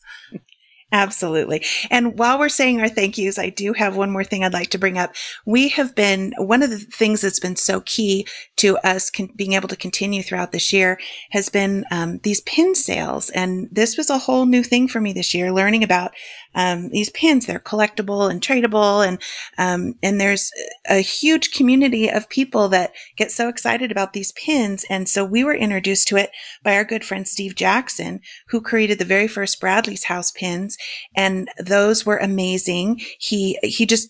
[0.92, 1.66] Absolutely.
[1.90, 4.70] And while we're saying our thank yous, I do have one more thing I'd like
[4.70, 5.14] to bring up.
[5.46, 8.26] We have been, one of the things that's been so key
[8.58, 10.98] to us con- being able to continue throughout this year
[11.32, 13.30] has been um, these pin sales.
[13.32, 16.14] And this was a whole new thing for me this year, learning about
[16.56, 17.46] um, these pins.
[17.46, 19.22] They're collectible and tradable, and
[19.58, 20.52] um, and there's
[20.90, 24.86] a huge community of people that get so excited about these pins.
[24.90, 26.32] And so we were introduced to it
[26.64, 30.78] by our good friend Steve Jackson, who created the very first Bradley's House pins,
[31.16, 33.02] and those were amazing.
[33.20, 34.10] He he just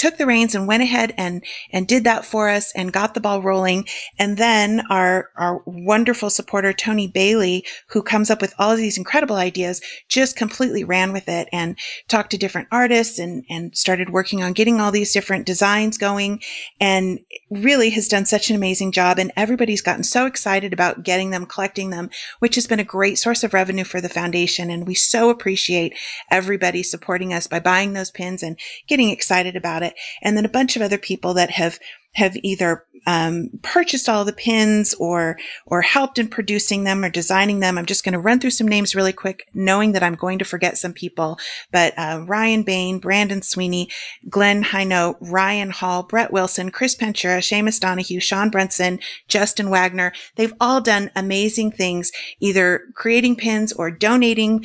[0.00, 3.20] took the reins and went ahead and, and did that for us and got the
[3.20, 3.86] ball rolling.
[4.18, 8.96] And then our, our wonderful supporter, Tony Bailey, who comes up with all of these
[8.96, 11.78] incredible ideas, just completely ran with it and
[12.08, 16.40] talked to different artists and, and started working on getting all these different designs going
[16.80, 17.20] and
[17.50, 19.18] really has done such an amazing job.
[19.18, 22.08] And everybody's gotten so excited about getting them, collecting them,
[22.38, 24.70] which has been a great source of revenue for the foundation.
[24.70, 25.92] And we so appreciate
[26.30, 29.96] everybody supporting us by buying those pins and getting excited about it it.
[30.22, 31.78] And then a bunch of other people that have
[32.12, 37.60] have either um, purchased all the pins or or helped in producing them or designing
[37.60, 37.78] them.
[37.78, 40.44] I'm just going to run through some names really quick, knowing that I'm going to
[40.44, 41.38] forget some people.
[41.72, 43.88] But uh, Ryan Bain, Brandon Sweeney,
[44.28, 50.12] Glenn Hino, Ryan Hall, Brett Wilson, Chris Pentura, Seamus Donahue, Sean Brunson, Justin Wagner.
[50.36, 54.64] They've all done amazing things, either creating pins or donating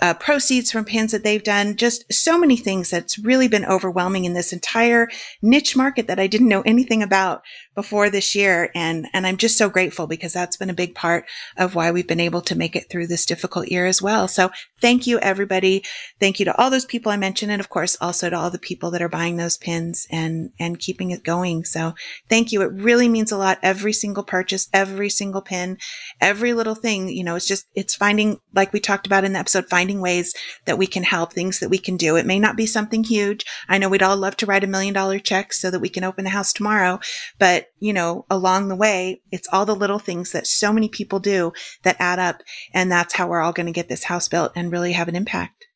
[0.00, 1.76] uh, proceeds from pins that they've done.
[1.76, 5.08] Just so many things that's really been overwhelming in this entire
[5.42, 7.42] niche market that I didn't know anything anything about
[7.74, 8.70] before this year.
[8.74, 11.24] And, and I'm just so grateful because that's been a big part
[11.56, 14.28] of why we've been able to make it through this difficult year as well.
[14.28, 14.50] So
[14.84, 15.82] thank you, everybody.
[16.20, 17.50] Thank you to all those people I mentioned.
[17.50, 20.78] And of course, also to all the people that are buying those pins and, and
[20.78, 21.64] keeping it going.
[21.64, 21.94] So
[22.28, 22.60] thank you.
[22.60, 23.58] It really means a lot.
[23.62, 25.78] Every single purchase, every single pin,
[26.20, 29.38] every little thing, you know, it's just, it's finding, like we talked about in the
[29.38, 30.34] episode, finding ways
[30.66, 32.16] that we can help, things that we can do.
[32.16, 33.46] It may not be something huge.
[33.70, 36.04] I know we'd all love to write a million dollar check so that we can
[36.04, 37.00] open the house tomorrow,
[37.38, 41.20] but you know, along the way, it's all the little things that so many people
[41.20, 41.52] do
[41.82, 42.42] that add up.
[42.72, 45.16] And that's how we're all going to get this house built and really have an
[45.16, 45.66] impact.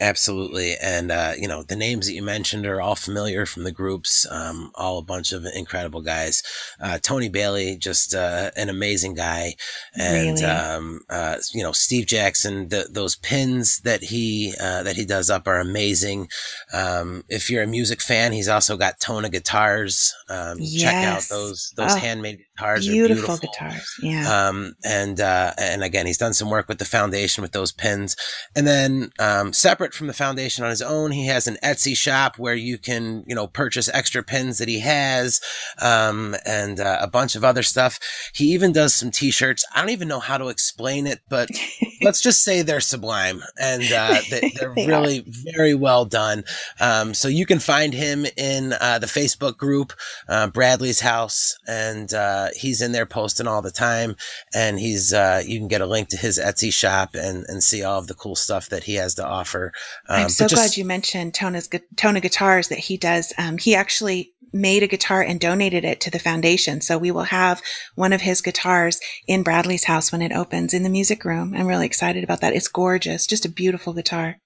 [0.00, 0.76] Absolutely.
[0.80, 4.26] And, uh, you know, the names that you mentioned are all familiar from the groups,
[4.30, 6.40] um, all a bunch of incredible guys.
[6.80, 9.54] Uh, Tony Bailey, just, uh, an amazing guy.
[9.98, 10.44] And, really?
[10.44, 15.30] um, uh, you know, Steve Jackson, the, those pins that he, uh, that he does
[15.30, 16.28] up are amazing.
[16.72, 20.14] Um, if you're a music fan, he's also got Tona guitars.
[20.28, 20.82] Um, yes.
[20.82, 22.86] check out those, those oh, handmade guitars.
[22.86, 23.94] Beautiful, beautiful, guitars.
[24.02, 24.48] Yeah.
[24.48, 28.16] Um, and, uh, and again, he's done some work with the foundation with those pins.
[28.56, 31.12] And then, um, separate from the foundation on his own.
[31.12, 34.80] He has an Etsy shop where you can, you know, purchase extra pins that he
[34.80, 35.40] has,
[35.80, 37.98] um, and uh, a bunch of other stuff.
[38.34, 39.64] He even does some t-shirts.
[39.74, 41.50] I don't even know how to explain it, but
[42.02, 45.52] let's just say they're sublime and uh, they, are they really are.
[45.56, 46.44] very well done.
[46.80, 49.92] Um, so you can find him in uh, the Facebook group,
[50.28, 54.16] uh, Bradley's House, and uh, he's in there posting all the time.
[54.54, 57.82] And he's uh, you can get a link to his Etsy shop and and see
[57.82, 59.72] all of the cool stuff that he has to offer.
[60.08, 63.32] Um, I'm so just, glad you mentioned Tona's Tona guitars that he does.
[63.38, 66.80] Um, he actually made a guitar and donated it to the foundation.
[66.80, 67.62] So we will have
[67.94, 71.54] one of his guitars in Bradley's house when it opens in the music room.
[71.56, 72.54] I'm really excited about that.
[72.54, 73.26] It's gorgeous.
[73.26, 74.38] Just a beautiful guitar.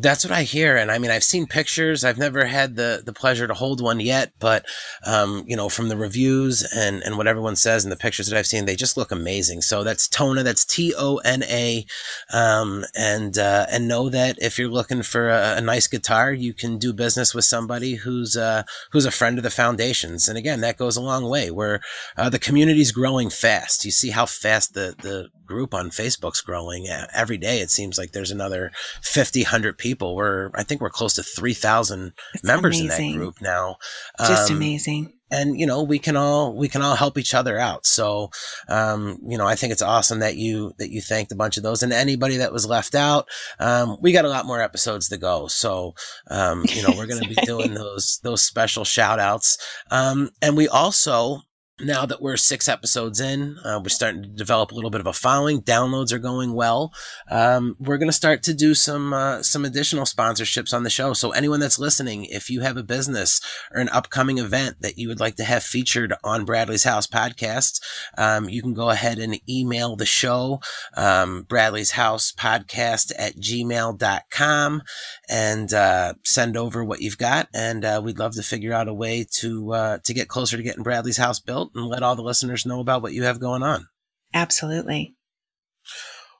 [0.00, 0.76] That's what I hear.
[0.76, 2.04] And I mean, I've seen pictures.
[2.04, 4.64] I've never had the, the pleasure to hold one yet, but,
[5.04, 8.38] um, you know, from the reviews and, and what everyone says and the pictures that
[8.38, 9.60] I've seen, they just look amazing.
[9.62, 10.44] So that's Tona.
[10.44, 11.84] That's T O N A.
[12.32, 16.54] Um, and, uh, and know that if you're looking for a, a, nice guitar, you
[16.54, 18.62] can do business with somebody who's, uh,
[18.92, 20.28] who's a friend of the foundations.
[20.28, 21.80] And again, that goes a long way where,
[22.16, 23.84] uh, the community's growing fast.
[23.84, 27.60] You see how fast the, the group on Facebook's growing every day.
[27.60, 28.70] It seems like there's another
[29.02, 30.14] 50, 100 people.
[30.14, 32.12] We're, I think we're close to 3,000
[32.42, 33.06] members amazing.
[33.06, 33.76] in that group now.
[34.18, 35.14] Just um, amazing.
[35.30, 37.84] And, you know, we can all, we can all help each other out.
[37.84, 38.30] So,
[38.68, 41.62] um, you know, I think it's awesome that you, that you thanked a bunch of
[41.62, 43.28] those and anybody that was left out.
[43.58, 45.46] Um, we got a lot more episodes to go.
[45.48, 45.94] So,
[46.30, 49.58] um, you know, we're going to be doing those, those special shout outs.
[49.90, 51.42] Um, and we also,
[51.80, 55.06] now that we're six episodes in, uh, we're starting to develop a little bit of
[55.06, 55.62] a following.
[55.62, 56.92] Downloads are going well.
[57.30, 61.12] Um, we're going to start to do some uh, some additional sponsorships on the show.
[61.12, 63.40] So anyone that's listening, if you have a business
[63.72, 67.80] or an upcoming event that you would like to have featured on Bradley's House podcast,
[68.16, 70.60] um, you can go ahead and email the show,
[70.96, 74.82] um, Bradley's House podcast at gmail.com
[75.28, 77.48] and uh, send over what you've got.
[77.54, 80.62] And uh, we'd love to figure out a way to uh, to get closer to
[80.62, 83.62] getting Bradley's house built and let all the listeners know about what you have going
[83.62, 83.88] on.
[84.34, 85.14] Absolutely.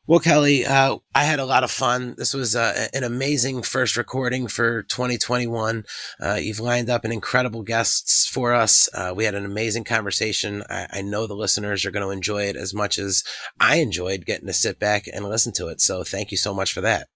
[0.09, 2.15] Well, Kelly, uh, I had a lot of fun.
[2.17, 5.85] This was uh, an amazing first recording for 2021.
[6.19, 8.89] Uh, you've lined up an incredible guests for us.
[8.95, 10.63] Uh, we had an amazing conversation.
[10.71, 13.23] I, I know the listeners are going to enjoy it as much as
[13.61, 15.83] I enjoyed getting to sit back and listen to it.
[15.83, 17.09] So thank you so much for that.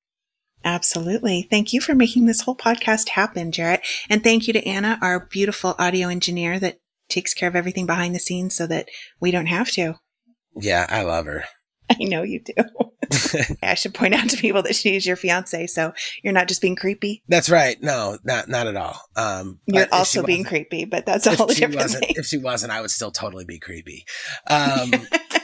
[0.65, 1.47] Absolutely.
[1.51, 3.81] Thank you for making this whole podcast happen, Jarrett.
[4.09, 6.79] And thank you to Anna, our beautiful audio engineer that
[7.09, 8.89] takes care of everything behind the scenes so that
[9.21, 9.95] we don't have to.
[10.55, 11.45] Yeah, I love her.
[11.91, 12.55] I know you do.
[13.63, 16.77] I should point out to people that she's your fiance, so you're not just being
[16.77, 17.23] creepy.
[17.29, 17.77] That's right.
[17.83, 18.99] No, not not at all.
[19.17, 22.15] Um, you're also being creepy, but that's a whole different thing.
[22.17, 24.05] If she wasn't, I would still totally be creepy.
[24.49, 24.93] Um,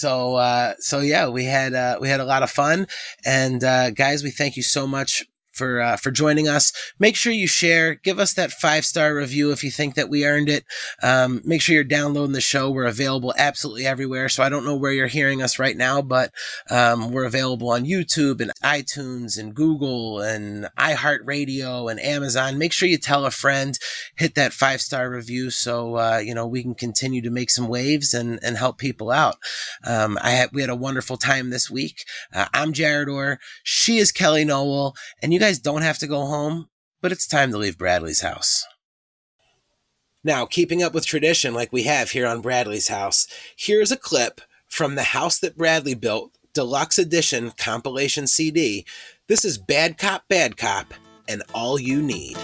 [0.00, 2.86] so uh, so yeah, we had uh, we had a lot of fun,
[3.24, 5.26] and uh, guys, we thank you so much
[5.60, 6.72] for uh, for joining us.
[6.98, 7.94] Make sure you share.
[7.94, 10.64] Give us that five star review if you think that we earned it.
[11.02, 12.70] Um, make sure you're downloading the show.
[12.70, 14.30] We're available absolutely everywhere.
[14.30, 16.32] So I don't know where you're hearing us right now, but
[16.70, 22.56] um, we're available on YouTube and iTunes and Google and iHeartRadio and Amazon.
[22.56, 23.78] Make sure you tell a friend.
[24.16, 27.68] Hit that five star review so uh, you know we can continue to make some
[27.68, 29.36] waves and and help people out.
[29.84, 32.06] Um, I had we had a wonderful time this week.
[32.32, 33.38] Uh, I'm Jared Orr.
[33.62, 36.68] She is Kelly Nowell, and you guys don't have to go home,
[37.00, 38.64] but it's time to leave Bradley's house.
[40.22, 44.42] Now, keeping up with tradition like we have here on Bradley's house, here's a clip
[44.68, 48.84] from the House That Bradley Built Deluxe Edition compilation CD.
[49.28, 50.92] This is Bad Cop, Bad Cop,
[51.26, 52.36] and All You Need.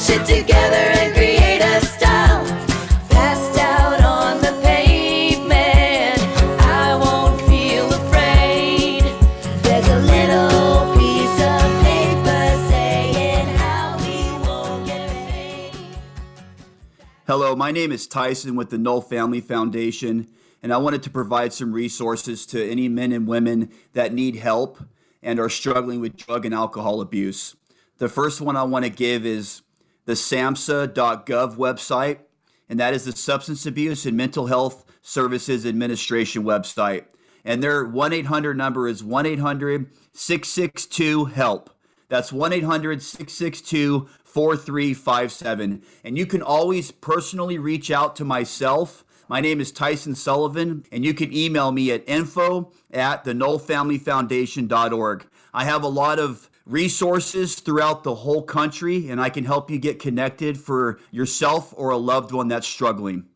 [0.00, 2.42] Shit together and create a style.
[3.10, 6.18] Passed out on the pavement,
[6.58, 9.02] I won't feel afraid.
[9.62, 15.74] There's a little piece of paper saying how we won't get paid.
[17.26, 20.28] Hello, my name is Tyson with the Nowell Family Foundation,
[20.62, 24.82] and I wanted to provide some resources to any men and women that need help
[25.22, 27.54] and are struggling with drug and alcohol abuse.
[27.98, 29.60] The first one I want to give is
[30.10, 32.18] the SAMHSA.gov website,
[32.68, 37.04] and that is the Substance Abuse and Mental Health Services Administration website.
[37.44, 41.70] And their 1 800 number is 1 800 662 HELP.
[42.08, 45.82] That's 1 800 662 4357.
[46.02, 49.04] And you can always personally reach out to myself.
[49.28, 55.26] My name is Tyson Sullivan, and you can email me at info at the Foundation.org.
[55.54, 59.78] I have a lot of resources throughout the whole country, and I can help you
[59.78, 63.26] get connected for yourself or a loved one that's struggling.